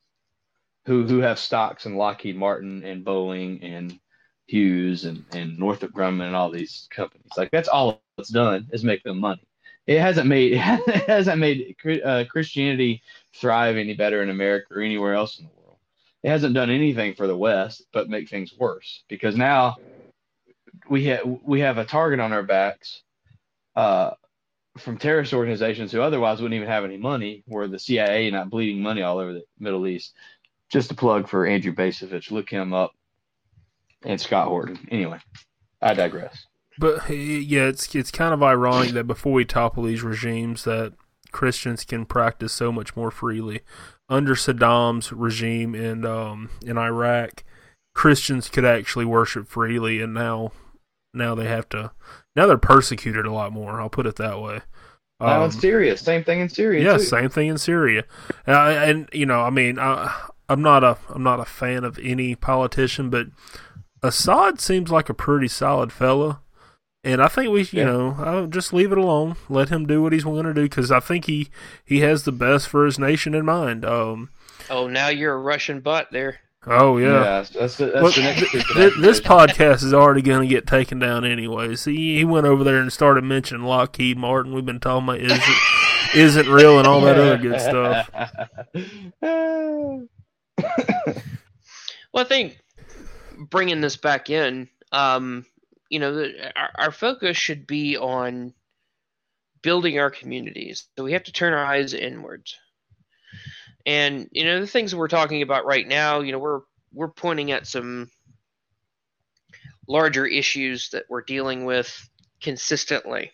who 0.85 1.05
who 1.05 1.19
have 1.19 1.39
stocks 1.39 1.85
in 1.85 1.95
Lockheed 1.95 2.35
Martin 2.35 2.83
and 2.83 3.05
Boeing 3.05 3.59
and 3.63 3.99
Hughes 4.47 5.05
and, 5.05 5.25
and 5.31 5.57
Northrop 5.57 5.93
Grumman 5.93 6.27
and 6.27 6.35
all 6.35 6.49
these 6.49 6.87
companies. 6.91 7.31
Like 7.37 7.51
that's 7.51 7.67
all 7.67 8.01
it's 8.17 8.29
done 8.29 8.67
is 8.71 8.83
make 8.83 9.03
them 9.03 9.19
money. 9.19 9.45
It 9.87 9.99
hasn't 9.99 10.27
made 10.27 10.53
it 10.87 11.07
hasn't 11.07 11.39
made 11.39 11.75
uh, 12.03 12.25
Christianity 12.29 13.01
thrive 13.35 13.77
any 13.77 13.93
better 13.93 14.23
in 14.23 14.29
America 14.29 14.75
or 14.75 14.81
anywhere 14.81 15.13
else 15.13 15.39
in 15.39 15.45
the 15.45 15.61
world. 15.61 15.77
It 16.23 16.29
hasn't 16.29 16.55
done 16.55 16.69
anything 16.69 17.13
for 17.13 17.27
the 17.27 17.37
West 17.37 17.83
but 17.93 18.09
make 18.09 18.29
things 18.29 18.53
worse 18.57 19.03
because 19.07 19.35
now 19.35 19.77
we 20.89 21.05
have 21.05 21.21
we 21.43 21.59
have 21.61 21.77
a 21.77 21.85
target 21.85 22.19
on 22.19 22.33
our 22.33 22.43
backs 22.43 23.03
uh, 23.75 24.11
from 24.77 24.97
terrorist 24.97 25.33
organizations 25.33 25.91
who 25.91 26.01
otherwise 26.01 26.41
wouldn't 26.41 26.55
even 26.55 26.67
have 26.67 26.83
any 26.85 26.97
money, 26.97 27.43
where 27.47 27.67
the 27.67 27.79
CIA 27.79 28.29
not 28.31 28.49
bleeding 28.49 28.81
money 28.81 29.01
all 29.01 29.19
over 29.19 29.33
the 29.33 29.43
Middle 29.59 29.87
East. 29.87 30.13
Just 30.69 30.91
a 30.91 30.95
plug 30.95 31.27
for 31.27 31.45
Andrew 31.45 31.73
Bacevich. 31.73 32.31
Look 32.31 32.49
him 32.49 32.73
up 32.73 32.91
and 34.03 34.19
Scott 34.19 34.47
Horton. 34.47 34.87
Anyway, 34.91 35.19
I 35.81 35.93
digress. 35.93 36.45
But 36.77 37.09
yeah, 37.09 37.67
it's 37.67 37.93
it's 37.93 38.11
kind 38.11 38.33
of 38.33 38.41
ironic 38.41 38.91
that 38.91 39.05
before 39.05 39.33
we 39.33 39.45
topple 39.45 39.83
these 39.83 40.03
regimes, 40.03 40.63
that 40.63 40.93
Christians 41.31 41.83
can 41.83 42.05
practice 42.05 42.53
so 42.53 42.71
much 42.71 42.95
more 42.95 43.11
freely. 43.11 43.61
Under 44.07 44.33
Saddam's 44.33 45.11
regime 45.11 45.75
in 45.75 46.05
um, 46.05 46.49
in 46.65 46.77
Iraq, 46.77 47.43
Christians 47.93 48.49
could 48.49 48.65
actually 48.65 49.05
worship 49.05 49.47
freely, 49.47 50.01
and 50.01 50.13
now 50.13 50.51
now 51.13 51.35
they 51.35 51.47
have 51.47 51.67
to 51.69 51.91
now 52.35 52.47
they're 52.47 52.57
persecuted 52.57 53.25
a 53.25 53.33
lot 53.33 53.51
more. 53.51 53.81
I'll 53.81 53.89
put 53.89 54.07
it 54.07 54.15
that 54.15 54.41
way. 54.41 54.61
Um, 55.19 55.43
in 55.43 55.51
Syria, 55.51 55.97
same 55.97 56.23
thing 56.23 56.39
in 56.39 56.47
Syria. 56.47 56.83
Yeah, 56.83 56.97
too. 56.97 57.03
same 57.03 57.29
thing 57.29 57.49
in 57.49 57.57
Syria. 57.57 58.05
Uh, 58.47 58.51
and 58.53 59.09
you 59.11 59.25
know, 59.25 59.41
I 59.41 59.49
mean, 59.49 59.77
I, 59.77 60.29
I'm 60.49 60.61
not 60.61 60.83
a 60.83 60.97
I'm 61.09 61.23
not 61.23 61.39
a 61.39 61.45
fan 61.45 61.83
of 61.83 61.99
any 61.99 62.35
politician, 62.35 63.09
but 63.09 63.27
Assad 64.01 64.59
seems 64.59 64.91
like 64.91 65.07
a 65.09 65.13
pretty 65.13 65.47
solid 65.47 65.93
fella. 65.93 66.41
And 67.01 67.21
I 67.21 67.29
think 67.29 67.51
we, 67.51 67.61
you 67.61 67.67
yeah. 67.71 67.85
know, 67.85 68.15
I'll 68.19 68.47
just 68.47 68.73
leave 68.73 68.91
it 68.91 68.97
alone. 68.97 69.37
Let 69.47 69.69
him 69.69 69.85
do 69.85 70.01
what 70.01 70.11
he's 70.11 70.25
going 70.25 70.43
to 70.43 70.53
do 70.53 70.63
because 70.63 70.91
I 70.91 70.99
think 70.99 71.25
he 71.25 71.49
he 71.85 72.01
has 72.01 72.23
the 72.23 72.33
best 72.33 72.67
for 72.67 72.85
his 72.85 72.99
nation 72.99 73.33
in 73.33 73.45
mind. 73.45 73.85
Um, 73.85 74.31
oh, 74.69 74.87
now 74.87 75.07
you're 75.07 75.33
a 75.33 75.39
Russian 75.39 75.79
butt 75.79 76.09
there. 76.11 76.39
Oh 76.67 76.97
yeah, 76.97 77.07
yeah 77.07 77.19
that's, 77.19 77.49
that's, 77.51 77.77
the, 77.77 77.85
that's 77.85 78.15
the 78.15 78.21
next. 78.21 78.51
Th- 78.73 78.93
this 78.99 79.21
podcast 79.21 79.81
is 79.81 79.93
already 79.93 80.21
going 80.21 80.41
to 80.41 80.53
get 80.53 80.67
taken 80.67 80.99
down 80.99 81.23
anyways. 81.23 81.85
He 81.85 82.17
he 82.17 82.25
went 82.25 82.47
over 82.47 82.65
there 82.65 82.81
and 82.81 82.91
started 82.91 83.23
mentioning 83.23 83.65
Lockheed 83.65 84.17
Martin. 84.17 84.53
We've 84.53 84.65
been 84.65 84.81
talking 84.81 85.07
about 85.07 85.21
isn't 85.21 85.41
isn't 86.15 86.49
real 86.49 86.79
and 86.79 86.87
all 86.87 86.99
that 87.01 87.17
other 87.17 87.37
good 87.37 87.61
stuff. 87.61 88.09
well, 92.13 92.23
I 92.23 92.27
think 92.27 92.59
bringing 93.37 93.81
this 93.81 93.97
back 93.97 94.29
in, 94.29 94.69
um, 94.91 95.45
you 95.89 95.99
know, 95.99 96.15
the, 96.15 96.51
our, 96.55 96.69
our 96.75 96.91
focus 96.91 97.37
should 97.37 97.65
be 97.67 97.97
on 97.97 98.53
building 99.61 99.99
our 99.99 100.09
communities. 100.09 100.87
So 100.97 101.03
we 101.03 101.13
have 101.13 101.23
to 101.23 101.31
turn 101.31 101.53
our 101.53 101.65
eyes 101.65 101.93
inwards. 101.93 102.57
And 103.85 104.27
you 104.31 104.43
know, 104.43 104.59
the 104.59 104.67
things 104.67 104.93
we're 104.93 105.07
talking 105.07 105.41
about 105.41 105.65
right 105.65 105.87
now, 105.87 106.19
you 106.21 106.31
know, 106.31 106.39
we're 106.39 106.61
we're 106.93 107.07
pointing 107.09 107.51
at 107.51 107.67
some 107.67 108.09
larger 109.87 110.25
issues 110.25 110.89
that 110.89 111.05
we're 111.09 111.21
dealing 111.21 111.65
with 111.65 112.09
consistently. 112.41 113.31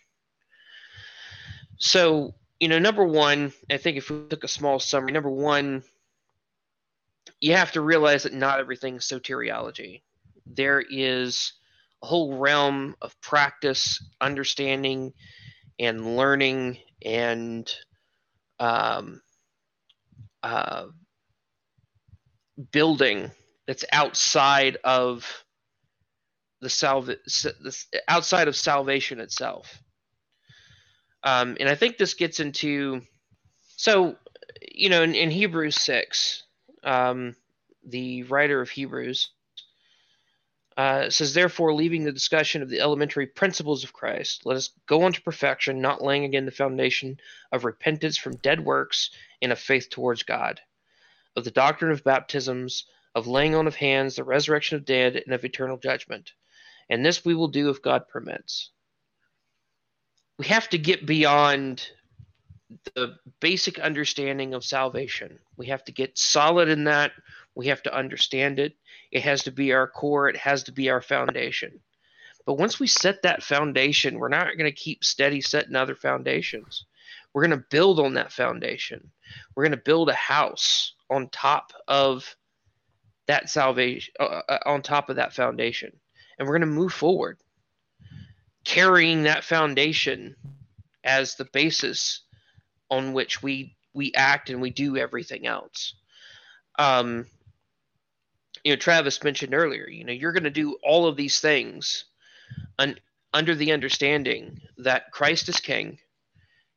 So, 1.77 2.35
you 2.59 2.69
know, 2.69 2.79
number 2.79 3.03
one, 3.03 3.53
I 3.69 3.77
think 3.77 3.97
if 3.97 4.09
we 4.09 4.27
took 4.29 4.43
a 4.43 4.49
small 4.49 4.79
summary, 4.79 5.11
number 5.11 5.29
one, 5.29 5.83
you 7.41 7.53
have 7.55 7.71
to 7.73 7.81
realize 7.81 8.23
that 8.23 8.33
not 8.33 8.59
everything 8.59 8.95
is 8.95 9.03
soteriology. 9.03 10.01
There 10.45 10.83
is 10.89 11.53
a 12.03 12.07
whole 12.07 12.37
realm 12.37 12.95
of 13.01 13.19
practice, 13.21 14.03
understanding, 14.21 15.13
and 15.79 16.17
learning, 16.17 16.77
and 17.03 17.71
um, 18.59 19.21
uh, 20.43 20.87
building 22.71 23.31
that's 23.67 23.85
outside 23.91 24.77
of 24.83 25.43
the 26.61 26.69
salva- 26.69 27.17
outside 28.07 28.47
of 28.47 28.55
salvation 28.55 29.19
itself. 29.19 29.79
Um, 31.23 31.57
and 31.59 31.69
I 31.69 31.75
think 31.75 31.97
this 31.97 32.13
gets 32.13 32.39
into 32.39 33.01
so 33.77 34.17
you 34.73 34.89
know 34.89 35.03
in, 35.03 35.15
in 35.15 35.31
Hebrews 35.31 35.75
six, 35.75 36.44
um, 36.85 37.35
the 37.83 38.23
writer 38.23 38.61
of 38.61 38.69
Hebrews 38.69 39.29
uh, 40.77 41.09
says, 41.09 41.33
Therefore, 41.33 41.73
leaving 41.73 42.03
the 42.03 42.11
discussion 42.11 42.61
of 42.61 42.69
the 42.69 42.79
elementary 42.79 43.27
principles 43.27 43.83
of 43.83 43.93
Christ, 43.93 44.45
let 44.45 44.57
us 44.57 44.71
go 44.87 45.03
on 45.03 45.13
to 45.13 45.21
perfection, 45.21 45.81
not 45.81 46.03
laying 46.03 46.25
again 46.25 46.45
the 46.45 46.51
foundation 46.51 47.17
of 47.51 47.65
repentance 47.65 48.17
from 48.17 48.37
dead 48.37 48.59
works 48.59 49.09
and 49.41 49.51
of 49.51 49.59
faith 49.59 49.89
towards 49.89 50.23
God, 50.23 50.59
of 51.35 51.43
the 51.43 51.51
doctrine 51.51 51.91
of 51.91 52.03
baptisms, 52.03 52.85
of 53.13 53.27
laying 53.27 53.55
on 53.55 53.67
of 53.67 53.75
hands, 53.75 54.15
the 54.15 54.23
resurrection 54.23 54.77
of 54.77 54.85
dead, 54.85 55.15
and 55.15 55.33
of 55.33 55.45
eternal 55.45 55.77
judgment. 55.77 56.33
And 56.89 57.05
this 57.05 57.23
we 57.23 57.33
will 57.33 57.47
do 57.47 57.69
if 57.69 57.81
God 57.81 58.07
permits. 58.09 58.71
We 60.37 60.47
have 60.47 60.67
to 60.69 60.77
get 60.77 61.05
beyond 61.05 61.89
the 62.95 63.17
basic 63.39 63.79
understanding 63.79 64.53
of 64.53 64.63
salvation. 64.63 65.39
We 65.57 65.67
have 65.67 65.83
to 65.85 65.91
get 65.91 66.17
solid 66.17 66.69
in 66.69 66.85
that 66.85 67.11
We 67.55 67.67
have 67.67 67.83
to 67.83 67.95
understand 67.95 68.59
it. 68.59 68.75
It 69.11 69.23
has 69.23 69.43
to 69.43 69.51
be 69.51 69.71
our 69.71 69.87
core. 69.87 70.27
It 70.27 70.37
has 70.37 70.63
to 70.63 70.73
be 70.73 70.89
our 70.89 71.01
foundation. 71.01 71.79
But 72.45 72.55
once 72.55 72.79
we 72.79 72.87
set 72.87 73.21
that 73.23 73.43
foundation, 73.43 74.19
we're 74.19 74.27
not 74.27 74.57
going 74.57 74.69
to 74.69 74.71
keep 74.71 75.03
steady 75.03 75.41
setting 75.41 75.75
other 75.75 75.95
foundations. 75.95 76.85
We're 77.33 77.45
going 77.45 77.59
to 77.59 77.65
build 77.69 77.99
on 77.99 78.13
that 78.15 78.31
foundation. 78.31 79.11
We're 79.55 79.63
going 79.63 79.71
to 79.71 79.77
build 79.77 80.09
a 80.09 80.13
house 80.13 80.93
on 81.09 81.29
top 81.29 81.73
of 81.87 82.35
that 83.27 83.49
salvation, 83.49 84.13
uh, 84.19 84.41
uh 84.47 84.59
on 84.65 84.81
top 84.81 85.09
of 85.09 85.15
that 85.15 85.33
foundation. 85.33 85.95
And 86.37 86.47
we're 86.47 86.57
going 86.57 86.69
to 86.69 86.75
move 86.75 86.93
forward, 86.93 87.39
carrying 88.63 89.23
that 89.23 89.43
foundation 89.43 90.35
as 91.03 91.35
the 91.35 91.45
basis 91.45 92.24
on 92.89 93.13
which 93.13 93.41
we 93.41 93.75
we 93.93 94.13
act 94.13 94.49
and 94.49 94.61
we 94.61 94.69
do 94.69 94.97
everything 94.97 95.47
else. 95.47 95.95
Um, 96.77 97.27
you 98.63 98.73
know, 98.73 98.75
Travis 98.77 99.23
mentioned 99.23 99.53
earlier, 99.53 99.87
you 99.87 100.03
know, 100.03 100.11
you're 100.11 100.33
going 100.33 100.43
to 100.43 100.49
do 100.49 100.77
all 100.83 101.07
of 101.07 101.15
these 101.15 101.39
things 101.39 102.05
un- 102.79 102.99
under 103.33 103.55
the 103.55 103.71
understanding 103.71 104.61
that 104.77 105.11
Christ 105.11 105.49
is 105.49 105.59
King, 105.59 105.99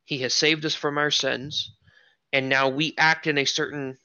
He 0.05 0.19
has 0.19 0.33
saved 0.33 0.65
us 0.65 0.75
from 0.75 0.97
our 0.97 1.11
sins, 1.11 1.73
and 2.31 2.49
now 2.49 2.69
we 2.69 2.93
act 2.97 3.27
in 3.27 3.37
a 3.37 3.45
certain 3.45 3.97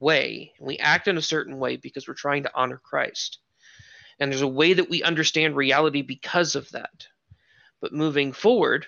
way. 0.00 0.52
We 0.60 0.78
act 0.78 1.08
in 1.08 1.16
a 1.16 1.22
certain 1.22 1.58
way 1.58 1.76
because 1.76 2.06
we're 2.06 2.14
trying 2.14 2.44
to 2.44 2.52
honor 2.54 2.80
Christ. 2.82 3.38
And 4.20 4.30
there's 4.30 4.42
a 4.42 4.48
way 4.48 4.74
that 4.74 4.90
we 4.90 5.02
understand 5.02 5.56
reality 5.56 6.02
because 6.02 6.54
of 6.56 6.70
that. 6.70 7.08
But 7.80 7.92
moving 7.92 8.32
forward, 8.32 8.86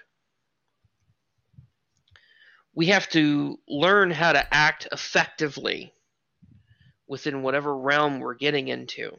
we 2.77 2.87
have 2.87 3.09
to 3.09 3.59
learn 3.67 4.11
how 4.11 4.33
to 4.33 4.55
act 4.55 4.87
effectively 4.93 5.93
within 7.09 7.43
whatever 7.43 7.75
realm 7.77 8.21
we're 8.21 8.35
getting 8.35 8.69
into. 8.69 9.17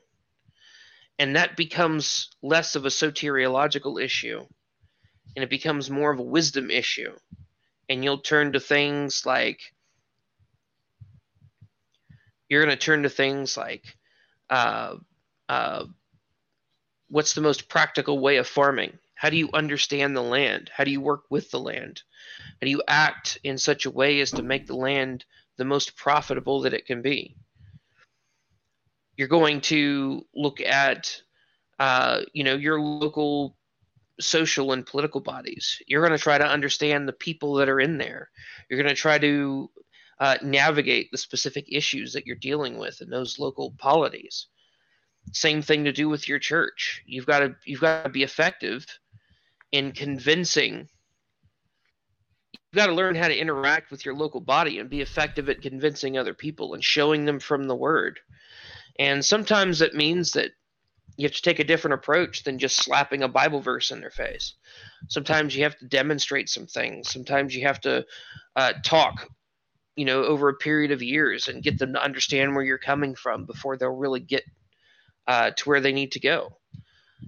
And 1.18 1.36
that 1.36 1.58
becomes 1.58 2.30
less 2.43 2.76
of 2.76 2.86
a 2.86 2.89
soteriological 2.89 4.01
issue 4.01 4.45
and 5.36 5.43
it 5.43 5.49
becomes 5.49 5.89
more 5.89 6.12
of 6.12 6.20
a 6.20 6.24
wisdom 6.24 6.70
issue. 6.70 7.12
And 7.89 8.03
you'll 8.03 8.20
turn 8.20 8.53
to 8.53 8.60
things 8.60 9.26
like 9.26 9.60
you're 12.47 12.64
going 12.64 12.78
to 12.78 12.86
turn 12.86 13.03
to 13.03 13.10
things 13.10 13.58
like 13.58 13.84
uh, 14.51 14.95
uh, 15.49 15.86
what's 17.10 17.34
the 17.34 17.41
most 17.41 17.70
practical 17.70 18.20
way 18.20 18.38
of 18.38 18.47
farming? 18.47 18.99
How 19.18 19.30
do 19.30 19.38
you 19.38 19.49
understand 19.53 20.15
the 20.15 20.22
land? 20.22 20.70
How 20.74 20.84
do 20.84 20.91
you 20.91 21.01
work 21.01 21.24
with 21.30 21.49
the 21.49 21.59
land? 21.59 22.03
How 22.61 22.65
do 22.65 22.70
you 22.70 22.84
act 22.88 23.39
in 23.43 23.57
such 23.57 23.86
a 23.86 23.91
way 23.91 24.22
as 24.22 24.32
to 24.32 24.43
make 24.43 24.68
the 24.68 24.76
land 24.76 25.26
the 25.57 25.65
most 25.65 25.95
profitable 25.95 26.61
that 26.61 26.74
it 26.74 26.86
can 26.86 27.01
be? 27.01 27.36
You're 29.15 29.28
going 29.28 29.61
to 29.61 30.24
look 30.36 30.61
at, 30.61 31.20
uh, 31.80 32.22
you 32.34 32.43
know, 32.43 32.53
your 32.53 32.80
local 32.80 33.57
social 34.20 34.72
and 34.74 34.86
political 34.86 35.22
bodies. 35.22 35.82
You're 35.88 36.05
going 36.05 36.18
to 36.18 36.24
try 36.24 36.38
to 36.38 36.47
understand 36.47 37.07
the 37.07 37.13
people 37.13 37.55
that 37.55 37.70
are 37.70 37.80
in 37.80 37.97
there. 37.97 38.30
You're 38.70 38.82
going 38.82 38.95
to 38.95 38.99
try 38.99 39.18
to 39.18 39.70
uh, 40.20 40.38
navigate 40.43 41.11
the 41.11 41.18
specific 41.18 41.65
issues 41.72 42.13
that 42.13 42.26
you're 42.26 42.36
dealing 42.36 42.78
with 42.78 43.01
in 43.01 43.09
those 43.09 43.39
local 43.39 43.72
polities. 43.78 44.47
Same 45.34 45.61
thing 45.61 45.84
to 45.84 45.91
do 45.91 46.07
with 46.07 46.28
your 46.28 46.39
church. 46.39 47.03
You've 47.05 47.26
got 47.26 47.39
to 47.39 47.55
you've 47.65 47.82
got 47.82 48.03
to 48.03 48.09
be 48.09 48.24
effective 48.24 48.86
in 49.72 49.91
convincing. 49.91 50.88
You've 52.53 52.76
got 52.76 52.88
to 52.88 52.93
learn 52.93 53.15
how 53.15 53.28
to 53.28 53.38
interact 53.38 53.91
with 53.91 54.05
your 54.05 54.15
local 54.15 54.41
body 54.41 54.80
and 54.80 54.89
be 54.89 55.01
effective 55.01 55.49
at 55.49 55.61
convincing 55.61 56.18
other 56.18 56.34
people 56.34 56.74
and 56.74 56.84
showing 56.84 57.26
them 57.26 57.39
from 57.39 57.63
the 57.63 57.76
word. 57.76 58.20
And 58.99 59.24
sometimes 59.24 59.80
that 59.80 59.93
means 59.93 60.34
that 60.34 60.51
you 61.15 61.24
have 61.24 61.36
to 61.36 61.41
take 61.41 61.59
a 61.59 61.63
different 61.63 61.95
approach 61.95 62.43
than 62.43 62.59
just 62.59 62.78
slapping 62.78 63.24
a 63.24 63.28
Bible 63.28 63.61
verse 63.61 63.91
in 63.91 64.01
their 64.01 64.11
face. 64.11 64.53
Sometimes 65.07 65.55
you 65.55 65.63
have 65.63 65.78
to 65.80 65.86
demonstrate 65.86 66.49
some 66.49 66.68
things. 66.68 67.09
Sometimes 67.09 67.55
you 67.55 67.65
have 67.65 67.82
to 67.82 68.05
uh, 68.55 68.74
talk 68.84 69.28
you 69.97 70.05
know 70.05 70.24
over 70.24 70.47
a 70.47 70.53
period 70.53 70.91
of 70.91 71.01
years 71.01 71.49
and 71.49 71.63
get 71.63 71.78
them 71.78 71.91
to 71.91 72.01
understand 72.01 72.55
where 72.55 72.63
you're 72.63 72.78
coming 72.78 73.15
from 73.15 73.45
before 73.45 73.76
they'll 73.76 73.89
really 73.89 74.22
get 74.22 74.43
uh, 75.26 75.51
to 75.51 75.68
where 75.68 75.82
they 75.82 75.91
need 75.91 76.13
to 76.13 76.20
go 76.22 76.55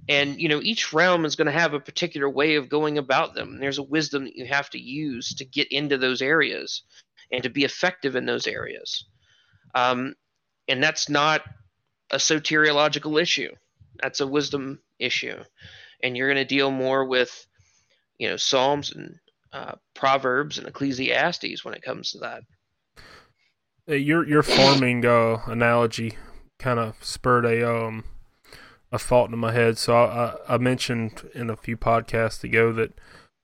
and 0.07 0.39
you 0.39 0.47
know 0.47 0.61
each 0.61 0.93
realm 0.93 1.25
is 1.25 1.35
going 1.35 1.47
to 1.47 1.51
have 1.51 1.73
a 1.73 1.79
particular 1.79 2.29
way 2.29 2.55
of 2.55 2.69
going 2.69 2.97
about 2.97 3.33
them. 3.33 3.59
There's 3.59 3.77
a 3.77 3.83
wisdom 3.83 4.25
that 4.25 4.35
you 4.35 4.45
have 4.45 4.69
to 4.71 4.79
use 4.79 5.33
to 5.35 5.45
get 5.45 5.71
into 5.71 5.97
those 5.97 6.21
areas 6.21 6.83
and 7.31 7.43
to 7.43 7.49
be 7.49 7.63
effective 7.63 8.15
in 8.15 8.25
those 8.25 8.47
areas. 8.47 9.05
Um, 9.75 10.15
and 10.67 10.81
that's 10.81 11.09
not 11.09 11.41
a 12.11 12.17
soteriological 12.17 13.21
issue. 13.21 13.51
That's 14.01 14.19
a 14.19 14.27
wisdom 14.27 14.79
issue. 14.97 15.37
And 16.01 16.15
you're 16.15 16.31
going 16.31 16.37
to 16.43 16.55
deal 16.55 16.71
more 16.71 17.05
with 17.05 17.45
you 18.17 18.29
know 18.29 18.37
psalms 18.37 18.91
and 18.91 19.15
uh, 19.53 19.75
proverbs 19.95 20.57
and 20.57 20.67
ecclesiastes 20.67 21.65
when 21.65 21.73
it 21.73 21.81
comes 21.81 22.11
to 22.11 22.19
that. 22.19 22.43
Your 23.87 24.27
your 24.27 24.43
farming 24.43 25.05
uh, 25.05 25.41
analogy 25.47 26.17
kind 26.59 26.79
of 26.79 26.95
spurred 27.03 27.45
a 27.45 27.67
um 27.67 28.03
a 28.91 28.99
thought 28.99 29.31
in 29.31 29.39
my 29.39 29.51
head. 29.51 29.77
So 29.77 29.95
I, 29.95 30.05
I, 30.05 30.55
I 30.55 30.57
mentioned 30.57 31.29
in 31.33 31.49
a 31.49 31.55
few 31.55 31.77
podcasts 31.77 32.43
ago 32.43 32.71
that 32.73 32.93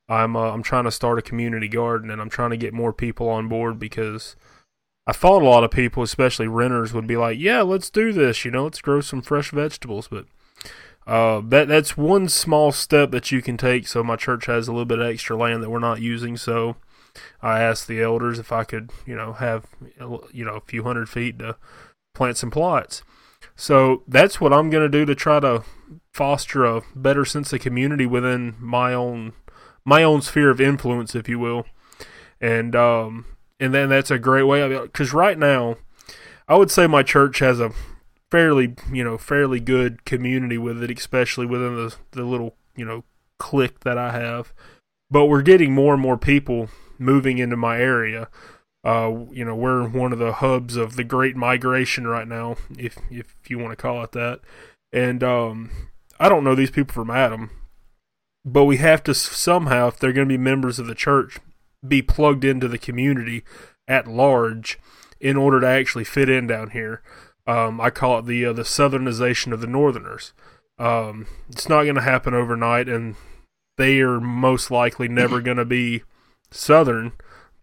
I'm 0.07 0.35
uh, 0.35 0.51
I'm 0.51 0.63
trying 0.63 0.85
to 0.85 0.91
start 0.91 1.19
a 1.19 1.23
community 1.23 1.67
garden 1.67 2.09
and 2.09 2.21
I'm 2.21 2.29
trying 2.29 2.51
to 2.51 2.57
get 2.57 2.73
more 2.73 2.93
people 2.93 3.29
on 3.29 3.47
board 3.47 3.79
because 3.79 4.35
I 5.07 5.13
thought 5.13 5.41
a 5.41 5.45
lot 5.45 5.63
of 5.63 5.71
people, 5.71 6.03
especially 6.03 6.47
renters, 6.47 6.93
would 6.93 7.07
be 7.07 7.17
like, 7.17 7.39
"Yeah, 7.39 7.61
let's 7.61 7.89
do 7.89 8.11
this. 8.11 8.45
You 8.45 8.51
know, 8.51 8.65
let's 8.65 8.81
grow 8.81 9.01
some 9.01 9.21
fresh 9.21 9.51
vegetables." 9.51 10.07
But 10.07 10.25
uh, 11.07 11.41
that 11.45 11.67
that's 11.67 11.97
one 11.97 12.29
small 12.29 12.71
step 12.71 13.11
that 13.11 13.31
you 13.31 13.41
can 13.41 13.57
take. 13.57 13.87
So 13.87 14.03
my 14.03 14.15
church 14.15 14.45
has 14.45 14.67
a 14.67 14.71
little 14.71 14.85
bit 14.85 14.99
of 14.99 15.07
extra 15.07 15.37
land 15.37 15.63
that 15.63 15.69
we're 15.69 15.79
not 15.79 16.01
using. 16.01 16.37
So 16.37 16.77
I 17.41 17.61
asked 17.61 17.87
the 17.87 18.01
elders 18.01 18.39
if 18.39 18.51
I 18.51 18.63
could, 18.63 18.91
you 19.05 19.15
know, 19.15 19.33
have, 19.33 19.65
you 20.33 20.45
know, 20.45 20.55
a 20.55 20.61
few 20.61 20.83
hundred 20.83 21.09
feet 21.09 21.39
to 21.39 21.57
plant 22.13 22.37
some 22.37 22.51
plots. 22.51 23.03
So 23.55 24.03
that's 24.07 24.41
what 24.41 24.53
I'm 24.53 24.69
going 24.69 24.83
to 24.83 24.89
do 24.89 25.05
to 25.05 25.15
try 25.15 25.39
to 25.39 25.63
foster 26.13 26.65
a 26.65 26.81
better 26.95 27.25
sense 27.25 27.53
of 27.53 27.61
community 27.61 28.05
within 28.05 28.55
my 28.59 28.93
own 28.93 29.33
my 29.85 30.01
own 30.01 30.21
sphere 30.21 30.49
of 30.49 30.59
influence, 30.59 31.13
if 31.13 31.29
you 31.29 31.39
will. 31.39 31.65
And 32.41 32.75
um, 32.75 33.25
and 33.59 33.73
then 33.73 33.89
that's 33.89 34.11
a 34.11 34.19
great 34.19 34.43
way 34.43 34.67
because 34.79 35.13
right 35.13 35.37
now, 35.37 35.77
I 36.47 36.55
would 36.55 36.71
say 36.71 36.87
my 36.87 37.03
church 37.03 37.39
has 37.39 37.59
a 37.59 37.71
fairly 38.29 38.75
you 38.91 39.03
know 39.03 39.17
fairly 39.17 39.59
good 39.59 40.03
community 40.05 40.57
with 40.57 40.83
it, 40.83 40.91
especially 40.97 41.45
within 41.45 41.75
the 41.75 41.95
the 42.11 42.23
little 42.23 42.55
you 42.75 42.85
know 42.85 43.03
clique 43.39 43.81
that 43.81 43.97
I 43.97 44.11
have. 44.11 44.53
But 45.09 45.25
we're 45.25 45.43
getting 45.43 45.73
more 45.73 45.93
and 45.93 46.01
more 46.01 46.17
people 46.17 46.69
moving 46.97 47.37
into 47.37 47.55
my 47.55 47.79
area. 47.79 48.27
Uh, 48.85 49.25
you 49.31 49.43
know, 49.43 49.55
we're 49.55 49.87
one 49.87 50.13
of 50.13 50.19
the 50.19 50.33
hubs 50.33 50.75
of 50.75 50.95
the 50.95 51.03
Great 51.03 51.35
Migration 51.35 52.05
right 52.07 52.27
now, 52.27 52.55
if 52.77 52.97
if 53.09 53.35
you 53.49 53.57
want 53.57 53.71
to 53.71 53.81
call 53.81 54.03
it 54.03 54.11
that. 54.11 54.41
And 54.93 55.23
um, 55.23 55.71
I 56.19 56.29
don't 56.29 56.43
know 56.43 56.55
these 56.55 56.71
people 56.71 56.93
from 56.93 57.09
Adam, 57.09 57.49
but 58.45 58.65
we 58.65 58.77
have 58.77 59.03
to 59.05 59.13
somehow, 59.15 59.87
if 59.87 59.97
they're 59.97 60.13
going 60.13 60.27
to 60.27 60.33
be 60.33 60.37
members 60.37 60.77
of 60.77 60.85
the 60.85 60.95
church, 60.95 61.39
be 61.85 62.03
plugged 62.03 62.45
into 62.45 62.67
the 62.67 62.77
community 62.77 63.43
at 63.87 64.07
large 64.07 64.77
in 65.19 65.35
order 65.35 65.59
to 65.59 65.67
actually 65.67 66.03
fit 66.03 66.29
in 66.29 66.45
down 66.45 66.69
here. 66.69 67.01
Um, 67.47 67.81
I 67.81 67.89
call 67.89 68.19
it 68.19 68.25
the 68.25 68.45
uh, 68.45 68.53
the 68.53 68.61
southernization 68.61 69.51
of 69.51 69.61
the 69.61 69.67
Northerners. 69.67 70.33
Um, 70.77 71.25
it's 71.49 71.69
not 71.69 71.83
going 71.83 71.95
to 71.95 72.01
happen 72.01 72.33
overnight, 72.33 72.87
and 72.87 73.15
they 73.77 73.99
are 73.99 74.19
most 74.19 74.69
likely 74.69 75.07
never 75.07 75.41
going 75.41 75.57
to 75.57 75.65
be 75.65 76.03
Southern, 76.51 77.13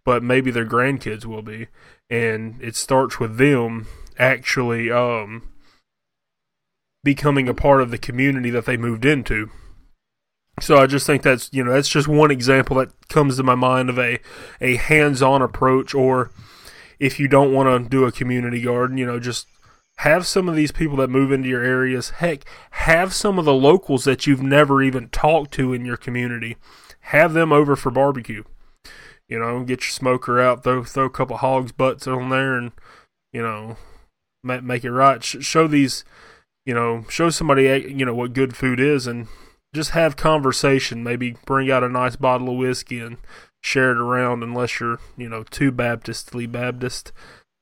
but 0.05 0.23
maybe 0.23 0.51
their 0.51 0.67
grandkids 0.67 1.25
will 1.25 1.43
be. 1.43 1.69
And 2.11 2.61
it 2.61 2.77
starts 2.77 3.19
with 3.19 3.39
them 3.39 3.87
actually 4.19 4.91
um, 4.91 5.49
becoming 7.05 7.49
a 7.49 7.55
part 7.55 7.83
of 7.83 7.91
the 7.91 7.99
community 7.99 8.51
that 8.51 8.67
they 8.67 8.77
moved 8.77 9.05
into. 9.05 9.51
So 10.61 10.77
I 10.77 10.87
just 10.87 11.07
think 11.07 11.23
that's 11.23 11.49
you 11.53 11.65
know 11.65 11.73
that's 11.73 11.89
just 11.89 12.07
one 12.07 12.31
example 12.31 12.77
that 12.77 13.09
comes 13.09 13.37
to 13.37 13.43
my 13.43 13.55
mind 13.55 13.89
of 13.89 13.99
a 13.99 14.21
a 14.61 14.77
hands-on 14.77 15.41
approach 15.41 15.95
or 15.95 16.31
if 17.03 17.19
you 17.19 17.27
don't 17.27 17.53
want 17.53 17.69
to 17.69 17.89
do 17.89 18.05
a 18.05 18.13
community 18.13 18.63
garden, 18.63 18.97
you 18.97 19.05
know, 19.05 19.19
just 19.19 19.49
have 19.97 20.25
some 20.25 20.49
of 20.49 20.55
these 20.55 20.71
people 20.71 20.97
that 20.99 21.11
move 21.11 21.33
into 21.33 21.49
your 21.49 21.65
areas. 21.65 22.11
Heck, 22.11 22.45
have 22.71 23.13
some 23.13 23.41
of 23.41 23.45
the 23.45 23.53
locals 23.53 24.05
that 24.05 24.25
you've 24.25 24.43
never 24.43 24.81
even 24.83 25.09
talked 25.09 25.53
to 25.55 25.73
in 25.73 25.85
your 25.85 25.97
community. 25.97 26.57
Have 27.07 27.33
them 27.33 27.53
over 27.53 27.75
for 27.75 27.91
barbecue. 27.91 28.45
You 29.33 29.39
know, 29.39 29.65
get 29.65 29.81
your 29.81 29.93
smoker 29.93 30.39
out, 30.39 30.63
throw 30.63 30.85
throw 30.85 31.07
a 31.07 31.11
couple 31.11 31.39
hogs 31.39 31.73
butts 31.73 32.07
on 32.07 32.29
there, 32.29 32.55
and 32.55 32.71
you 33.33 33.41
know, 33.41 33.79
make, 34.45 34.63
make 34.63 34.85
it 34.85 34.93
right. 34.93 35.25
show 35.25 35.67
these, 35.67 36.05
you 36.67 36.75
know, 36.75 37.07
show 37.09 37.31
somebody 37.31 37.63
you 37.89 38.05
know 38.05 38.13
what 38.13 38.35
good 38.35 38.55
food 38.55 38.79
is, 38.79 39.07
and 39.07 39.29
just 39.75 39.93
have 39.93 40.17
conversation. 40.17 41.03
Maybe 41.03 41.35
bring 41.47 41.71
out 41.71 41.83
a 41.83 41.89
nice 41.89 42.15
bottle 42.15 42.51
of 42.51 42.59
whiskey 42.59 42.99
and 42.99 43.17
share 43.63 43.93
it 43.93 43.97
around. 43.97 44.43
Unless 44.43 44.81
you're 44.81 44.99
you 45.17 45.31
know 45.31 45.45
too 45.45 45.73
Baptistly 45.73 46.47
Baptist, 46.47 47.11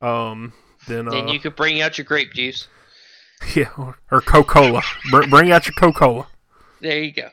um, 0.00 0.54
then 0.88 1.06
uh, 1.06 1.12
Then 1.12 1.28
you 1.28 1.38
could 1.38 1.54
bring 1.54 1.80
out 1.80 1.98
your 1.98 2.04
grape 2.04 2.32
juice. 2.32 2.66
yeah, 3.54 3.70
or, 3.78 3.96
or 4.10 4.20
Coca 4.20 4.54
Cola. 4.54 4.82
Br- 5.08 5.28
bring 5.28 5.52
out 5.52 5.66
your 5.66 5.74
Coca 5.74 5.96
Cola. 6.00 6.26
There 6.80 6.98
you 6.98 7.12
go. 7.12 7.28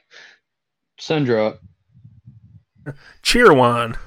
Sundrop. 1.02 1.58
Cheerwine. 3.24 3.98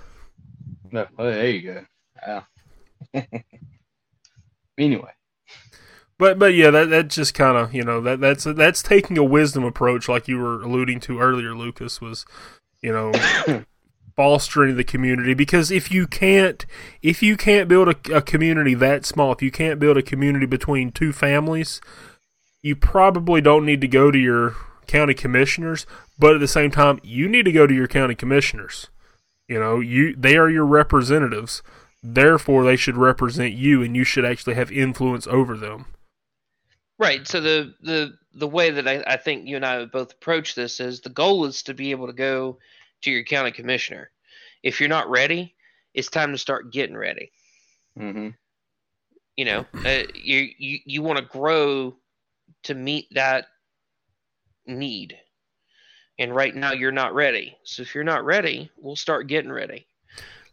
No, 0.92 1.06
oh, 1.18 1.24
there 1.24 1.50
you 1.50 1.62
go. 1.62 1.84
Yeah. 2.26 3.22
anyway, 4.78 5.12
But 6.18 6.38
but 6.38 6.54
yeah, 6.54 6.70
that 6.70 6.90
that 6.90 7.08
just 7.08 7.34
kind 7.34 7.56
of 7.56 7.72
you 7.72 7.82
know 7.84 8.00
that 8.00 8.20
that's 8.20 8.44
that's 8.44 8.82
taking 8.82 9.18
a 9.18 9.24
wisdom 9.24 9.64
approach, 9.64 10.08
like 10.08 10.28
you 10.28 10.38
were 10.38 10.62
alluding 10.62 11.00
to 11.00 11.20
earlier, 11.20 11.54
Lucas. 11.54 12.00
Was 12.00 12.26
you 12.82 12.92
know 12.92 13.12
fostering 14.16 14.76
the 14.76 14.84
community 14.84 15.32
because 15.32 15.70
if 15.70 15.90
you 15.90 16.06
can't 16.06 16.66
if 17.02 17.22
you 17.22 17.36
can't 17.36 17.68
build 17.68 17.88
a, 17.88 18.16
a 18.16 18.22
community 18.22 18.74
that 18.74 19.06
small, 19.06 19.32
if 19.32 19.42
you 19.42 19.50
can't 19.50 19.80
build 19.80 19.96
a 19.96 20.02
community 20.02 20.46
between 20.46 20.90
two 20.90 21.12
families, 21.12 21.80
you 22.62 22.76
probably 22.76 23.40
don't 23.40 23.64
need 23.64 23.80
to 23.80 23.88
go 23.88 24.10
to 24.10 24.18
your 24.18 24.56
county 24.86 25.14
commissioners. 25.14 25.86
But 26.18 26.34
at 26.34 26.40
the 26.40 26.48
same 26.48 26.70
time, 26.70 27.00
you 27.02 27.28
need 27.28 27.44
to 27.44 27.52
go 27.52 27.66
to 27.66 27.72
your 27.72 27.88
county 27.88 28.14
commissioners. 28.14 28.88
You 29.50 29.58
know, 29.58 29.80
you 29.80 30.14
they 30.14 30.36
are 30.36 30.48
your 30.48 30.64
representatives. 30.64 31.60
Therefore, 32.04 32.64
they 32.64 32.76
should 32.76 32.96
represent 32.96 33.52
you, 33.52 33.82
and 33.82 33.96
you 33.96 34.04
should 34.04 34.24
actually 34.24 34.54
have 34.54 34.70
influence 34.70 35.26
over 35.26 35.56
them. 35.56 35.86
Right. 37.00 37.26
So 37.26 37.40
the 37.40 37.74
the 37.80 38.12
the 38.32 38.46
way 38.46 38.70
that 38.70 38.86
I, 38.86 39.02
I 39.04 39.16
think 39.16 39.48
you 39.48 39.56
and 39.56 39.66
I 39.66 39.78
would 39.78 39.90
both 39.90 40.12
approach 40.12 40.54
this 40.54 40.78
is 40.78 41.00
the 41.00 41.08
goal 41.08 41.46
is 41.46 41.64
to 41.64 41.74
be 41.74 41.90
able 41.90 42.06
to 42.06 42.12
go 42.12 42.58
to 43.02 43.10
your 43.10 43.24
county 43.24 43.50
commissioner. 43.50 44.12
If 44.62 44.78
you're 44.78 44.88
not 44.88 45.10
ready, 45.10 45.56
it's 45.94 46.08
time 46.08 46.30
to 46.30 46.38
start 46.38 46.72
getting 46.72 46.96
ready. 46.96 47.32
hmm 47.96 48.28
You 49.36 49.46
know, 49.46 49.66
uh, 49.84 50.04
you 50.14 50.48
you 50.58 50.78
you 50.84 51.02
want 51.02 51.18
to 51.18 51.24
grow 51.24 51.96
to 52.62 52.74
meet 52.74 53.08
that 53.14 53.46
need. 54.64 55.18
And 56.20 56.34
right 56.34 56.54
now 56.54 56.72
you're 56.72 56.92
not 56.92 57.14
ready. 57.14 57.56
So 57.64 57.80
if 57.80 57.94
you're 57.94 58.04
not 58.04 58.26
ready, 58.26 58.70
we'll 58.76 58.94
start 58.94 59.26
getting 59.26 59.50
ready. 59.50 59.86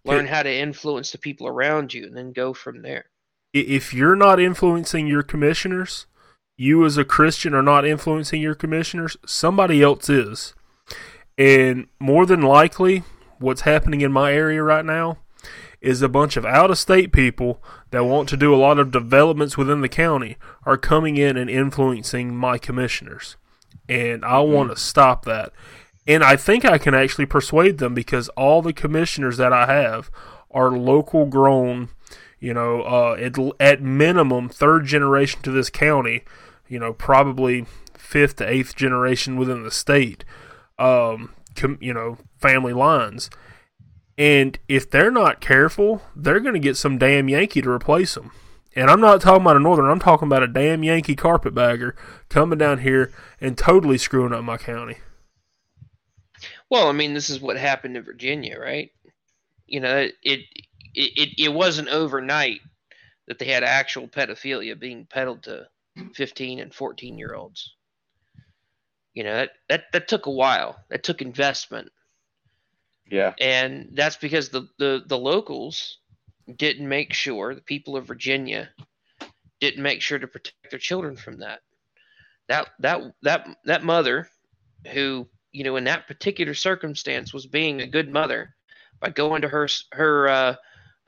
Learn 0.06 0.26
how 0.26 0.42
to 0.42 0.52
influence 0.52 1.12
the 1.12 1.18
people 1.18 1.46
around 1.46 1.94
you 1.94 2.06
and 2.06 2.16
then 2.16 2.32
go 2.32 2.54
from 2.54 2.82
there. 2.82 3.08
If 3.54 3.94
you're 3.94 4.16
not 4.16 4.40
influencing 4.40 5.08
your 5.08 5.24
commissioners, 5.24 6.06
you 6.56 6.86
as 6.86 6.98
a 6.98 7.04
Christian 7.04 7.54
are 7.54 7.62
not 7.62 7.86
influencing 7.86 8.42
your 8.42 8.56
commissioners, 8.56 9.18
somebody 9.26 9.84
else 9.84 10.10
is. 10.10 10.54
And 11.38 11.88
more 12.00 12.26
than 12.26 12.42
likely, 12.42 13.04
what's 13.38 13.62
happening 13.62 14.00
in 14.00 14.12
my 14.14 14.32
area 14.32 14.64
right 14.64 14.86
now 14.86 15.18
is 15.82 16.02
a 16.02 16.08
bunch 16.08 16.38
of 16.38 16.46
out 16.46 16.72
of 16.72 16.78
state 16.78 17.12
people 17.12 17.62
that 17.92 18.06
want 18.06 18.30
to 18.30 18.38
do 18.38 18.56
a 18.56 18.58
lot 18.58 18.80
of 18.80 18.92
developments 18.92 19.58
within 19.58 19.82
the 19.82 19.90
county 19.90 20.38
are 20.64 20.78
coming 20.78 21.18
in 21.18 21.36
and 21.36 21.50
influencing 21.50 22.34
my 22.34 22.58
commissioners. 22.58 23.36
And 23.90 24.26
I 24.26 24.40
want 24.40 24.70
to 24.70 24.76
stop 24.76 25.26
that. 25.26 25.52
And 26.08 26.24
I 26.24 26.36
think 26.36 26.64
I 26.64 26.78
can 26.78 26.94
actually 26.94 27.26
persuade 27.26 27.78
them 27.78 27.94
because 27.94 28.30
all 28.30 28.62
the 28.62 28.74
commissioners 28.74 29.38
that 29.38 29.52
I 29.52 29.66
have 29.66 30.10
are 30.52 30.72
local 30.72 31.26
grown, 31.26 31.90
you 32.40 32.54
know, 32.54 32.82
uh, 32.82 33.18
at, 33.20 33.38
at 33.60 33.82
minimum 33.82 34.48
third 34.48 34.86
generation 34.86 35.42
to 35.44 35.52
this 35.52 35.70
county, 35.70 36.24
you 36.68 36.80
know, 36.80 36.94
probably 36.94 37.66
fifth 37.94 38.38
to 38.38 38.50
eighth 38.50 38.76
generation 38.76 39.36
within 39.38 39.64
the 39.64 39.72
state, 39.72 40.24
um, 40.80 41.34
com, 41.56 41.78
you 41.82 41.94
know, 41.94 42.18
family 42.40 42.74
lines. 42.74 43.30
And 44.18 44.58
if 44.68 44.90
they're 44.90 45.12
not 45.12 45.42
careful, 45.42 46.02
they're 46.16 46.40
going 46.40 46.54
to 46.54 46.60
get 46.60 46.78
some 46.78 46.98
damn 46.98 47.30
Yankee 47.30 47.62
to 47.62 47.70
replace 47.70 48.16
them. 48.16 48.32
And 48.78 48.92
I'm 48.92 49.02
not 49.02 49.22
talking 49.22 49.42
about 49.42 49.56
a 49.56 49.60
Northern, 49.60 49.90
I'm 49.90 50.00
talking 50.00 50.28
about 50.28 50.44
a 50.44 50.48
damn 50.48 50.84
Yankee 50.84 51.16
carpetbagger 51.16 51.96
coming 52.30 52.60
down 52.60 52.78
here 52.78 53.12
and 53.42 53.58
totally 53.58 53.98
screwing 53.98 54.34
up 54.34 54.44
my 54.44 54.58
county. 54.58 55.00
Well, 56.70 56.88
I 56.88 56.92
mean, 56.92 57.16
this 57.16 57.32
is 57.32 57.42
what 57.42 57.58
happened 57.58 57.98
in 57.98 58.04
Virginia, 58.04 58.60
right? 58.60 58.92
You 59.66 59.80
know, 59.80 59.98
it 59.98 60.14
it 60.22 60.42
it, 60.94 61.30
it 61.40 61.54
wasn't 61.54 61.88
overnight 61.88 62.60
that 63.28 63.40
they 63.40 63.46
had 63.46 63.64
actual 63.64 64.08
pedophilia 64.08 64.80
being 64.80 65.08
peddled 65.10 65.42
to 65.44 65.68
15 66.14 66.60
and 66.60 66.72
14 66.72 67.18
year 67.18 67.34
olds. 67.34 67.74
You 69.16 69.24
know, 69.24 69.34
that, 69.38 69.50
that 69.70 69.84
that 69.94 70.08
took 70.08 70.28
a 70.28 70.32
while. 70.32 70.78
That 70.92 71.02
took 71.02 71.24
investment. 71.24 71.92
Yeah. 73.10 73.34
And 73.40 73.90
that's 73.94 74.18
because 74.18 74.50
the, 74.50 74.68
the, 74.78 75.02
the 75.08 75.18
locals 75.18 75.98
didn't 76.56 76.88
make 76.88 77.14
sure, 77.14 77.54
the 77.54 77.62
people 77.62 77.98
of 77.98 78.08
Virginia 78.08 78.70
didn't 79.60 79.84
make 79.84 80.02
sure 80.02 80.20
to 80.20 80.28
protect 80.28 80.70
their 80.70 80.80
children 80.80 81.16
from 81.16 81.40
that. 81.40 81.62
That 82.48 82.70
that 82.80 83.02
that 83.24 83.48
that 83.66 83.84
mother 83.84 84.30
who 84.94 85.28
you 85.58 85.64
know, 85.64 85.76
in 85.76 85.86
that 85.86 86.08
particular 86.08 86.54
circumstance, 86.54 87.34
was 87.34 87.48
being 87.48 87.82
a 87.82 87.88
good 87.88 88.12
mother 88.12 88.56
by 89.00 89.10
going 89.10 89.42
to 89.42 89.48
her 89.48 89.68
her 89.92 90.28
uh, 90.28 90.56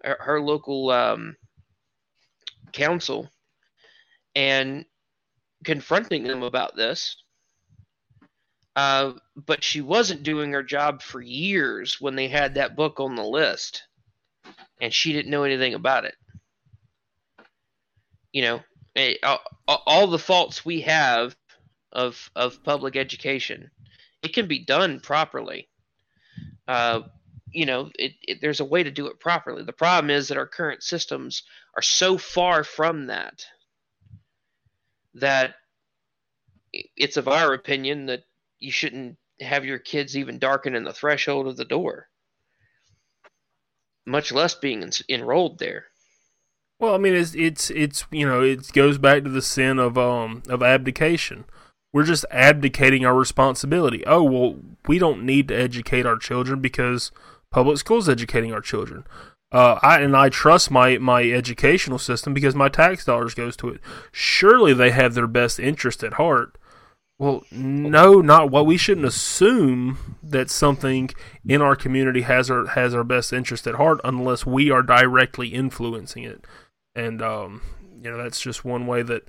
her, 0.04 0.42
local 0.42 0.90
um, 0.90 1.36
council 2.72 3.30
and 4.36 4.86
confronting 5.66 6.24
them 6.24 6.42
about 6.42 6.76
this. 6.76 7.18
Uh, 8.76 9.14
but 9.36 9.64
she 9.64 9.82
wasn't 9.82 10.24
doing 10.24 10.54
her 10.54 10.64
job 10.64 11.02
for 11.02 11.22
years 11.22 12.00
when 12.00 12.16
they 12.16 12.28
had 12.28 12.56
that 12.56 12.76
book 12.76 13.00
on 13.00 13.16
the 13.16 13.24
list, 13.24 13.84
and 14.82 14.94
she 14.94 15.14
didn't 15.14 15.32
know 15.32 15.44
anything 15.44 15.74
about 15.74 16.06
it. 16.06 16.16
You 18.32 18.44
know, 18.44 18.64
it, 18.96 19.20
all, 19.24 19.40
all 19.68 20.08
the 20.08 20.20
faults 20.20 20.66
we 20.66 20.82
have 20.82 21.36
of 21.92 22.30
of 22.36 22.64
public 22.64 22.96
education 22.96 23.72
it 24.22 24.34
can 24.34 24.48
be 24.48 24.64
done 24.66 25.00
properly. 25.00 25.70
Uh, 26.68 27.02
you 27.52 27.66
know, 27.66 27.90
it, 27.98 28.14
it, 28.22 28.38
there's 28.42 28.60
a 28.60 28.66
way 28.66 28.84
to 28.84 28.92
do 28.92 29.08
it 29.08 29.20
properly. 29.20 29.64
The 29.64 29.74
problem 29.74 30.12
is 30.12 30.28
that 30.28 30.38
our 30.38 30.46
current 30.46 30.84
systems 30.84 31.44
are 31.76 31.82
so 31.82 32.18
far 32.18 32.64
from 32.64 33.08
that 33.08 33.46
that 35.16 35.56
it's 36.72 37.18
of 37.18 37.28
our 37.28 37.54
opinion 37.54 38.06
that 38.08 38.24
you 38.60 38.72
shouldn't 38.72 39.18
have 39.40 39.66
your 39.66 39.80
kids 39.80 40.18
even 40.18 40.38
darken 40.38 40.76
in 40.76 40.84
the 40.84 40.94
threshold 40.94 41.48
of 41.48 41.58
the 41.58 41.66
door, 41.66 42.09
much 44.10 44.32
less 44.32 44.56
being 44.56 44.84
en- 44.84 44.92
enrolled 45.08 45.60
there. 45.60 45.86
Well, 46.80 46.96
I 46.96 46.98
mean, 46.98 47.14
it's 47.14 47.36
it's 47.36 47.70
it's 47.70 48.06
you 48.12 48.28
know 48.28 48.42
it 48.42 48.72
goes 48.74 48.98
back 48.98 49.24
to 49.24 49.30
the 49.30 49.42
sin 49.42 49.80
of 49.80 49.98
um 49.98 50.44
of 50.50 50.64
abdication 50.64 51.46
we're 51.92 52.04
just 52.04 52.26
abdicating 52.30 53.06
our 53.06 53.16
responsibility. 53.16 54.04
Oh, 54.06 54.24
well, 54.24 54.58
we 54.88 55.00
don't 55.00 55.24
need 55.24 55.48
to 55.48 55.56
educate 55.56 56.06
our 56.06 56.18
children 56.18 56.62
because 56.62 57.12
public 57.52 57.78
schools 57.78 58.08
educating 58.08 58.54
our 58.54 58.62
children. 58.62 59.06
Uh, 59.52 59.80
I 59.82 60.02
and 60.02 60.16
I 60.16 60.30
trust 60.30 60.70
my 60.70 61.00
my 61.00 61.24
educational 61.24 61.98
system 61.98 62.36
because 62.36 62.54
my 62.54 62.70
tax 62.70 63.04
dollars 63.04 63.34
goes 63.34 63.58
to 63.58 63.70
it. 63.70 63.82
Surely 64.12 64.74
they 64.74 64.92
have 64.92 65.16
their 65.16 65.26
best 65.26 65.60
interest 65.60 66.04
at 66.04 66.14
heart. 66.14 66.56
Well, 67.20 67.44
no, 67.52 68.22
not 68.22 68.50
what 68.50 68.66
we 68.66 68.78
shouldn't 68.78 69.06
assume 69.06 70.18
that 70.24 70.50
something 70.50 71.10
in 71.46 71.62
our 71.62 71.76
community 71.76 72.22
has 72.22 72.50
our 72.50 72.68
has 72.68 72.96
our 72.96 73.04
best 73.04 73.34
interest 73.34 73.68
at 73.68 73.76
heart 73.76 74.00
unless 74.06 74.46
we 74.46 74.72
are 74.72 74.82
directly 74.82 75.50
influencing 75.50 76.24
it. 76.24 76.48
And 76.96 77.22
um, 77.22 77.62
you 78.02 78.10
know, 78.10 78.18
that's 78.18 78.40
just 78.40 78.64
one 78.64 78.88
way 78.88 79.02
that 79.02 79.28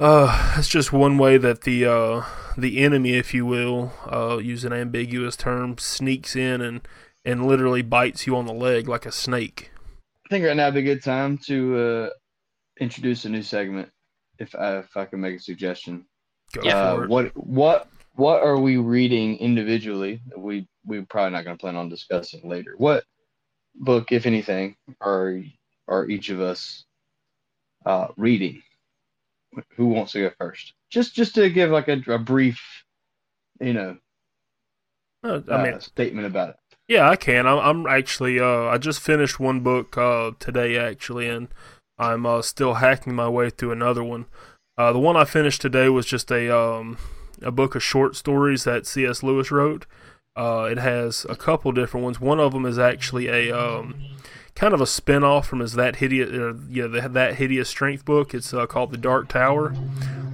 uh, 0.00 0.54
that's 0.56 0.68
just 0.68 0.94
one 0.94 1.18
way 1.18 1.36
that 1.36 1.60
the 1.60 1.84
uh, 1.84 2.24
the 2.56 2.78
enemy, 2.78 3.18
if 3.18 3.34
you 3.34 3.44
will, 3.44 3.92
uh, 4.10 4.38
use 4.38 4.64
an 4.64 4.72
ambiguous 4.72 5.36
term, 5.36 5.76
sneaks 5.76 6.34
in 6.34 6.62
and 6.62 6.88
and 7.22 7.46
literally 7.46 7.82
bites 7.82 8.26
you 8.26 8.34
on 8.34 8.46
the 8.46 8.54
leg 8.54 8.88
like 8.88 9.04
a 9.04 9.12
snake. 9.12 9.72
I 10.26 10.28
think 10.30 10.46
right 10.46 10.56
now 10.56 10.68
would 10.68 10.74
be 10.74 10.80
a 10.80 10.94
good 10.94 11.04
time 11.04 11.36
to 11.46 11.78
uh, 11.78 12.10
introduce 12.80 13.26
a 13.26 13.28
new 13.28 13.42
segment. 13.42 13.90
If 14.38 14.54
I, 14.54 14.78
if 14.78 14.96
I 14.96 15.04
can 15.04 15.20
make 15.20 15.36
a 15.36 15.42
suggestion, 15.42 16.06
Go 16.52 16.62
Yeah. 16.64 16.76
uh, 16.92 17.06
what 17.06 17.36
what 17.36 17.88
what 18.14 18.42
are 18.42 18.58
we 18.58 18.76
reading 18.76 19.38
individually? 19.38 20.20
We 20.36 20.68
we're 20.84 21.06
probably 21.06 21.32
not 21.32 21.44
going 21.44 21.56
to 21.56 21.60
plan 21.60 21.76
on 21.76 21.88
discussing 21.88 22.48
later. 22.48 22.74
What 22.76 23.04
book, 23.74 24.12
if 24.12 24.26
anything, 24.26 24.76
are 25.00 25.40
are 25.88 26.08
each 26.08 26.28
of 26.28 26.40
us 26.40 26.84
uh, 27.86 28.08
reading? 28.16 28.62
Who 29.76 29.88
wants 29.88 30.12
to 30.12 30.20
go 30.20 30.30
first? 30.38 30.74
Just 30.90 31.14
just 31.14 31.34
to 31.36 31.48
give 31.50 31.70
like 31.70 31.88
a, 31.88 32.02
a 32.08 32.18
brief, 32.18 32.60
you 33.60 33.72
know, 33.74 33.96
Uh, 35.24 35.40
uh, 35.48 35.54
I 35.54 35.62
mean, 35.62 35.80
statement 35.80 36.26
about 36.26 36.50
it. 36.50 36.56
yeah, 36.88 37.08
I 37.08 37.16
can. 37.16 37.46
I'm, 37.46 37.58
I'm 37.58 37.86
actually. 37.86 38.40
Uh, 38.40 38.64
I 38.64 38.78
just 38.78 39.00
finished 39.00 39.40
one 39.40 39.60
book 39.60 39.96
uh, 39.96 40.32
today, 40.38 40.76
actually, 40.78 41.28
and 41.28 41.48
I'm 41.98 42.26
uh, 42.26 42.42
still 42.42 42.74
hacking 42.74 43.14
my 43.14 43.28
way 43.28 43.50
through 43.50 43.72
another 43.72 44.02
one. 44.04 44.26
Uh, 44.82 44.92
the 44.92 44.98
one 44.98 45.16
I 45.16 45.24
finished 45.24 45.60
today 45.60 45.88
was 45.88 46.06
just 46.06 46.32
a 46.32 46.52
um, 46.52 46.98
a 47.40 47.52
book 47.52 47.76
of 47.76 47.84
short 47.84 48.16
stories 48.16 48.64
that 48.64 48.84
C.S. 48.84 49.22
Lewis 49.22 49.52
wrote. 49.52 49.86
Uh, 50.34 50.66
it 50.68 50.78
has 50.78 51.24
a 51.28 51.36
couple 51.36 51.70
different 51.70 52.02
ones. 52.02 52.20
One 52.20 52.40
of 52.40 52.52
them 52.52 52.66
is 52.66 52.80
actually 52.80 53.28
a 53.28 53.56
um, 53.56 53.94
kind 54.56 54.74
of 54.74 54.80
a 54.80 54.86
spin 54.86 55.22
off 55.22 55.46
from 55.46 55.60
his 55.60 55.74
that 55.74 55.96
hideous 55.96 56.32
or 56.32 56.56
yeah 56.68 56.88
the, 56.88 57.08
that 57.08 57.36
hideous 57.36 57.68
strength 57.68 58.04
book. 58.04 58.34
It's 58.34 58.52
uh, 58.52 58.66
called 58.66 58.90
The 58.90 58.98
Dark 58.98 59.28
Tower. 59.28 59.72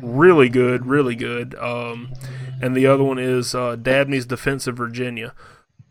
Really 0.01 0.49
good, 0.49 0.87
really 0.87 1.15
good. 1.15 1.55
Um, 1.57 2.15
and 2.63 2.75
the 2.75 2.87
other 2.87 3.05
one 3.05 3.19
is 3.19 3.55
uh, 3.55 3.77
Dabney's 3.77 4.25
Defense 4.25 4.67
of 4.67 4.79
Virginia. 4.79 5.35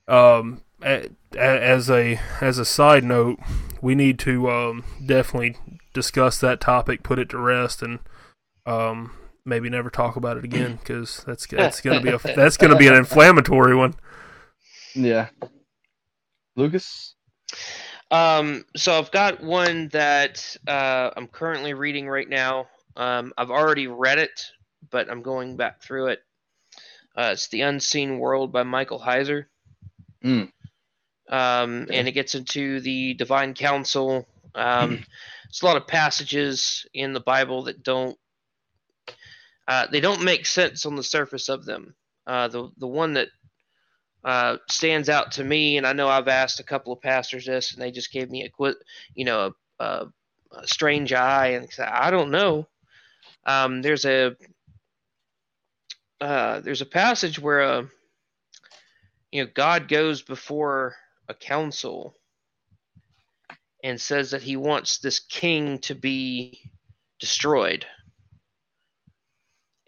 Um, 0.07 0.63
as 0.81 1.91
a 1.91 2.19
as 2.41 2.57
a 2.57 2.65
side 2.65 3.03
note, 3.03 3.39
we 3.83 3.93
need 3.93 4.17
to 4.19 4.49
um, 4.49 4.83
definitely 5.05 5.57
discuss 5.93 6.39
that 6.39 6.59
topic, 6.59 7.03
put 7.03 7.19
it 7.19 7.29
to 7.29 7.37
rest, 7.37 7.83
and 7.83 7.99
um, 8.67 9.11
maybe 9.45 9.69
never 9.69 9.89
talk 9.89 10.17
about 10.17 10.37
it 10.37 10.43
again 10.43 10.75
because 10.79 11.23
that's 11.25 11.47
that's 11.47 11.81
gonna 11.81 12.01
be 12.01 12.09
a 12.09 12.17
that's 12.35 12.57
gonna 12.57 12.77
be 12.77 12.87
an 12.87 12.95
inflammatory 12.95 13.75
one. 13.75 13.95
Yeah, 14.93 15.29
Lucas. 16.55 17.15
Um, 18.09 18.63
so 18.75 18.97
I've 18.97 19.11
got 19.11 19.43
one 19.43 19.89
that 19.89 20.55
uh, 20.67 21.11
I'm 21.15 21.27
currently 21.27 21.73
reading 21.73 22.07
right 22.07 22.27
now. 22.27 22.67
Um, 22.95 23.33
I've 23.37 23.51
already 23.51 23.87
read 23.87 24.17
it, 24.17 24.41
but 24.89 25.09
I'm 25.09 25.21
going 25.21 25.57
back 25.57 25.81
through 25.81 26.07
it. 26.07 26.19
Uh, 27.15 27.31
it's 27.33 27.47
The 27.49 27.61
Unseen 27.61 28.19
World 28.19 28.51
by 28.51 28.63
Michael 28.63 28.99
Heiser. 28.99 29.45
Mm. 30.23 30.51
Um, 31.29 31.87
and 31.91 32.07
it 32.07 32.13
gets 32.13 32.35
into 32.35 32.79
the 32.79 33.13
divine 33.15 33.53
council. 33.53 34.25
Um, 34.55 35.03
it's 35.49 35.61
a 35.61 35.65
lot 35.65 35.77
of 35.77 35.87
passages 35.87 36.85
in 36.93 37.13
the 37.13 37.19
Bible 37.19 37.63
that 37.63 37.83
don't 37.83 38.17
uh, 39.67 39.87
they 39.91 39.99
don't 39.99 40.23
make 40.23 40.45
sense 40.45 40.85
on 40.85 40.95
the 40.95 41.03
surface 41.03 41.49
of 41.49 41.65
them. 41.65 41.93
Uh, 42.25 42.47
the 42.47 42.69
the 42.77 42.87
one 42.87 43.13
that 43.13 43.29
uh, 44.23 44.57
stands 44.69 45.09
out 45.09 45.33
to 45.33 45.43
me, 45.43 45.77
and 45.77 45.85
I 45.85 45.93
know 45.93 46.07
I've 46.07 46.27
asked 46.27 46.59
a 46.59 46.63
couple 46.63 46.93
of 46.93 47.01
pastors 47.01 47.45
this, 47.45 47.73
and 47.73 47.81
they 47.81 47.91
just 47.91 48.11
gave 48.11 48.29
me 48.29 48.43
a 48.43 48.49
quit, 48.49 48.77
you 49.13 49.25
know, 49.25 49.53
a, 49.79 49.83
a, 49.83 50.07
a 50.51 50.67
strange 50.67 51.13
eye, 51.13 51.47
and 51.49 51.69
I 51.79 52.11
don't 52.11 52.31
know. 52.31 52.67
Um, 53.45 53.81
there's 53.81 54.05
a 54.05 54.35
uh, 56.19 56.59
there's 56.61 56.81
a 56.81 56.85
passage 56.85 57.39
where 57.39 57.61
uh, 57.61 57.85
you 59.31 59.43
know 59.43 59.51
God 59.53 59.87
goes 59.87 60.21
before 60.21 60.95
a 61.27 61.33
council 61.33 62.15
and 63.83 63.99
says 63.99 64.31
that 64.31 64.41
he 64.41 64.57
wants 64.57 64.97
this 64.97 65.19
king 65.19 65.79
to 65.79 65.93
be 65.93 66.71
destroyed 67.19 67.85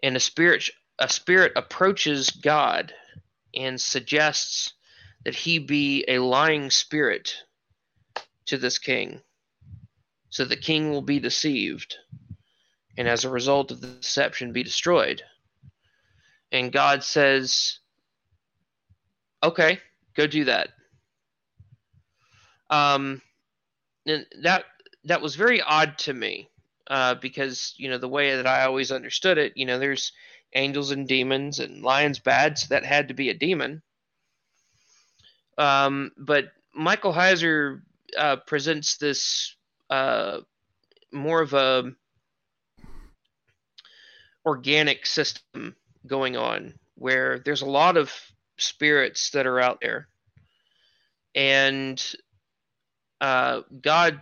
and 0.02 0.16
a 0.16 0.20
spirit 0.20 0.70
a 0.98 1.08
spirit 1.08 1.52
approaches 1.56 2.30
God 2.30 2.92
and 3.54 3.80
suggests 3.80 4.74
that 5.24 5.34
he 5.34 5.58
be 5.58 6.04
a 6.08 6.18
lying 6.18 6.70
spirit 6.70 7.34
to 8.46 8.58
this 8.58 8.78
king 8.78 9.20
so 10.30 10.44
the 10.44 10.56
king 10.56 10.90
will 10.90 11.02
be 11.02 11.18
deceived 11.18 11.96
and 12.96 13.08
as 13.08 13.24
a 13.24 13.30
result 13.30 13.70
of 13.70 13.80
the 13.80 13.86
deception 13.88 14.52
be 14.52 14.62
destroyed. 14.62 15.22
And 16.52 16.72
God 16.72 17.02
says 17.02 17.78
okay 19.42 19.80
go 20.14 20.26
do 20.26 20.44
that. 20.44 20.68
Um 22.68 23.22
and 24.06 24.26
that 24.42 24.64
that 25.04 25.22
was 25.22 25.34
very 25.34 25.62
odd 25.62 25.98
to 25.98 26.12
me 26.12 26.49
uh, 26.90 27.14
because 27.14 27.72
you 27.78 27.88
know 27.88 27.98
the 27.98 28.08
way 28.08 28.36
that 28.36 28.46
I 28.46 28.64
always 28.64 28.92
understood 28.92 29.38
it, 29.38 29.56
you 29.56 29.64
know, 29.64 29.78
there's 29.78 30.12
angels 30.54 30.90
and 30.90 31.06
demons, 31.06 31.60
and 31.60 31.82
lions 31.82 32.18
bad, 32.18 32.58
so 32.58 32.66
that 32.70 32.84
had 32.84 33.08
to 33.08 33.14
be 33.14 33.30
a 33.30 33.34
demon. 33.34 33.80
Um, 35.56 36.10
but 36.18 36.46
Michael 36.74 37.12
Heiser 37.12 37.80
uh, 38.18 38.36
presents 38.36 38.96
this 38.96 39.54
uh, 39.88 40.40
more 41.12 41.40
of 41.40 41.54
a 41.54 41.92
organic 44.44 45.06
system 45.06 45.76
going 46.06 46.36
on 46.36 46.74
where 46.94 47.38
there's 47.40 47.62
a 47.62 47.66
lot 47.66 47.96
of 47.96 48.12
spirits 48.56 49.30
that 49.30 49.46
are 49.46 49.60
out 49.60 49.78
there 49.80 50.08
and 51.34 52.14
uh, 53.20 53.60
god 53.82 54.20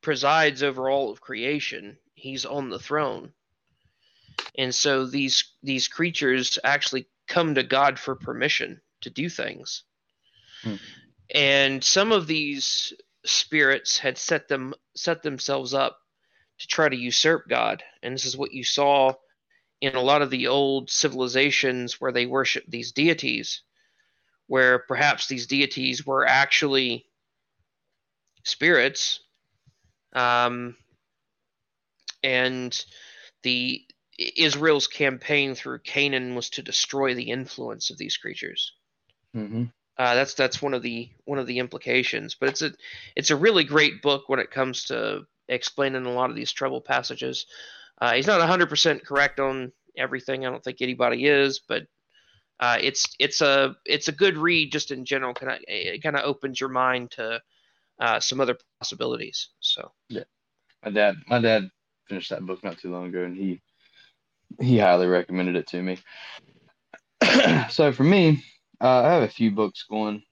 presides 0.00 0.62
over 0.62 0.90
all 0.90 1.10
of 1.10 1.20
creation 1.20 1.96
he's 2.20 2.44
on 2.44 2.70
the 2.70 2.78
throne. 2.78 3.32
And 4.56 4.74
so 4.74 5.06
these 5.06 5.44
these 5.62 5.88
creatures 5.88 6.58
actually 6.64 7.06
come 7.26 7.54
to 7.54 7.62
God 7.62 7.98
for 7.98 8.14
permission 8.14 8.80
to 9.02 9.10
do 9.10 9.28
things. 9.28 9.84
Hmm. 10.62 10.74
And 11.34 11.84
some 11.84 12.12
of 12.12 12.26
these 12.26 12.92
spirits 13.24 13.98
had 13.98 14.18
set 14.18 14.48
them 14.48 14.74
set 14.96 15.22
themselves 15.22 15.74
up 15.74 15.98
to 16.58 16.66
try 16.66 16.88
to 16.88 16.96
usurp 16.96 17.48
God. 17.48 17.82
And 18.02 18.14
this 18.14 18.26
is 18.26 18.36
what 18.36 18.52
you 18.52 18.64
saw 18.64 19.14
in 19.80 19.94
a 19.94 20.02
lot 20.02 20.22
of 20.22 20.30
the 20.30 20.48
old 20.48 20.90
civilizations 20.90 22.00
where 22.00 22.12
they 22.12 22.26
worship 22.26 22.64
these 22.68 22.92
deities, 22.92 23.62
where 24.46 24.80
perhaps 24.80 25.26
these 25.26 25.46
deities 25.46 26.04
were 26.04 26.26
actually 26.26 27.06
spirits 28.44 29.20
um, 30.12 30.76
and 32.22 32.84
the 33.42 33.82
Israel's 34.18 34.86
campaign 34.86 35.54
through 35.54 35.80
Canaan 35.80 36.34
was 36.34 36.50
to 36.50 36.62
destroy 36.62 37.14
the 37.14 37.30
influence 37.30 37.90
of 37.90 37.98
these 37.98 38.16
creatures. 38.16 38.72
Mm-hmm. 39.34 39.64
Uh, 39.96 40.14
that's 40.14 40.34
that's 40.34 40.62
one 40.62 40.74
of 40.74 40.82
the 40.82 41.10
one 41.24 41.38
of 41.38 41.46
the 41.46 41.58
implications. 41.58 42.36
But 42.38 42.50
it's 42.50 42.62
a 42.62 42.72
it's 43.16 43.30
a 43.30 43.36
really 43.36 43.64
great 43.64 44.02
book 44.02 44.28
when 44.28 44.38
it 44.38 44.50
comes 44.50 44.84
to 44.84 45.22
explaining 45.48 46.06
a 46.06 46.12
lot 46.12 46.30
of 46.30 46.36
these 46.36 46.52
trouble 46.52 46.80
passages. 46.80 47.46
Uh, 48.00 48.14
he's 48.14 48.26
not 48.26 48.40
100% 48.40 49.04
correct 49.04 49.40
on 49.40 49.72
everything. 49.96 50.46
I 50.46 50.50
don't 50.50 50.64
think 50.64 50.80
anybody 50.80 51.26
is, 51.26 51.60
but 51.68 51.82
uh, 52.60 52.78
it's 52.80 53.14
it's 53.18 53.40
a 53.40 53.76
it's 53.84 54.08
a 54.08 54.12
good 54.12 54.36
read 54.36 54.72
just 54.72 54.90
in 54.90 55.04
general. 55.04 55.34
Kind 55.34 55.52
of 55.52 55.58
it 55.66 56.02
kind 56.02 56.16
of 56.16 56.24
opens 56.24 56.60
your 56.60 56.70
mind 56.70 57.10
to 57.12 57.40
uh, 58.00 58.20
some 58.20 58.40
other 58.40 58.56
possibilities. 58.80 59.48
So 59.60 59.92
yeah, 60.08 60.24
my 60.84 60.90
dad 60.90 61.16
my 61.26 61.40
dad 61.40 61.70
finished 62.10 62.30
that 62.30 62.44
book 62.44 62.62
not 62.64 62.76
too 62.76 62.90
long 62.90 63.06
ago, 63.06 63.22
and 63.24 63.36
he 63.36 63.62
he 64.60 64.78
highly 64.78 65.06
recommended 65.06 65.54
it 65.54 65.68
to 65.68 65.80
me. 65.80 65.96
so 67.70 67.92
for 67.92 68.02
me, 68.02 68.42
uh, 68.80 69.02
I 69.02 69.12
have 69.12 69.22
a 69.22 69.28
few 69.28 69.52
books 69.52 69.86
going, 69.88 70.22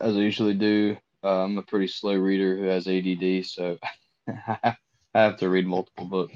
as 0.00 0.16
I 0.16 0.20
usually 0.20 0.54
do. 0.54 0.96
Uh, 1.22 1.44
I'm 1.44 1.56
a 1.56 1.62
pretty 1.62 1.86
slow 1.86 2.16
reader 2.16 2.56
who 2.56 2.64
has 2.64 2.88
ADD, 2.88 3.46
so 3.46 3.78
I 4.28 4.74
have 5.14 5.36
to 5.38 5.48
read 5.48 5.66
multiple 5.66 6.06
books. 6.06 6.34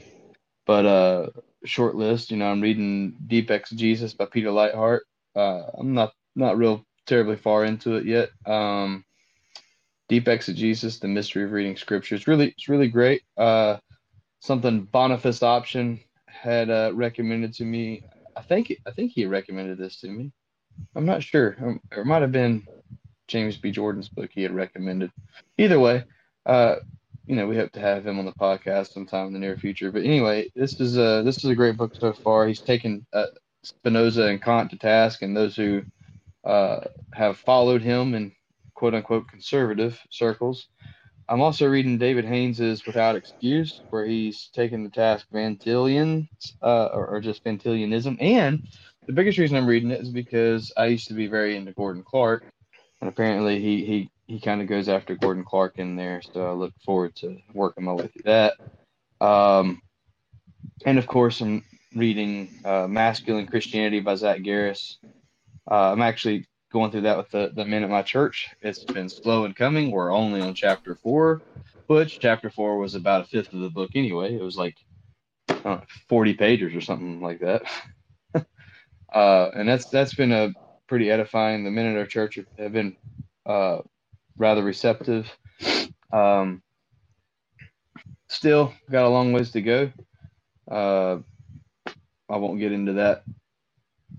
But 0.64 0.86
uh, 0.86 1.26
short 1.64 1.96
list, 1.96 2.30
you 2.30 2.36
know, 2.36 2.50
I'm 2.50 2.60
reading 2.60 3.16
Deep 3.26 3.50
Exegesis 3.50 4.14
by 4.14 4.26
Peter 4.26 4.50
Leithart. 4.50 5.00
Uh, 5.34 5.62
I'm 5.76 5.92
not 5.92 6.12
not 6.36 6.56
real 6.56 6.84
terribly 7.06 7.36
far 7.36 7.64
into 7.64 7.96
it 7.96 8.06
yet. 8.06 8.30
Um, 8.46 9.04
Deep 10.08 10.28
Exegesis, 10.28 11.00
the 11.00 11.08
mystery 11.08 11.44
of 11.44 11.52
reading 11.52 11.76
scripture. 11.76 12.14
It's 12.14 12.28
really 12.28 12.50
it's 12.50 12.68
really 12.68 12.88
great. 12.88 13.22
Uh, 13.36 13.78
something 14.44 14.82
Boniface 14.82 15.42
Option 15.42 15.98
had 16.26 16.68
uh, 16.68 16.90
recommended 16.94 17.54
to 17.54 17.64
me. 17.64 18.04
I 18.36 18.42
think 18.42 18.74
I 18.86 18.90
think 18.90 19.12
he 19.12 19.24
recommended 19.24 19.78
this 19.78 20.00
to 20.00 20.08
me. 20.08 20.32
I'm 20.94 21.06
not 21.06 21.22
sure. 21.22 21.56
Um, 21.60 21.80
it 21.90 22.04
might 22.04 22.20
have 22.20 22.32
been 22.32 22.66
James 23.26 23.56
B. 23.56 23.70
Jordan's 23.70 24.08
book 24.08 24.30
he 24.32 24.42
had 24.42 24.54
recommended. 24.54 25.10
Either 25.56 25.80
way, 25.80 26.04
uh, 26.44 26.76
you 27.26 27.36
know, 27.36 27.46
we 27.46 27.56
hope 27.56 27.72
to 27.72 27.80
have 27.80 28.06
him 28.06 28.18
on 28.18 28.26
the 28.26 28.32
podcast 28.32 28.92
sometime 28.92 29.28
in 29.28 29.32
the 29.32 29.38
near 29.38 29.56
future. 29.56 29.90
But 29.90 30.04
anyway, 30.04 30.50
this 30.54 30.78
is 30.78 30.98
a 30.98 31.22
this 31.24 31.38
is 31.38 31.50
a 31.50 31.54
great 31.54 31.78
book 31.78 31.94
so 31.98 32.12
far. 32.12 32.46
He's 32.46 32.60
taken 32.60 33.06
uh, 33.14 33.26
Spinoza 33.62 34.24
and 34.24 34.42
Kant 34.42 34.70
to 34.70 34.76
task, 34.76 35.22
and 35.22 35.34
those 35.34 35.56
who 35.56 35.82
uh, 36.44 36.80
have 37.14 37.38
followed 37.38 37.80
him 37.80 38.14
in 38.14 38.32
quote 38.74 38.94
unquote 38.94 39.26
conservative 39.28 39.98
circles 40.10 40.68
I'm 41.28 41.40
also 41.40 41.66
reading 41.66 41.98
David 41.98 42.24
Haines's 42.24 42.84
Without 42.84 43.16
Excuse, 43.16 43.80
where 43.90 44.04
he's 44.04 44.50
taking 44.52 44.84
the 44.84 44.90
task 44.90 45.26
Van 45.32 45.56
Tillian, 45.56 46.28
uh, 46.62 46.86
or, 46.86 47.06
or, 47.06 47.20
just 47.20 47.42
Van 47.44 47.58
Tillianism. 47.58 48.18
And 48.20 48.66
the 49.06 49.12
biggest 49.12 49.38
reason 49.38 49.56
I'm 49.56 49.66
reading 49.66 49.90
it 49.90 50.02
is 50.02 50.10
because 50.10 50.72
I 50.76 50.86
used 50.86 51.08
to 51.08 51.14
be 51.14 51.26
very 51.26 51.56
into 51.56 51.72
Gordon 51.72 52.02
Clark, 52.02 52.44
and 53.00 53.08
apparently 53.08 53.60
he 53.60 53.84
he 53.84 54.10
he 54.26 54.40
kind 54.40 54.60
of 54.60 54.68
goes 54.68 54.88
after 54.88 55.14
Gordon 55.14 55.44
Clark 55.44 55.78
in 55.78 55.96
there. 55.96 56.20
So 56.22 56.46
I 56.46 56.52
look 56.52 56.74
forward 56.84 57.14
to 57.16 57.38
working 57.52 57.84
my 57.84 57.92
way 57.92 58.08
through 58.08 58.22
that. 58.24 58.54
Um, 59.20 59.80
and 60.84 60.98
of 60.98 61.06
course, 61.06 61.40
I'm 61.40 61.64
reading 61.94 62.48
uh, 62.64 62.86
Masculine 62.86 63.46
Christianity 63.46 64.00
by 64.00 64.14
Zach 64.16 64.40
Garris. 64.40 64.96
Uh, 65.70 65.92
I'm 65.92 66.02
actually 66.02 66.46
going 66.74 66.90
through 66.90 67.02
that 67.02 67.16
with 67.16 67.30
the, 67.30 67.52
the 67.54 67.64
men 67.64 67.84
at 67.84 67.88
my 67.88 68.02
church. 68.02 68.50
It's 68.60 68.82
been 68.82 69.08
slow 69.08 69.44
in 69.44 69.54
coming. 69.54 69.92
We're 69.92 70.12
only 70.12 70.40
on 70.40 70.54
chapter 70.54 70.96
four, 70.96 71.40
which 71.86 72.18
chapter 72.18 72.50
four 72.50 72.78
was 72.78 72.96
about 72.96 73.22
a 73.22 73.28
fifth 73.28 73.52
of 73.52 73.60
the 73.60 73.70
book 73.70 73.92
anyway. 73.94 74.34
It 74.34 74.42
was 74.42 74.56
like 74.56 74.76
know, 75.64 75.82
40 76.08 76.34
pages 76.34 76.74
or 76.74 76.80
something 76.80 77.22
like 77.22 77.38
that. 77.40 77.62
uh, 79.14 79.50
and 79.54 79.68
that's 79.68 79.86
that's 79.86 80.14
been 80.14 80.32
a 80.32 80.52
pretty 80.88 81.12
edifying. 81.12 81.62
The 81.62 81.70
men 81.70 81.86
at 81.86 81.96
our 81.96 82.06
church 82.06 82.40
have 82.58 82.72
been 82.72 82.96
uh, 83.46 83.78
rather 84.36 84.64
receptive. 84.64 85.30
Um, 86.12 86.60
still 88.28 88.74
got 88.90 89.06
a 89.06 89.08
long 89.08 89.32
ways 89.32 89.52
to 89.52 89.62
go. 89.62 89.92
Uh, 90.68 91.18
I 92.28 92.36
won't 92.36 92.58
get 92.58 92.72
into 92.72 92.94
that 92.94 93.22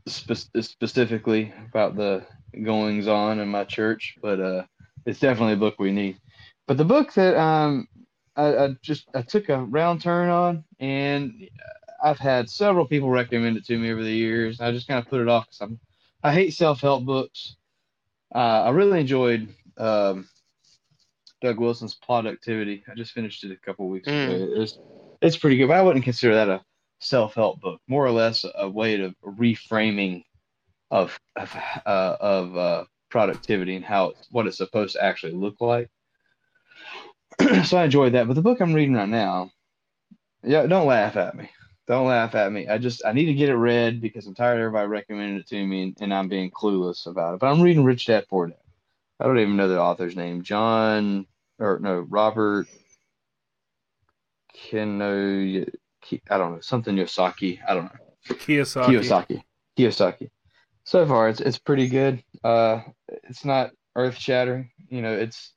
spe- 0.07 0.61
specifically 0.61 1.53
about 1.69 1.97
the 1.97 2.25
goings 2.63 3.07
on 3.07 3.39
in 3.39 3.47
my 3.47 3.63
church, 3.63 4.17
but 4.21 4.39
uh, 4.39 4.63
it's 5.05 5.19
definitely 5.19 5.53
a 5.53 5.57
book 5.57 5.75
we 5.79 5.91
need. 5.91 6.19
But 6.67 6.77
the 6.77 6.85
book 6.85 7.13
that 7.13 7.37
um, 7.39 7.87
I, 8.35 8.57
I 8.57 8.69
just 8.81 9.07
I 9.13 9.21
took 9.21 9.49
a 9.49 9.63
round 9.63 10.01
turn 10.01 10.29
on, 10.29 10.63
and 10.79 11.47
I've 12.03 12.19
had 12.19 12.49
several 12.49 12.87
people 12.87 13.09
recommend 13.09 13.57
it 13.57 13.65
to 13.65 13.77
me 13.77 13.91
over 13.91 14.03
the 14.03 14.11
years. 14.11 14.61
I 14.61 14.71
just 14.71 14.87
kind 14.87 14.99
of 14.99 15.09
put 15.09 15.21
it 15.21 15.27
off 15.27 15.45
because 15.47 15.61
I'm 15.61 15.79
I 16.23 16.33
hate 16.33 16.53
self 16.53 16.81
help 16.81 17.05
books. 17.05 17.55
Uh, 18.33 18.63
I 18.65 18.69
really 18.71 18.99
enjoyed 19.01 19.49
um, 19.77 20.27
Doug 21.41 21.59
Wilson's 21.59 21.95
Productivity. 21.95 22.83
I 22.91 22.95
just 22.95 23.13
finished 23.13 23.43
it 23.43 23.51
a 23.51 23.57
couple 23.57 23.87
weeks 23.89 24.07
Mm. 24.07 24.35
ago. 24.35 24.61
It's 24.61 24.79
it's 25.21 25.37
pretty 25.37 25.57
good, 25.57 25.67
but 25.67 25.77
I 25.77 25.81
wouldn't 25.81 26.05
consider 26.05 26.35
that 26.35 26.49
a 26.49 26.63
self 26.99 27.35
help 27.35 27.61
book. 27.61 27.81
More 27.87 28.05
or 28.05 28.11
less 28.11 28.45
a 28.55 28.69
way 28.69 28.99
of 29.01 29.15
reframing 29.23 30.23
of 30.91 31.19
of 31.35 31.55
uh, 31.85 32.17
of 32.19 32.57
uh, 32.57 32.83
productivity 33.09 33.75
and 33.75 33.85
how 33.85 34.09
it's, 34.09 34.27
what 34.31 34.47
it's 34.47 34.57
supposed 34.57 34.95
to 34.95 35.03
actually 35.03 35.33
look 35.33 35.59
like. 35.59 35.89
so 37.65 37.77
I 37.77 37.85
enjoyed 37.85 38.13
that. 38.13 38.27
But 38.27 38.33
the 38.35 38.41
book 38.41 38.61
I'm 38.61 38.73
reading 38.73 38.95
right 38.95 39.09
now, 39.09 39.51
yeah, 40.43 40.65
don't 40.65 40.87
laugh 40.87 41.15
at 41.15 41.35
me. 41.35 41.49
Don't 41.87 42.07
laugh 42.07 42.33
at 42.33 42.51
me. 42.51 42.67
I 42.67 42.77
just 42.77 43.05
I 43.05 43.13
need 43.13 43.25
to 43.25 43.33
get 43.33 43.49
it 43.49 43.55
read 43.55 44.01
because 44.01 44.25
I'm 44.25 44.33
tired 44.33 44.55
of 44.55 44.59
everybody 44.59 44.87
recommending 44.87 45.37
it 45.37 45.47
to 45.47 45.67
me 45.67 45.83
and, 45.83 45.97
and 46.01 46.13
I'm 46.13 46.27
being 46.27 46.51
clueless 46.51 47.05
about 47.05 47.35
it. 47.35 47.39
But 47.39 47.47
I'm 47.47 47.61
reading 47.61 47.83
Rich 47.83 48.07
Dad 48.07 48.25
Poor 48.29 48.47
Dad. 48.47 48.57
I 49.19 49.25
don't 49.25 49.39
even 49.39 49.55
know 49.55 49.67
the 49.67 49.79
author's 49.79 50.15
name. 50.15 50.41
John 50.41 51.27
or 51.59 51.79
no 51.79 51.99
Robert 51.99 52.67
Keno. 54.53 55.65
I 56.29 56.37
don't 56.37 56.53
know 56.53 56.59
something 56.61 56.95
Yosaki. 56.95 57.59
I 57.67 57.73
don't 57.73 57.85
know. 57.85 58.35
Kiyosaki. 58.35 58.99
Kiyosaki. 58.99 59.43
Kiyosaki. 59.77 60.29
So 60.85 61.05
far, 61.07 61.29
it's 61.29 61.41
it's 61.41 61.59
pretty 61.59 61.87
good. 61.89 62.23
Uh, 62.43 62.81
it's 63.09 63.43
not 63.45 63.71
earth 63.95 64.17
shattering. 64.17 64.71
You 64.89 65.01
know, 65.01 65.13
it's 65.13 65.53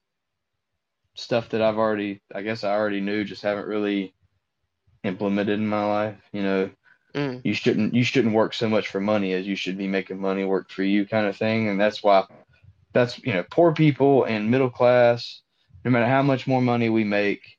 stuff 1.15 1.51
that 1.51 1.63
I've 1.63 1.79
already, 1.79 2.23
I 2.35 2.43
guess 2.43 2.65
I 2.65 2.73
already 2.73 3.01
knew, 3.01 3.25
just 3.25 3.43
haven't 3.43 3.67
really 3.69 4.15
implemented 5.05 5.59
in 5.59 5.67
my 5.69 5.85
life. 5.87 6.21
You 6.33 6.43
know, 6.43 6.71
Mm. 7.15 7.41
you 7.45 7.55
shouldn't 7.55 7.95
you 7.95 8.05
shouldn't 8.05 8.35
work 8.35 8.55
so 8.55 8.69
much 8.69 8.89
for 8.89 9.01
money 9.01 9.33
as 9.35 9.47
you 9.47 9.57
should 9.57 9.79
be 9.79 9.89
making 9.89 10.21
money 10.21 10.45
work 10.45 10.71
for 10.71 10.83
you, 10.85 11.07
kind 11.07 11.27
of 11.27 11.37
thing. 11.37 11.69
And 11.69 11.81
that's 11.81 12.03
why 12.03 12.27
that's 12.95 13.19
you 13.25 13.33
know 13.35 13.45
poor 13.51 13.73
people 13.73 14.25
and 14.25 14.51
middle 14.51 14.71
class. 14.71 15.43
No 15.85 15.91
matter 15.91 16.07
how 16.07 16.23
much 16.23 16.47
more 16.47 16.63
money 16.63 16.89
we 16.91 17.05
make, 17.05 17.59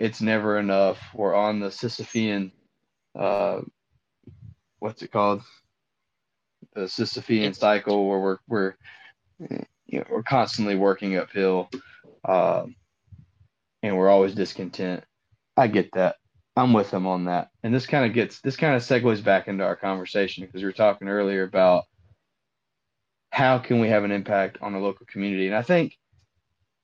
it's 0.00 0.20
never 0.20 0.58
enough. 0.58 0.98
We're 1.14 1.34
on 1.34 1.60
the 1.60 1.68
Sisyphean, 1.68 2.52
uh, 3.18 3.60
what's 4.80 5.02
it 5.02 5.12
called? 5.12 5.42
The 6.74 6.82
Sisyphean 6.82 7.54
cycle 7.54 8.08
where 8.08 8.18
we're 8.18 8.38
we're 8.48 8.74
you 9.86 9.98
know 9.98 10.04
we're 10.10 10.22
constantly 10.22 10.76
working 10.76 11.16
uphill, 11.16 11.70
um, 12.24 12.76
and 13.82 13.96
we're 13.96 14.08
always 14.08 14.34
discontent. 14.34 15.04
I 15.56 15.66
get 15.66 15.92
that. 15.92 16.16
I'm 16.56 16.72
with 16.72 16.90
them 16.90 17.06
on 17.06 17.24
that. 17.24 17.50
And 17.62 17.74
this 17.74 17.86
kind 17.86 18.04
of 18.04 18.14
gets 18.14 18.40
this 18.40 18.56
kind 18.56 18.74
of 18.74 18.82
segues 18.82 19.22
back 19.22 19.48
into 19.48 19.64
our 19.64 19.76
conversation 19.76 20.44
because 20.44 20.62
we 20.62 20.66
were 20.66 20.72
talking 20.72 21.08
earlier 21.08 21.42
about 21.42 21.84
how 23.30 23.58
can 23.58 23.80
we 23.80 23.88
have 23.88 24.04
an 24.04 24.10
impact 24.10 24.58
on 24.60 24.72
the 24.72 24.78
local 24.78 25.06
community. 25.06 25.46
And 25.46 25.56
I 25.56 25.62
think 25.62 25.96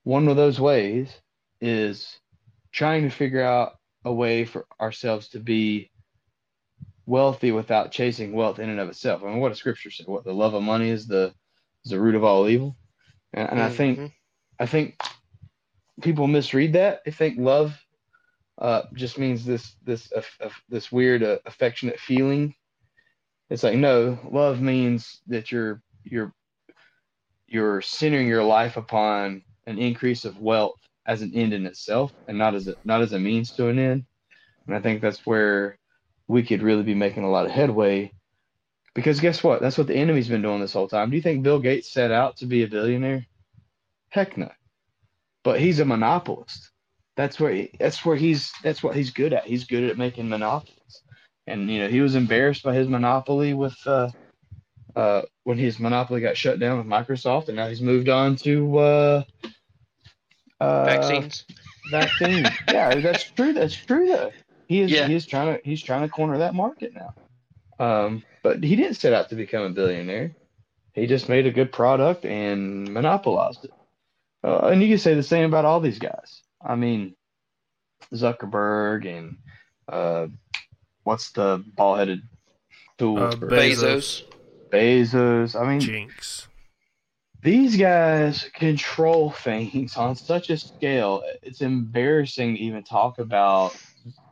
one 0.03 0.27
of 0.27 0.37
those 0.37 0.59
ways 0.59 1.13
is 1.59 2.19
trying 2.71 3.03
to 3.03 3.09
figure 3.09 3.43
out 3.43 3.77
a 4.05 4.13
way 4.13 4.45
for 4.45 4.65
ourselves 4.79 5.29
to 5.29 5.39
be 5.39 5.91
wealthy 7.07 7.51
without 7.51 7.91
chasing 7.91 8.33
wealth 8.33 8.59
in 8.59 8.69
and 8.69 8.79
of 8.79 8.89
itself. 8.89 9.23
I 9.23 9.29
mean, 9.29 9.39
what 9.39 9.49
does 9.49 9.59
scripture 9.59 9.91
say? 9.91 10.05
What 10.05 10.25
the 10.25 10.33
love 10.33 10.53
of 10.53 10.63
money 10.63 10.89
is 10.89 11.07
the 11.07 11.33
is 11.85 11.91
the 11.91 11.99
root 12.01 12.15
of 12.15 12.23
all 12.23 12.47
evil. 12.49 12.77
And, 13.33 13.49
and 13.51 13.61
I 13.61 13.69
think 13.69 13.99
Mhm. 13.99 14.13
I 14.59 14.67
think 14.67 14.97
people 16.01 16.27
misread 16.27 16.73
that. 16.73 17.03
They 17.05 17.11
think 17.11 17.39
love 17.39 17.79
uh, 18.59 18.83
just 18.95 19.17
means 19.17 19.45
this 19.45 19.75
this 19.83 20.11
uh, 20.13 20.23
uh, 20.41 20.49
this 20.69 20.91
weird 20.91 21.23
uh, 21.23 21.39
affectionate 21.45 21.99
feeling. 21.99 22.55
It's 23.49 23.63
like 23.63 23.77
no, 23.77 24.19
love 24.31 24.61
means 24.61 25.21
that 25.27 25.51
you're 25.51 25.81
you're 26.03 26.33
you're 27.47 27.81
centering 27.81 28.27
your 28.27 28.43
life 28.43 28.77
upon 28.77 29.43
an 29.67 29.79
increase 29.79 30.25
of 30.25 30.39
wealth 30.39 30.79
as 31.05 31.21
an 31.21 31.33
end 31.33 31.53
in 31.53 31.65
itself, 31.65 32.13
and 32.27 32.37
not 32.37 32.55
as 32.55 32.67
a 32.67 32.75
not 32.83 33.01
as 33.01 33.13
a 33.13 33.19
means 33.19 33.53
to 33.53 33.67
an 33.69 33.79
end. 33.79 34.05
And 34.67 34.75
I 34.75 34.81
think 34.81 35.01
that's 35.01 35.25
where 35.25 35.77
we 36.27 36.43
could 36.43 36.61
really 36.61 36.83
be 36.83 36.95
making 36.95 37.23
a 37.23 37.29
lot 37.29 37.45
of 37.45 37.51
headway. 37.51 38.11
Because 38.93 39.19
guess 39.19 39.43
what? 39.43 39.61
That's 39.61 39.77
what 39.77 39.87
the 39.87 39.95
enemy's 39.95 40.27
been 40.27 40.41
doing 40.41 40.59
this 40.59 40.73
whole 40.73 40.87
time. 40.87 41.09
Do 41.09 41.15
you 41.15 41.21
think 41.21 41.43
Bill 41.43 41.59
Gates 41.59 41.91
set 41.91 42.11
out 42.11 42.37
to 42.37 42.45
be 42.45 42.63
a 42.63 42.67
billionaire? 42.67 43.25
Heck 44.09 44.37
no. 44.37 44.51
But 45.43 45.59
he's 45.59 45.79
a 45.79 45.85
monopolist. 45.85 46.71
That's 47.15 47.39
where 47.39 47.51
he, 47.51 47.71
that's 47.79 48.03
where 48.05 48.15
he's 48.15 48.51
that's 48.63 48.83
what 48.83 48.95
he's 48.95 49.11
good 49.11 49.33
at. 49.33 49.45
He's 49.45 49.65
good 49.65 49.83
at 49.83 49.97
making 49.97 50.29
monopolies. 50.29 51.01
And 51.45 51.69
you 51.69 51.79
know, 51.79 51.87
he 51.87 52.01
was 52.01 52.15
embarrassed 52.15 52.63
by 52.63 52.73
his 52.73 52.87
monopoly 52.87 53.53
with 53.53 53.75
uh 53.85 54.09
uh 54.95 55.21
when 55.43 55.57
his 55.57 55.79
monopoly 55.79 56.21
got 56.21 56.37
shut 56.37 56.59
down 56.59 56.77
with 56.77 56.87
Microsoft 56.87 57.47
and 57.47 57.57
now 57.57 57.67
he's 57.67 57.81
moved 57.81 58.09
on 58.09 58.35
to 58.37 58.77
uh 58.77 59.23
uh 60.59 60.85
Vaccines. 60.85 61.45
vaccine. 61.91 62.45
yeah, 62.67 62.95
that's 62.95 63.23
true. 63.31 63.53
That's 63.53 63.75
true 63.75 64.07
though. 64.07 64.31
He 64.67 64.81
is 64.81 64.91
Yeah. 64.91 65.07
he 65.07 65.15
is 65.15 65.25
trying 65.25 65.55
to 65.55 65.61
he's 65.63 65.81
trying 65.81 66.01
to 66.01 66.09
corner 66.09 66.39
that 66.39 66.53
market 66.53 66.93
now. 66.93 67.13
Um, 67.79 68.23
but 68.43 68.63
he 68.63 68.75
didn't 68.75 68.95
set 68.95 69.13
out 69.13 69.29
to 69.29 69.35
become 69.35 69.63
a 69.63 69.69
billionaire. 69.69 70.35
He 70.93 71.05
just 71.05 71.29
made 71.29 71.45
a 71.45 71.51
good 71.51 71.71
product 71.71 72.25
and 72.25 72.91
monopolized 72.91 73.65
it. 73.65 73.71
Uh, 74.43 74.67
and 74.67 74.81
you 74.81 74.89
can 74.89 74.97
say 74.97 75.13
the 75.13 75.23
same 75.23 75.45
about 75.45 75.65
all 75.65 75.79
these 75.79 75.99
guys. 75.99 76.41
I 76.59 76.75
mean, 76.75 77.15
Zuckerberg 78.13 79.05
and 79.05 79.37
uh, 79.87 80.27
what's 81.03 81.31
the 81.31 81.63
ball-headed 81.75 82.21
tool? 82.97 83.19
Uh, 83.19 83.35
Bezos. 83.35 84.23
Bezos. 84.71 85.53
Bezos. 85.53 85.59
I 85.59 85.69
mean, 85.69 85.79
Jinx. 85.79 86.47
these 87.43 87.77
guys 87.77 88.49
control 88.53 89.31
things 89.31 89.95
on 89.97 90.15
such 90.15 90.49
a 90.49 90.57
scale. 90.57 91.23
It's 91.43 91.61
embarrassing 91.61 92.55
to 92.55 92.61
even 92.61 92.83
talk 92.83 93.19
about 93.19 93.75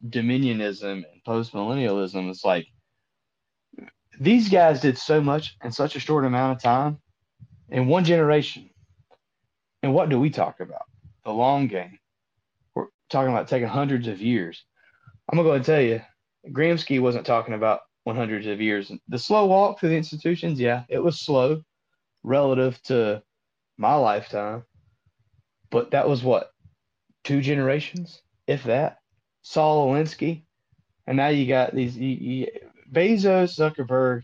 dominionism 0.07 1.03
and 1.11 1.23
postmillennialism. 1.28 2.30
It's 2.30 2.43
like 2.43 2.67
these 4.19 4.49
guys 4.49 4.82
did 4.82 4.97
so 4.97 5.21
much 5.21 5.57
in 5.63 5.71
such 5.71 5.95
a 5.95 5.99
short 5.99 6.26
amount 6.26 6.57
of 6.57 6.63
time 6.63 6.99
in 7.69 7.88
one 7.88 8.03
generation. 8.03 8.69
And 9.84 9.93
what 9.93 10.09
do 10.09 10.19
we 10.19 10.30
talk 10.30 10.59
about? 10.59 10.86
The 11.26 11.32
long 11.32 11.67
game. 11.67 11.99
We're 12.73 12.88
talking 13.09 13.32
about 13.32 13.47
taking 13.47 13.67
hundreds 13.67 14.07
of 14.07 14.21
years. 14.21 14.63
I'm 15.30 15.38
gonna 15.38 15.47
go 15.47 15.49
ahead 15.51 15.57
and 15.57 15.65
tell 15.65 15.82
you, 15.82 16.01
Gramsci 16.51 17.01
wasn't 17.01 17.26
talking 17.26 17.53
about 17.53 17.82
100s 18.07 18.51
of 18.51 18.61
years. 18.61 18.91
The 19.07 19.19
slow 19.19 19.45
walk 19.45 19.80
through 19.80 19.89
the 19.89 19.97
institutions, 19.97 20.59
yeah, 20.59 20.84
it 20.89 21.03
was 21.03 21.19
slow 21.19 21.63
relative 22.23 22.82
to 22.84 23.23
my 23.78 23.95
lifetime. 23.95 24.63
But 25.71 25.91
that 25.91 26.07
was 26.07 26.23
what 26.23 26.51
two 27.23 27.41
generations, 27.41 28.21
if 28.47 28.63
that. 28.63 28.99
Saul 29.46 29.93
Alinsky, 29.93 30.41
and 31.06 31.18
now 31.18 31.28
you 31.28 31.48
got 31.48 31.76
these 31.76 31.96
you, 31.96 32.08
you, 32.10 32.48
Bezos, 32.91 33.56
Zuckerberg, 33.56 34.24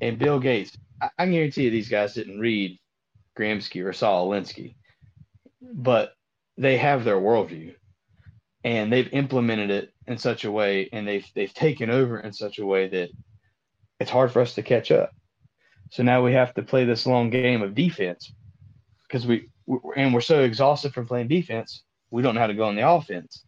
and 0.00 0.18
Bill 0.18 0.40
Gates. 0.40 0.74
I, 1.02 1.10
I 1.18 1.26
guarantee 1.26 1.64
you 1.64 1.70
these 1.70 1.90
guys 1.90 2.14
didn't 2.14 2.40
read 2.40 2.78
Gramsci 3.38 3.84
or 3.84 3.92
Saul 3.92 4.30
Alinsky, 4.30 4.74
but 5.60 6.14
they 6.56 6.78
have 6.78 7.04
their 7.04 7.18
worldview, 7.18 7.74
and 8.64 8.90
they've 8.90 9.12
implemented 9.12 9.70
it 9.70 9.92
in 10.06 10.16
such 10.16 10.46
a 10.46 10.50
way, 10.50 10.88
and 10.94 11.06
they've 11.06 11.26
they've 11.34 11.52
taken 11.52 11.90
over 11.90 12.18
in 12.18 12.32
such 12.32 12.58
a 12.58 12.64
way 12.64 12.88
that 12.88 13.10
it's 14.00 14.10
hard 14.10 14.32
for 14.32 14.40
us 14.40 14.54
to 14.54 14.62
catch 14.62 14.90
up. 14.90 15.10
So 15.90 16.02
now 16.02 16.24
we 16.24 16.32
have 16.32 16.54
to 16.54 16.62
play 16.62 16.86
this 16.86 17.06
long 17.06 17.28
game 17.28 17.60
of 17.60 17.74
defense 17.74 18.32
because 19.06 19.26
we 19.26 19.50
and 19.94 20.14
we're 20.14 20.22
so 20.22 20.40
exhausted 20.40 20.94
from 20.94 21.06
playing 21.06 21.28
defense, 21.28 21.84
we 22.10 22.22
don't 22.22 22.34
know 22.34 22.40
how 22.40 22.46
to 22.46 22.54
go 22.54 22.64
on 22.64 22.76
the 22.76 22.88
offense, 22.88 23.44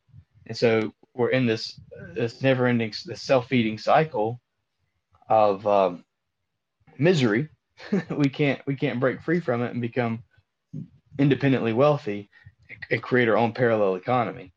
and 0.50 0.56
so 0.56 0.92
we're 1.14 1.30
in 1.30 1.46
this 1.46 1.78
this 2.12 2.42
never-ending 2.42 2.92
this 3.06 3.22
self-feeding 3.22 3.78
cycle 3.78 4.40
of 5.28 5.64
um, 5.64 6.04
misery. 6.98 7.48
we 8.10 8.28
can't 8.28 8.60
we 8.66 8.74
can't 8.74 8.98
break 8.98 9.22
free 9.22 9.38
from 9.38 9.62
it 9.62 9.70
and 9.70 9.80
become 9.80 10.24
independently 11.20 11.72
wealthy 11.72 12.28
and, 12.68 12.78
and 12.90 13.00
create 13.00 13.28
our 13.28 13.36
own 13.36 13.52
parallel 13.52 13.94
economy. 13.94 14.52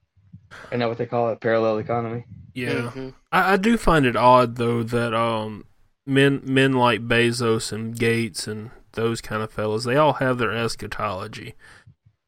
Isn't 0.70 0.80
that 0.80 0.89
what 0.89 0.98
they 0.98 1.06
call 1.06 1.30
it? 1.30 1.39
Parallel 1.39 1.78
economy. 1.78 2.26
Yeah. 2.56 2.91
Mhm. 2.96 3.14
I, 3.32 3.54
I 3.54 3.58
do 3.58 3.78
find 3.78 4.08
it 4.08 4.16
odd 4.16 4.56
though 4.56 4.82
that 4.82 5.14
um 5.14 5.66
men 6.08 6.41
men 6.44 6.74
like 6.74 7.08
Bezos 7.08 7.72
and 7.72 7.96
Gates 7.96 8.48
and 8.48 8.72
those 8.94 9.22
kind 9.22 9.44
of 9.44 9.52
fellas 9.52 9.84
they 9.84 9.96
all 9.96 10.14
have 10.14 10.39
their 10.39 10.54
eschatology, 10.54 11.54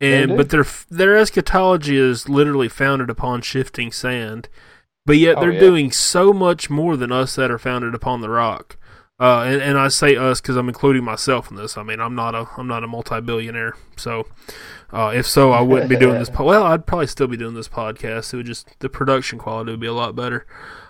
and 0.02 0.36
but 0.38 0.50
their 0.50 0.66
their 0.90 1.16
eschatology 1.18 1.98
is 1.98 2.28
literally 2.30 2.68
founded 2.70 3.10
upon 3.10 3.42
shifting 3.42 3.92
sand. 3.92 4.50
But 5.06 5.18
yet 5.18 5.38
Oh, 5.38 5.42
they're 5.42 5.54
yeah. 5.54 5.60
doing 5.60 5.92
so 5.92 6.34
much 6.34 6.70
more 6.70 6.98
than 6.98 7.12
us 7.12 7.36
that 7.36 7.52
are 7.52 7.60
founded 7.60 7.94
upon 7.94 8.22
the 8.22 8.30
rock. 8.30 8.78
Uh, 9.20 9.42
and, 9.44 9.62
and 9.62 9.78
I 9.78 9.88
say 9.88 10.16
us 10.18 10.42
because 10.42 10.58
I'm 10.58 10.68
including 10.68 11.04
myself 11.06 11.50
in 11.50 11.56
this. 11.56 11.78
I 11.78 11.84
mean, 11.84 12.02
I'm 12.02 12.16
not 12.16 12.36
a 12.36 12.48
I'm 12.58 12.68
not 12.68 12.84
a 12.84 12.88
multi 12.88 13.22
billionaire, 13.22 13.76
so 13.96 14.28
uh, 14.92 15.14
if 15.16 15.26
so, 15.26 15.52
I 15.52 15.62
wouldn't 15.62 15.90
be 15.90 15.96
doing 15.96 16.20
this. 16.20 16.30
Po- 16.34 16.44
well, 16.44 16.64
I'd 16.64 16.86
probably 16.86 17.08
still 17.08 17.28
be 17.28 17.38
doing 17.38 17.54
this 17.54 17.70
podcast. 17.70 18.34
It 18.34 18.38
would 18.38 18.46
just 18.46 18.78
the 18.80 18.90
production 18.90 19.40
quality 19.40 19.72
would 19.72 19.80
be 19.80 19.88
a 19.88 19.94
lot 19.94 20.16
better. 20.16 20.46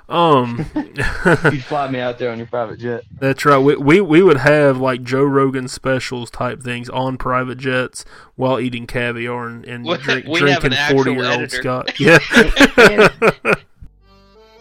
Um, 0.08 0.66
You'd 0.76 1.64
fly 1.64 1.90
me 1.90 2.00
out 2.00 2.20
there 2.20 2.32
on 2.32 2.38
your 2.38 2.48
private 2.48 2.80
jet. 2.80 3.04
that's 3.20 3.44
right. 3.44 3.58
We, 3.58 3.76
we 3.76 4.02
we 4.02 4.22
would 4.22 4.38
have 4.38 4.80
like 4.80 5.04
Joe 5.04 5.24
Rogan 5.24 5.68
specials 5.68 6.30
type 6.30 6.62
things 6.62 6.90
on 6.90 7.18
private 7.18 7.58
jets 7.58 8.06
while 8.36 8.60
eating 8.60 8.86
caviar 8.86 9.48
and, 9.48 9.66
and 9.66 9.84
drink, 10.02 10.28
we'd 10.28 10.48
have 10.48 10.64
an 10.64 10.72
drinking 10.72 10.96
forty 10.96 11.12
year 11.14 11.26
old 11.26 11.42
editor. 11.42 11.58
Scott. 11.58 12.00
Yeah. 12.00 12.20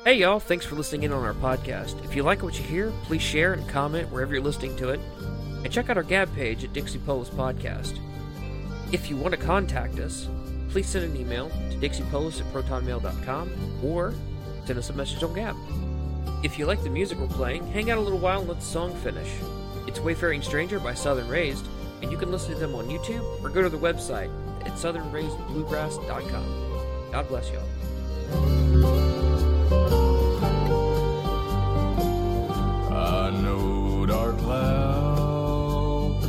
Hey 0.04 0.18
y'all, 0.18 0.38
thanks 0.38 0.66
for 0.66 0.74
listening 0.74 1.04
in 1.04 1.12
on 1.12 1.24
our 1.24 1.32
podcast. 1.34 2.02
If 2.04 2.14
you 2.14 2.22
like 2.22 2.42
what 2.42 2.58
you 2.58 2.64
hear, 2.64 2.92
please 3.04 3.22
share 3.22 3.54
and 3.54 3.66
comment 3.68 4.10
wherever 4.12 4.34
you're 4.34 4.42
listening 4.42 4.76
to 4.76 4.90
it. 4.90 5.00
And 5.64 5.72
check 5.72 5.88
out 5.88 5.96
our 5.96 6.02
Gab 6.02 6.34
page 6.34 6.62
at 6.62 6.74
Dixie 6.74 6.98
Polis 6.98 7.30
Podcast. 7.30 7.98
If 8.92 9.08
you 9.08 9.16
want 9.16 9.32
to 9.32 9.40
contact 9.40 9.98
us, 9.98 10.28
please 10.68 10.86
send 10.86 11.06
an 11.06 11.16
email 11.16 11.48
to 11.70 11.76
dixiepolis 11.78 12.40
at 12.40 12.46
protonmail.com 12.52 13.50
or 13.82 14.12
send 14.66 14.78
us 14.78 14.90
a 14.90 14.92
message 14.94 15.22
on 15.22 15.32
Gab. 15.34 15.56
If 16.42 16.58
you 16.58 16.66
like 16.66 16.82
the 16.82 16.90
music 16.90 17.18
we're 17.18 17.28
playing, 17.28 17.66
hang 17.72 17.90
out 17.90 17.98
a 17.98 18.00
little 18.00 18.18
while 18.18 18.40
and 18.40 18.48
let 18.48 18.58
the 18.60 18.64
song 18.64 18.94
finish. 18.96 19.28
It's 19.86 20.00
Wayfaring 20.00 20.40
Stranger 20.42 20.80
by 20.80 20.94
Southern 20.94 21.28
Raised, 21.28 21.66
and 22.02 22.10
you 22.10 22.16
can 22.18 22.30
listen 22.30 22.54
to 22.54 22.60
them 22.60 22.74
on 22.74 22.88
YouTube 22.88 23.22
or 23.42 23.50
go 23.50 23.62
to 23.62 23.68
their 23.68 23.78
website 23.78 24.30
at 24.62 24.72
southernraisedbluegrass.com. 24.72 27.12
God 27.12 27.28
bless 27.28 27.50
y'all. 27.50 27.62
I 32.92 33.30
know 33.42 34.06
dark 34.06 34.38
clouds 34.38 36.26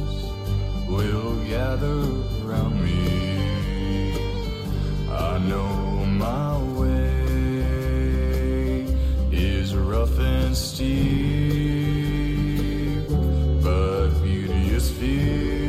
will 0.88 1.36
gather 1.46 2.02
around 2.46 2.84
me. 2.84 4.14
I 5.10 5.38
know 5.40 6.06
my 6.06 6.58
rough 10.06 10.20
and 10.20 10.56
steep, 10.56 11.08
but 13.64 14.10
beauteous 14.22 14.90
fields 14.92 15.65